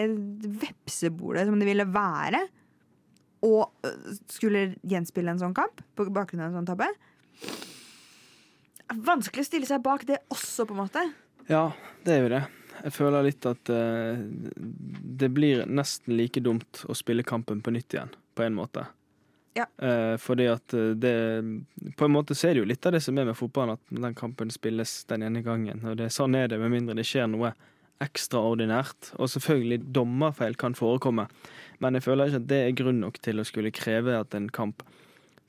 vepsebordet 0.63 1.47
som 1.49 1.59
det 1.61 1.69
ville 1.69 1.89
være, 1.91 2.47
og 3.47 3.87
øh, 3.87 4.13
skulle 4.31 4.69
gjenspille 4.83 5.33
en 5.33 5.41
sånn 5.41 5.57
kamp 5.57 5.83
på 5.97 6.09
bakgrunn 6.11 6.45
av 6.45 6.51
en 6.51 6.61
sånn 6.61 6.69
tabbe 6.69 6.91
Vanskelig 9.07 9.43
å 9.43 9.47
stille 9.49 9.67
seg 9.67 9.83
bak 9.83 10.05
det 10.07 10.21
også, 10.31 10.63
på 10.63 10.77
en 10.77 10.79
måte. 10.85 11.03
Ja, 11.51 11.73
det 12.07 12.13
er 12.15 12.21
jo 12.23 12.29
det. 12.31 12.43
Jeg 12.85 12.95
føler 12.95 13.25
litt 13.27 13.47
at 13.49 13.71
uh, 13.73 14.15
det 15.19 15.31
blir 15.35 15.65
nesten 15.67 16.15
like 16.15 16.39
dumt 16.45 16.85
å 16.87 16.95
spille 16.95 17.25
kampen 17.27 17.65
på 17.67 17.73
nytt 17.75 17.97
igjen, 17.97 18.13
på 18.39 18.45
en 18.47 18.55
måte. 18.55 18.85
Ja. 19.57 19.67
Uh, 19.81 20.15
fordi 20.21 20.51
at 20.53 20.75
eh, 20.77 20.91
det 21.01 21.15
På 21.97 22.05
en 22.05 22.13
måte 22.13 22.35
så 22.37 22.51
er 22.51 22.55
det 22.55 22.61
jo 22.61 22.69
litt 22.69 22.85
av 22.85 22.93
det 22.93 23.01
som 23.01 23.17
er 23.17 23.25
med 23.25 23.39
fotballen, 23.39 23.79
at 23.79 24.03
den 24.03 24.17
kampen 24.19 24.53
spilles 24.53 24.99
den 25.09 25.25
ene 25.25 25.41
gangen. 25.43 25.81
Og 25.89 25.97
det, 25.97 26.11
sånn 26.13 26.37
er 26.37 26.51
det, 26.53 26.61
med 26.61 26.75
mindre 26.75 26.99
det 26.99 27.07
skjer 27.09 27.31
noe 27.33 27.55
ekstraordinært. 28.05 29.15
Og 29.17 29.31
selvfølgelig, 29.33 29.81
dommerfeil 29.97 30.59
kan 30.61 30.77
forekomme, 30.77 31.25
men 31.81 31.95
jeg 31.99 32.05
føler 32.07 32.31
ikke 32.31 32.43
at 32.43 32.49
det 32.51 32.61
er 32.63 32.77
grunn 32.79 33.01
nok 33.03 33.19
til 33.25 33.41
å 33.41 33.47
skulle 33.47 33.73
kreve 33.75 34.15
at 34.19 34.35
en 34.35 34.49
kamp 34.49 34.83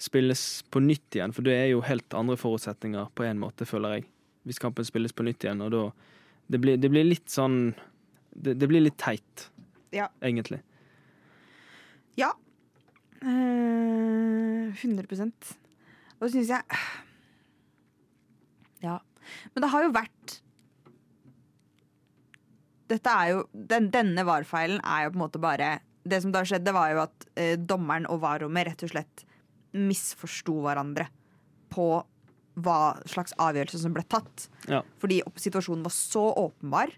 spilles 0.01 0.41
på 0.71 0.81
nytt 0.83 1.17
igjen, 1.17 1.33
for 1.33 1.45
det 1.45 1.55
er 1.57 1.69
jo 1.71 1.81
helt 1.85 2.13
andre 2.17 2.37
forutsetninger 2.37 3.09
på 3.17 3.25
en 3.25 3.39
måte, 3.41 3.65
føler 3.65 3.97
jeg. 3.97 4.07
Hvis 4.47 4.61
kampen 4.61 4.85
spilles 4.87 5.15
på 5.15 5.25
nytt 5.27 5.43
igjen, 5.43 5.63
og 5.65 5.71
da 5.73 5.85
Det 6.47 6.61
blir, 6.63 6.77
det 6.79 6.87
blir 6.89 7.03
litt 7.03 7.27
sånn 7.27 7.75
det, 8.31 8.53
det 8.55 8.67
blir 8.69 8.79
litt 8.79 8.97
teit, 8.97 9.49
Ja. 9.91 10.07
egentlig. 10.21 10.61
Ja. 12.15 12.31
Eh, 13.21 14.71
100 14.71 15.57
Og 16.21 16.29
så 16.29 16.31
syns 16.31 16.47
jeg 16.47 16.63
Ja. 18.81 18.99
Men 19.53 19.61
det 19.61 19.69
har 19.69 19.83
jo 19.83 19.91
vært 19.91 20.41
Dette 22.87 23.09
er 23.09 23.27
jo 23.33 23.43
den, 23.51 23.89
Denne 23.91 24.23
VAR-feilen 24.23 24.79
er 24.85 25.03
jo 25.05 25.09
på 25.11 25.15
en 25.17 25.25
måte 25.25 25.41
bare 25.41 25.79
Det 26.07 26.21
som 26.23 26.31
da 26.31 26.43
skjedde, 26.47 26.73
var 26.75 26.91
jo 26.93 27.01
at 27.03 27.25
eh, 27.35 27.55
dommeren 27.59 28.07
og 28.11 28.21
VAR-rommet 28.23 28.69
rett 28.69 28.83
og 28.87 28.93
slett 28.93 29.25
misforsto 29.77 30.55
hverandre 30.63 31.07
på 31.73 31.87
hva 32.57 32.77
slags 33.05 33.35
avgjørelse 33.37 33.81
som 33.83 33.93
ble 33.93 34.01
tatt. 34.09 34.47
Ja. 34.71 34.79
Fordi 35.01 35.19
situasjonen 35.37 35.83
var 35.85 35.93
så 35.93 36.23
åpenbar 36.41 36.93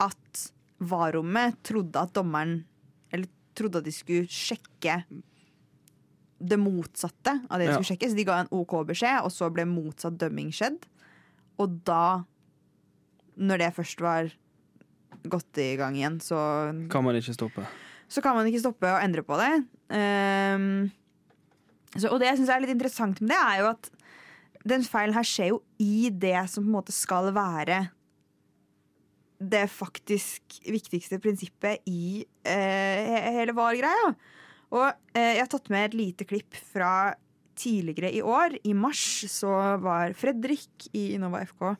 at 0.00 0.44
VAR-rommet 0.78 1.58
trodde 1.66 1.98
at 2.00 2.14
dommeren 2.16 2.60
Eller 3.12 3.26
trodde 3.58 3.80
at 3.80 3.86
de 3.88 3.92
skulle 3.92 4.28
sjekke 4.30 5.00
det 6.38 6.58
motsatte 6.62 7.32
av 7.50 7.58
det 7.58 7.66
de 7.66 7.72
Ja. 7.72 7.78
skulle 7.80 7.90
sjekke. 7.96 8.10
Så 8.12 8.16
de 8.16 8.24
ga 8.28 8.36
en 8.44 8.50
OK 8.54 8.74
beskjed, 8.86 9.24
og 9.24 9.32
så 9.34 9.48
ble 9.52 9.64
motsatt 9.66 10.18
dømming 10.20 10.52
skjedd. 10.54 10.84
Og 11.58 11.80
da, 11.84 12.22
når 13.36 13.58
det 13.58 13.74
først 13.74 14.00
var 14.00 14.30
gått 15.26 15.58
i 15.58 15.74
gang 15.76 15.96
igjen, 15.98 16.20
så 16.22 16.38
Kan 16.88 17.02
man 17.04 17.16
ikke 17.18 17.34
stoppe. 17.34 17.66
Så 18.08 18.24
kan 18.24 18.36
man 18.36 18.48
ikke 18.48 18.62
stoppe 18.62 18.88
å 18.88 19.00
endre 19.02 19.24
på 19.26 19.36
det. 19.40 19.52
Um, 19.92 20.88
så, 21.94 22.08
og 22.10 22.18
det 22.20 22.30
jeg 22.30 22.40
syns 22.40 22.52
er 22.52 22.64
litt 22.64 22.74
interessant 22.74 23.20
med 23.20 23.32
det, 23.32 23.38
er 23.38 23.62
jo 23.62 23.70
at 23.74 23.90
den 24.68 24.84
feilen 24.84 25.16
her 25.16 25.26
skjer 25.26 25.52
jo 25.52 25.60
i 25.80 26.08
det 26.10 26.40
som 26.50 26.64
på 26.64 26.68
en 26.68 26.76
måte 26.80 26.94
skal 26.94 27.30
være 27.36 27.86
det 29.38 29.68
faktisk 29.70 30.58
viktigste 30.66 31.20
prinsippet 31.22 31.84
i 31.86 32.24
uh, 32.24 33.16
hele 33.38 33.54
VAR-greia. 33.54 34.12
Og 34.74 34.86
uh, 34.88 35.20
jeg 35.20 35.44
har 35.44 35.50
tatt 35.52 35.70
med 35.72 35.86
et 35.86 35.98
lite 36.00 36.26
klipp 36.28 36.58
fra 36.72 37.14
tidligere 37.58 38.10
i 38.14 38.22
år. 38.22 38.56
I 38.66 38.74
mars 38.76 39.24
så 39.30 39.52
var 39.82 40.16
Fredrik 40.18 40.88
i 40.92 41.12
Innova 41.16 41.42
FK 41.46 41.74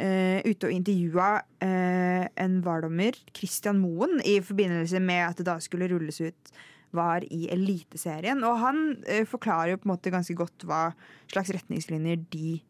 eh, 0.00 0.42
ute 0.44 0.68
og 0.68 0.74
intervjua 0.74 1.28
uh, 1.40 2.24
en 2.40 2.60
VAR-dommer, 2.64 3.18
Christian 3.36 3.80
Moen, 3.82 4.18
i 4.26 4.38
forbindelse 4.44 5.00
med 5.02 5.22
at 5.28 5.40
det 5.40 5.48
da 5.48 5.58
skulle 5.62 5.88
rulles 5.92 6.20
ut 6.24 6.54
VAR 6.94 7.26
i 7.30 7.46
Eliteserien. 7.54 8.42
Og 8.46 8.58
han 8.62 8.84
uh, 9.06 9.22
forklarer 9.28 9.74
jo 9.74 9.82
på 9.82 9.88
en 9.88 9.94
måte 9.94 10.14
ganske 10.14 10.36
godt 10.38 10.66
hva 10.68 10.88
slags 11.30 11.54
retningslinjer 11.54 12.24
de 12.34 12.60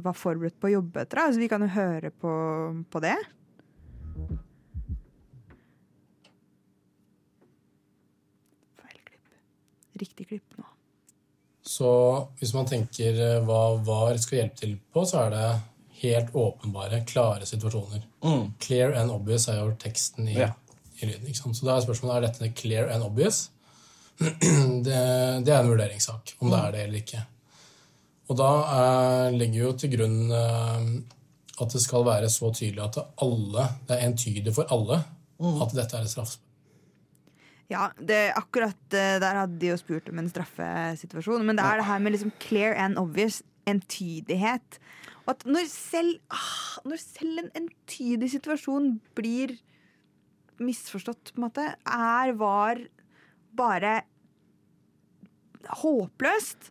var 0.00 0.14
forberedt 0.16 0.54
på 0.56 0.70
å 0.70 0.78
jobbe 0.78 1.02
etter. 1.02 1.18
Altså, 1.20 1.42
vi 1.42 1.48
kan 1.52 1.60
jo 1.60 1.66
høre 1.74 2.08
på, 2.08 2.30
på 2.88 3.00
det. 3.04 3.18
Feil 8.80 9.02
klipp. 9.10 9.36
Riktig 10.00 10.28
klipp 10.30 10.56
nå. 10.56 10.64
Så 11.68 11.90
hvis 12.40 12.54
man 12.56 12.64
tenker 12.70 13.20
hva 13.44 13.60
VAR 13.84 14.16
skal 14.24 14.40
hjelpe 14.40 14.62
til 14.62 14.78
på, 14.88 15.04
så 15.04 15.26
er 15.26 15.36
det 15.36 15.44
helt 16.02 16.34
åpenbare, 16.34 17.02
klare 17.08 17.46
situasjoner. 17.46 18.02
Clear 18.62 18.92
and 19.00 19.10
obvious 19.14 19.48
er 19.48 19.60
jo 19.60 19.72
teksten 19.80 20.28
i, 20.28 20.36
Ja. 20.38 20.52
i 21.00 21.06
lyden. 21.06 21.26
Ikke 21.26 21.38
sant? 21.42 21.56
Så 21.58 21.66
da 21.66 21.76
er 21.76 21.84
spørsmålet 21.86 22.16
er 22.16 22.26
dette 22.28 22.52
clear 22.60 22.88
and 22.94 23.02
obvious. 23.06 23.50
det, 24.18 25.02
det 25.46 25.52
er 25.54 25.60
en 25.60 25.70
vurderingssak, 25.70 26.34
om 26.40 26.50
det 26.50 26.58
er 26.58 26.72
det 26.74 26.80
eller 26.86 27.02
ikke. 27.02 27.22
Og 28.28 28.36
da 28.36 28.48
eh, 28.78 29.36
legger 29.38 29.54
vi 29.54 29.62
jo 29.62 29.72
til 29.78 29.92
grunn 29.94 30.18
eh, 30.34 30.90
at 31.62 31.72
det 31.74 31.80
skal 31.82 32.04
være 32.06 32.28
så 32.30 32.50
tydelig 32.54 32.82
at 32.84 32.98
det, 32.98 33.06
alle, 33.24 33.68
det 33.88 33.96
er 33.96 34.04
entydig 34.08 34.52
for 34.54 34.68
alle 34.74 35.00
at 35.38 35.72
dette 35.74 35.96
er 35.96 36.02
et 36.04 36.10
straffespørsmål. 36.12 36.44
Ja, 37.68 37.90
det, 38.00 38.18
akkurat 38.38 38.94
eh, 38.96 39.18
der 39.20 39.42
hadde 39.42 39.58
de 39.60 39.68
jo 39.72 39.76
spurt 39.80 40.08
om 40.08 40.18
en 40.22 40.28
straffesituasjon. 40.32 41.44
Men 41.44 41.58
det 41.58 41.64
er 41.68 41.80
det 41.82 41.88
her 41.90 41.98
med 42.00 42.14
liksom 42.14 42.30
clear 42.40 42.72
and 42.80 42.96
obvious, 43.00 43.42
entydighet. 43.68 44.78
Og 45.28 45.34
at 45.34 45.44
når 45.44 45.66
selv, 45.68 46.14
ah, 46.32 46.78
når 46.88 47.00
selv 47.02 47.42
en 47.42 47.50
entydig 47.60 48.30
situasjon 48.32 48.94
blir 49.18 49.58
misforstått, 50.58 51.34
på 51.34 51.42
en 51.42 51.44
måte, 51.44 51.66
er 51.84 52.32
var 52.40 52.80
bare 53.58 53.98
håpløst. 55.82 56.70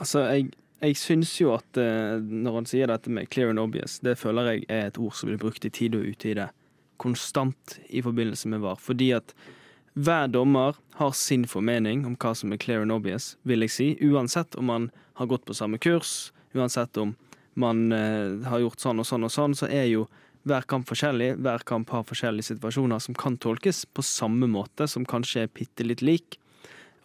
Altså, 0.00 0.24
jeg, 0.32 0.48
jeg 0.80 0.96
syns 0.96 1.34
jo 1.42 1.52
at 1.58 1.76
eh, 1.76 2.16
når 2.16 2.56
han 2.62 2.70
sier 2.70 2.88
dette 2.88 3.12
med 3.12 3.28
clear 3.28 3.52
and 3.52 3.60
obvious, 3.60 3.98
det 4.00 4.16
føler 4.16 4.54
jeg 4.54 4.64
er 4.72 4.88
et 4.88 5.02
ord 5.04 5.12
som 5.18 5.28
blir 5.28 5.40
brukt 5.44 5.68
i 5.68 5.72
tide 5.74 6.00
og 6.00 6.08
utide 6.08 6.48
konstant 6.98 7.76
i 7.92 8.00
forbindelse 8.02 8.48
med 8.48 8.64
VAR. 8.64 8.80
Fordi 8.80 9.12
at 9.20 9.36
hver 9.98 10.32
dommer 10.32 10.80
har 10.96 11.12
sin 11.12 11.44
formening 11.44 12.06
om 12.08 12.16
hva 12.16 12.32
som 12.32 12.56
er 12.56 12.64
clear 12.64 12.80
and 12.80 12.96
obvious, 12.96 13.34
vil 13.44 13.60
jeg 13.66 13.76
si. 13.76 13.88
Uansett 14.08 14.56
om 14.56 14.70
man 14.72 14.90
har 15.20 15.28
gått 15.28 15.44
på 15.44 15.56
samme 15.58 15.76
kurs, 15.82 16.30
uansett 16.56 16.96
om 16.96 17.12
man 17.58 17.92
eh, 17.92 18.48
har 18.48 18.62
gjort 18.62 18.82
sånn 18.82 19.02
og 19.02 19.06
sånn 19.08 19.26
og 19.26 19.32
sånn, 19.34 19.56
så 19.58 19.68
er 19.70 19.88
jo 19.90 20.06
hver 20.48 20.66
kamp 20.70 20.88
forskjellig. 20.88 21.34
Hver 21.44 21.64
kamp 21.68 21.90
har 21.92 22.06
forskjellige 22.08 22.52
situasjoner 22.52 23.02
som 23.02 23.16
kan 23.18 23.36
tolkes 23.40 23.84
på 23.92 24.04
samme 24.06 24.48
måte, 24.50 24.88
som 24.88 25.06
kanskje 25.08 25.44
er 25.44 25.52
bitte 25.52 25.86
litt 25.86 26.04
lik. 26.04 26.38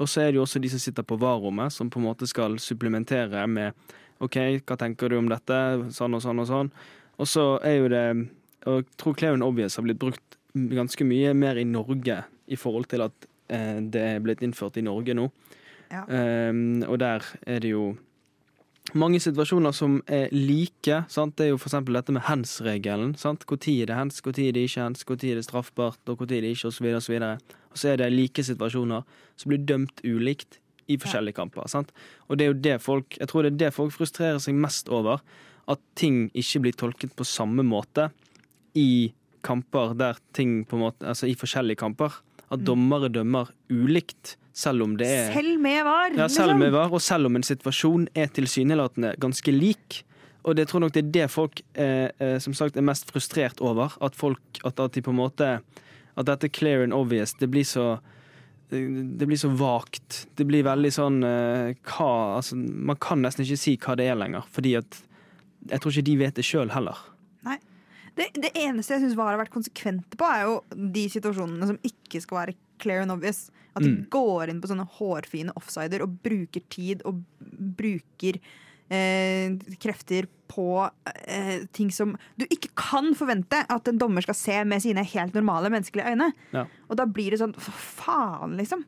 Og 0.02 0.10
så 0.10 0.24
er 0.24 0.32
det 0.32 0.40
jo 0.40 0.46
også 0.46 0.62
de 0.62 0.72
som 0.74 0.82
sitter 0.82 1.06
på 1.06 1.18
VAR-rommet, 1.22 1.74
som 1.74 1.90
på 1.92 2.02
en 2.02 2.08
måte 2.08 2.28
skal 2.30 2.58
supplementere 2.62 3.46
med 3.50 3.74
OK, 4.24 4.38
hva 4.64 4.78
tenker 4.80 5.12
du 5.12 5.18
om 5.20 5.30
dette? 5.30 5.58
Sånn 5.94 6.16
og 6.16 6.24
sånn 6.24 6.42
og 6.44 6.50
sånn. 6.50 6.72
Og 7.22 7.30
så 7.30 7.44
er 7.66 7.76
jo 7.78 7.90
det 7.94 8.06
Og 8.64 8.80
jeg 8.80 8.86
tror 8.98 9.16
Clear 9.20 9.42
Obvious 9.44 9.76
har 9.76 9.84
blitt 9.84 10.00
brukt 10.00 10.38
ganske 10.56 11.04
mye 11.04 11.34
mer 11.36 11.58
i 11.60 11.66
Norge 11.68 12.22
i 12.48 12.56
forhold 12.56 12.88
til 12.88 13.04
at 13.04 13.26
eh, 13.52 13.82
det 13.82 14.04
er 14.14 14.22
blitt 14.24 14.44
innført 14.46 14.78
i 14.80 14.86
Norge 14.86 15.16
nå. 15.18 15.26
Ja. 15.92 16.06
Um, 16.08 16.82
og 16.88 17.02
der 17.02 17.26
er 17.44 17.60
det 17.60 17.74
jo 17.74 17.98
mange 18.92 19.20
situasjoner 19.24 19.72
som 19.76 20.02
er 20.12 20.28
like. 20.34 21.04
Sant? 21.12 21.38
Det 21.38 21.48
er 21.48 21.54
jo 21.54 21.60
f.eks. 21.60 21.78
dette 21.88 22.16
med 22.16 22.26
hands-regelen. 22.28 23.14
Når 23.16 23.70
er 23.72 23.88
det 23.88 23.96
hands, 23.96 24.20
når 24.26 24.40
er 24.44 24.58
det 24.58 24.66
ikke 24.68 24.84
hands, 24.84 25.06
når 25.08 25.24
er 25.24 25.40
det 25.40 25.46
straffbart, 25.48 26.02
og 26.08 26.20
når 26.20 26.36
er 26.36 26.44
det 26.44 26.52
ikke, 26.58 26.68
osv. 26.68 26.90
Og, 26.92 27.02
så 27.02 27.16
og 27.72 27.80
så 27.80 27.94
er 27.94 27.98
det 28.02 28.12
like 28.14 28.44
situasjoner 28.44 29.08
som 29.36 29.50
blir 29.50 29.64
dømt 29.64 30.04
ulikt 30.04 30.60
i 30.92 30.98
forskjellige 31.00 31.40
kamper. 31.40 31.68
sant? 31.68 31.94
Og 32.28 32.38
det 32.38 32.46
er 32.46 32.52
jo 32.52 32.60
det 32.60 32.78
folk, 32.84 33.18
jeg 33.20 33.32
tror 33.32 33.44
det 33.44 33.54
er 33.54 33.62
det 33.66 33.74
folk 33.74 33.96
frustrerer 33.96 34.40
seg 34.44 34.60
mest 34.60 34.92
over. 34.92 35.24
At 35.68 35.80
ting 35.96 36.28
ikke 36.36 36.66
blir 36.66 36.76
tolket 36.76 37.16
på 37.16 37.24
samme 37.24 37.64
måte 37.64 38.10
i 38.76 39.14
kamper 39.44 39.94
der 39.96 40.20
ting 40.36 40.64
på 40.68 40.76
en 40.76 40.86
måte, 40.90 41.08
altså 41.08 41.28
i 41.28 41.38
forskjellige 41.40 41.80
kamper. 41.80 42.20
At 42.52 42.66
dommere 42.68 43.10
dømmer 43.10 43.50
ulikt, 43.72 44.36
selv 44.54 44.86
om 44.86 44.96
det 44.98 45.10
er 45.10 45.30
Selv 45.34 45.60
med 45.62 45.84
var. 45.84 46.14
ja, 46.14 46.28
selv 46.30 46.54
liksom. 46.54 46.60
med 46.60 46.72
VAR, 46.76 46.94
og 46.94 47.02
selv 47.02 47.30
om 47.30 47.36
en 47.36 47.46
situasjon 47.46 48.08
er 48.14 48.30
tilsynelatende 48.30 49.16
ganske 49.22 49.52
lik. 49.52 50.04
Og 50.44 50.56
det 50.56 50.68
tror 50.68 50.80
jeg 50.82 50.86
nok 50.86 50.94
det 50.94 51.04
er 51.04 51.14
det 51.16 51.28
folk 51.32 51.62
eh, 51.74 52.10
eh, 52.20 52.38
som 52.44 52.54
sagt 52.54 52.78
er 52.78 52.86
mest 52.86 53.10
frustrert 53.10 53.62
over. 53.64 53.96
At 54.04 54.16
folk, 54.16 54.42
at, 54.64 54.80
at 54.80 54.94
de 54.94 55.02
på 55.02 55.14
en 55.14 55.22
måte 55.22 55.60
At 56.14 56.28
dette 56.28 56.50
clear 56.54 56.84
and 56.84 56.94
obvious, 56.94 57.34
det 57.34 57.50
blir 57.50 57.66
så 57.66 58.00
det 58.74 59.28
blir 59.28 59.38
så 59.38 59.50
vagt. 59.50 60.28
Det 60.36 60.46
blir 60.50 60.64
veldig 60.66 60.90
sånn 60.94 61.24
eh, 61.28 61.74
hva 61.86 62.38
altså, 62.40 62.56
Man 62.58 62.98
kan 62.98 63.22
nesten 63.22 63.46
ikke 63.46 63.60
si 63.60 63.76
hva 63.78 63.96
det 64.00 64.08
er 64.10 64.18
lenger, 64.18 64.48
fordi 64.50 64.76
at 64.80 64.98
jeg 65.70 65.80
tror 65.80 65.94
ikke 65.94 66.08
de 66.10 66.16
vet 66.20 66.40
det 66.40 66.46
sjøl 66.46 66.72
heller. 66.74 66.98
Det, 68.16 68.28
det 68.38 68.52
eneste 68.62 68.94
jeg 68.94 69.02
syns 69.08 69.16
VAR 69.18 69.32
har 69.34 69.40
vært 69.42 69.54
konsekvente 69.56 70.18
på, 70.20 70.28
er 70.30 70.44
jo 70.46 70.60
de 70.94 71.08
situasjonene 71.10 71.66
som 71.72 71.80
ikke 71.88 72.22
skal 72.22 72.40
være 72.44 72.56
clear 72.84 73.02
and 73.06 73.12
obvious. 73.16 73.48
At 73.74 73.82
de 73.82 73.90
Mm. 73.90 74.04
går 74.14 74.50
inn 74.52 74.60
på 74.62 74.70
sånne 74.70 74.86
hårfine 75.00 75.54
offsider 75.58 76.04
og 76.06 76.20
bruker 76.22 76.62
tid 76.70 77.02
og 77.10 77.24
bruker 77.80 78.38
eh, 78.94 79.56
krefter 79.82 80.28
på 80.54 80.68
eh, 81.26 81.64
ting 81.74 81.90
som 81.90 82.12
du 82.38 82.46
ikke 82.54 82.70
kan 82.78 83.16
forvente 83.18 83.64
at 83.66 83.88
en 83.90 83.98
dommer 83.98 84.22
skal 84.22 84.38
se 84.38 84.60
med 84.70 84.84
sine 84.84 85.02
helt 85.02 85.34
normale 85.34 85.72
menneskelige 85.74 86.12
øyne. 86.14 86.28
Ja. 86.54 86.68
Og 86.90 87.00
da 87.00 87.08
blir 87.10 87.34
det 87.34 87.40
sånn 87.42 87.56
faen, 87.58 88.54
liksom. 88.60 88.84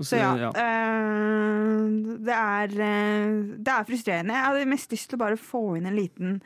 Så 0.00 0.16
ja, 0.16 0.30
ja. 0.46 0.48
eh, 0.56 1.84
det, 2.24 2.32
er, 2.32 2.72
eh, 2.88 3.36
det 3.60 3.74
er 3.74 3.84
frustrerende. 3.90 4.32
Jeg 4.32 4.46
hadde 4.48 4.70
mest 4.72 4.94
lyst 4.96 5.10
til 5.12 5.18
å 5.20 5.24
bare 5.26 5.36
få 5.36 5.62
inn 5.76 5.90
en 5.90 5.98
liten 5.98 6.38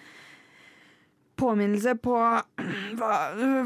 påminnelse 1.37 1.97
på 2.03 2.15
hva, 2.99 3.17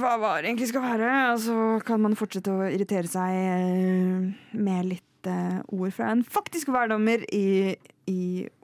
hva 0.00 0.14
VAR 0.22 0.46
egentlig 0.46 0.70
skal 0.70 0.84
være. 0.84 1.12
Og 1.34 1.42
så 1.44 1.58
kan 1.86 2.02
man 2.04 2.16
fortsette 2.18 2.54
å 2.54 2.66
irritere 2.68 3.10
seg 3.10 3.36
eh, 3.36 4.56
med 4.56 4.90
litt 4.94 5.30
eh, 5.30 5.60
ord 5.68 5.94
fra 5.96 6.12
en 6.14 6.24
faktisk 6.24 6.72
hverdommer 6.74 7.24
i, 7.34 7.76
i 8.10 8.20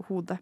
hodet. 0.09 0.41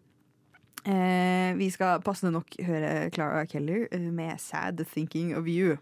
Eh, 0.83 1.55
vi 1.55 1.69
skal 1.71 2.01
passende 2.03 2.33
nok 2.35 2.57
høre 2.59 3.09
Clara 3.15 3.45
Keller 3.47 3.87
eh, 3.91 4.01
med 4.01 4.39
'Sad 4.39 4.85
Thinking 4.93 5.35
of 5.37 5.47
You'. 5.47 5.77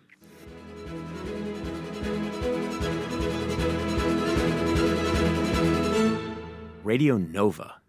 Radio 6.86 7.18
Nova. 7.18 7.81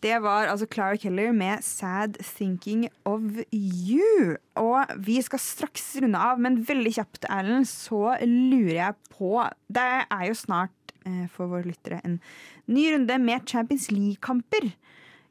Det 0.00 0.16
var 0.24 0.48
altså 0.48 0.66
Clara 0.66 0.96
Keller 0.96 1.32
med 1.32 1.60
'Sad 1.62 2.16
Thinking 2.24 2.88
of 3.04 3.20
You'. 3.52 4.36
Og 4.56 4.86
vi 4.96 5.20
skal 5.22 5.38
straks 5.38 5.96
runde 6.00 6.18
av, 6.18 6.40
men 6.40 6.62
veldig 6.64 6.94
kjapt, 6.96 7.26
Erlend, 7.28 7.68
så 7.68 8.16
lurer 8.24 8.74
jeg 8.78 8.94
på 9.12 9.44
Det 9.68 9.84
er 10.10 10.24
jo 10.28 10.34
snart 10.34 10.94
eh, 11.04 11.26
for 11.28 11.46
våre 11.52 11.68
lyttere 11.68 12.00
en 12.04 12.20
ny 12.66 12.86
runde 12.94 13.18
med 13.18 13.44
Champions 13.46 13.90
League-kamper. 13.90 14.72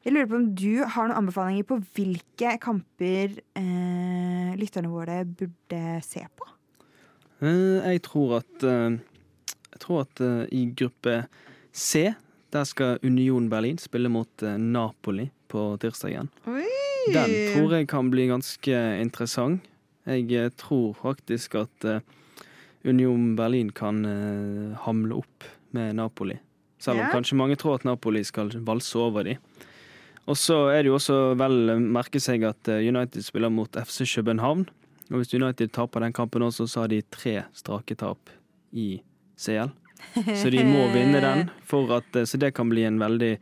Jeg 0.04 0.12
lurer 0.14 0.26
på 0.30 0.38
om 0.38 0.54
du 0.54 0.84
har 0.86 1.08
noen 1.08 1.18
anbefalinger 1.18 1.66
på 1.68 1.76
hvilke 1.96 2.54
kamper 2.62 3.34
eh, 3.58 4.54
lytterne 4.56 4.88
våre 4.88 5.24
burde 5.26 5.82
se 6.06 6.22
på? 6.36 6.46
Eh, 7.42 7.90
Jeg 7.90 8.02
tror 8.06 8.38
at 8.38 8.62
eh, 8.62 8.98
Jeg 9.72 9.80
tror 9.80 10.00
at 10.06 10.20
eh, 10.20 10.46
i 10.52 10.64
gruppe 10.76 11.26
C 11.72 12.14
der 12.52 12.64
skal 12.68 12.98
Union 13.06 13.48
Berlin 13.50 13.78
spille 13.78 14.10
mot 14.12 14.42
eh, 14.42 14.56
Napoli 14.58 15.28
på 15.50 15.76
tirsdag 15.82 16.10
igjen. 16.14 16.30
Den 17.14 17.32
tror 17.54 17.74
jeg 17.78 17.88
kan 17.90 18.10
bli 18.12 18.26
ganske 18.30 18.80
interessant. 19.00 19.66
Jeg 20.08 20.26
eh, 20.36 20.50
tror 20.58 20.94
faktisk 20.98 21.54
at 21.60 21.84
eh, 21.88 22.00
Union 22.84 23.34
Berlin 23.36 23.70
kan 23.76 23.98
hamle 24.86 25.18
opp 25.20 25.44
med 25.76 25.96
Napoli. 25.98 26.38
Selv 26.80 26.96
om 26.96 27.04
Ja. 27.04 27.10
kanskje 27.12 27.36
mange 27.36 27.56
tror 27.60 27.74
at 27.76 27.84
Napoli 27.84 28.22
skal 28.24 28.48
valse 28.64 28.96
over 28.98 29.22
dem. 29.24 29.36
Og 30.26 30.36
så 30.36 30.70
er 30.72 30.82
det 30.82 30.88
jo 30.88 30.94
også 30.96 31.36
vel 31.36 31.76
merke 31.80 32.20
seg 32.22 32.42
at 32.48 32.68
United 32.68 33.20
spiller 33.22 33.50
mot 33.52 33.68
FC 33.76 34.06
København. 34.14 34.64
Og 35.10 35.18
hvis 35.20 35.34
United 35.34 35.72
taper 35.74 36.00
den 36.00 36.12
kampen 36.16 36.42
også, 36.46 36.64
så 36.70 36.80
har 36.84 36.88
de 36.88 37.02
tre 37.10 37.42
strake 37.52 37.96
tap 37.98 38.30
i 38.72 39.02
CL. 39.36 39.68
Så 40.14 40.50
de 40.50 40.64
må 40.66 40.86
vinne 40.94 41.20
den, 41.22 41.50
for 41.70 41.92
at, 41.96 42.16
eh, 42.16 42.26
så 42.26 42.40
det 42.40 42.54
kan 42.56 42.70
bli 42.70 42.84
en 42.84 42.98
veldig 43.00 43.36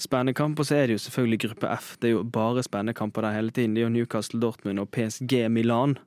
spennende 0.00 0.34
kamp. 0.34 0.60
Og 0.60 0.68
så 0.68 0.78
er 0.78 0.88
det 0.88 0.98
jo 0.98 1.04
selvfølgelig 1.06 1.40
gruppe 1.46 1.70
F. 1.76 1.94
Det 2.00 2.10
er 2.10 2.16
jo 2.16 2.24
bare 2.24 2.64
spennende 2.66 2.96
kamper 2.96 3.26
der 3.26 3.36
hele 3.36 3.54
tiden. 3.54 3.74
Det 3.74 3.82
er 3.82 3.88
jo 3.88 3.94
Newcastle 3.94 4.40
Dortmund 4.40 4.82
og 4.82 4.90
PSG 4.94 5.46
Milan. 5.50 5.98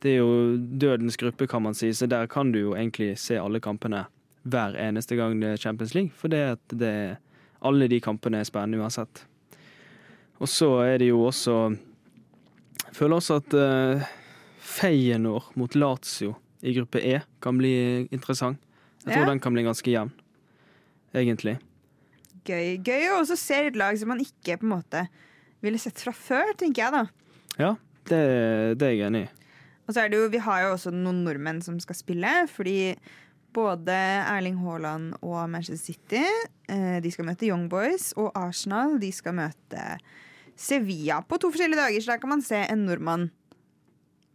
Det 0.00 0.14
er 0.14 0.22
jo 0.22 0.56
dødens 0.56 1.16
gruppe, 1.20 1.46
kan 1.46 1.62
man 1.62 1.74
si, 1.76 1.92
så 1.92 2.06
der 2.08 2.26
kan 2.26 2.52
du 2.52 2.58
jo 2.58 2.74
egentlig 2.74 3.18
se 3.20 3.36
alle 3.36 3.60
kampene 3.60 4.06
hver 4.48 4.76
eneste 4.80 5.18
gang 5.18 5.36
det 5.42 5.50
er 5.50 5.60
Champions 5.60 5.94
League. 5.94 6.14
For 6.16 6.32
det 6.32 6.40
at 6.56 6.78
det 6.80 6.94
alle 7.60 7.88
de 7.92 8.00
kampene 8.00 8.40
er 8.40 8.48
spennende 8.48 8.80
uansett. 8.80 9.26
Og 10.40 10.48
så 10.48 10.70
er 10.86 10.98
det 11.02 11.10
jo 11.10 11.20
også 11.28 11.76
Jeg 12.86 12.96
føler 12.96 13.20
også 13.20 13.36
at 13.38 13.54
uh, 13.54 14.08
Feyenoord 14.58 15.52
mot 15.54 15.74
Lazio 15.74 16.34
i 16.62 16.72
gruppe 16.74 17.00
E 17.00 17.20
kan 17.40 17.58
bli 17.58 18.08
interessant. 18.10 18.58
Jeg 19.04 19.14
tror 19.14 19.22
Ja. 19.24 19.28
den 19.30 19.40
kan 19.40 19.54
bli 19.54 19.62
ganske 19.64 19.90
jevn, 19.90 20.10
egentlig. 21.14 21.58
Gøy, 22.44 22.78
gøy 22.84 23.06
å 23.10 23.20
også 23.20 23.36
se 23.36 23.54
et 23.68 23.76
lag 23.76 23.96
som 24.00 24.08
man 24.12 24.20
ikke 24.22 24.58
på 24.60 24.66
en 24.66 24.74
måte 24.76 25.06
ville 25.62 25.78
sett 25.78 25.98
fra 26.00 26.12
før, 26.12 26.52
tenker 26.56 26.84
jeg 26.86 26.92
da. 26.92 27.02
Ja, 27.60 27.74
det, 28.08 28.20
det 28.80 28.86
er 28.86 28.94
jeg 28.96 29.06
enig 29.10 29.24
i. 29.26 29.30
Og 29.88 29.94
så 29.94 30.04
er 30.04 30.08
det 30.12 30.20
jo, 30.20 30.28
Vi 30.32 30.38
har 30.38 30.62
jo 30.62 30.74
også 30.76 30.92
noen 30.94 31.24
nordmenn 31.26 31.60
som 31.62 31.78
skal 31.82 31.96
spille. 31.98 32.30
Fordi 32.48 32.94
både 33.52 33.90
Erling 34.30 34.56
Haaland 34.62 35.16
og 35.20 35.48
Manchester 35.50 35.92
City 35.92 36.22
eh, 36.68 37.00
De 37.02 37.10
skal 37.10 37.26
møte 37.26 37.48
Young 37.48 37.68
Boys. 37.68 38.12
Og 38.16 38.30
Arsenal 38.38 38.98
de 39.02 39.10
skal 39.12 39.34
møte 39.34 39.98
Sevilla 40.56 41.20
på 41.26 41.40
to 41.42 41.50
forskjellige 41.50 41.80
dager. 41.82 42.00
Så 42.04 42.12
der 42.14 42.22
kan 42.22 42.30
man 42.36 42.42
se 42.46 42.62
en 42.70 42.86
nordmann 42.86 43.30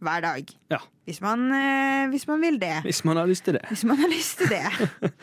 hver 0.02 0.24
dag. 0.24 0.56
Ja. 0.72 0.78
Hvis 1.06 1.20
man, 1.24 1.46
eh, 1.52 2.08
hvis 2.12 2.26
man 2.28 2.40
vil 2.42 2.60
det. 2.60 2.82
Hvis 2.82 3.04
man 3.04 3.16
har 3.16 3.26
lyst 3.26 3.44
til 3.44 3.54
det. 3.54 3.64
Hvis 3.68 3.84
man 3.84 3.98
har 3.98 4.08
lyst 4.12 4.38
til 4.38 4.48
det. 4.48 5.12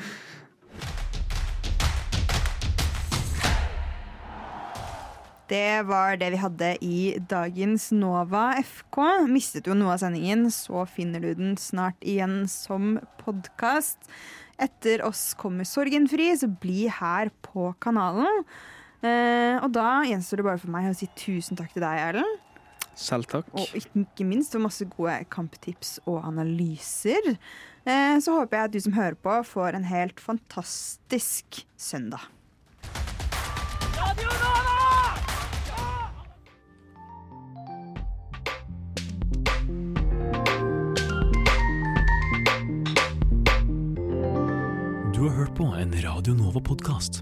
Det 5.54 5.84
var 5.86 6.16
det 6.18 6.32
vi 6.34 6.40
hadde 6.40 6.70
i 6.82 7.00
dagens 7.30 7.92
Nova 7.92 8.56
FK. 8.64 9.28
Mistet 9.30 9.68
jo 9.68 9.76
noe 9.78 9.92
av 9.94 10.00
sendingen, 10.02 10.48
så 10.50 10.86
finner 10.90 11.22
du 11.22 11.34
den 11.38 11.58
snart 11.62 12.00
igjen 12.00 12.48
som 12.50 12.96
podkast. 13.20 14.08
Etter 14.58 15.04
oss 15.06 15.34
kommer 15.38 15.68
Sorgenfri, 15.68 16.32
så 16.40 16.48
bli 16.48 16.88
her 16.88 17.30
på 17.46 17.74
kanalen. 17.84 18.46
Eh, 19.04 19.60
og 19.60 19.68
da 19.76 20.00
gjenstår 20.08 20.40
det 20.40 20.48
bare 20.48 20.64
for 20.64 20.74
meg 20.74 20.88
å 20.90 20.96
si 20.98 21.12
tusen 21.20 21.60
takk 21.60 21.76
til 21.76 21.84
deg, 21.84 22.02
Erlend. 22.08 22.53
Selv 22.96 23.26
takk. 23.32 23.48
Og 23.58 23.68
ikke 23.78 24.26
minst 24.28 24.54
for 24.54 24.62
masse 24.64 24.86
gode 24.86 25.16
kamptips 25.34 25.96
og 26.06 26.22
analyser. 26.28 27.34
Eh, 27.86 28.20
Så 28.20 28.32
håper 28.40 28.58
jeg 28.58 28.64
at 28.70 28.74
du 28.74 28.80
som 28.80 28.94
hører 28.94 29.16
på, 29.16 29.40
får 29.46 29.76
en 29.76 29.84
helt 29.90 30.20
fantastisk 30.20 31.66
søndag. 31.78 32.30
Du 45.14 45.22
har 45.30 45.36
hørt 45.38 45.56
på 45.58 45.64
en 45.64 45.94
Radio 46.04 46.34
Nova-podkast. 46.34 47.22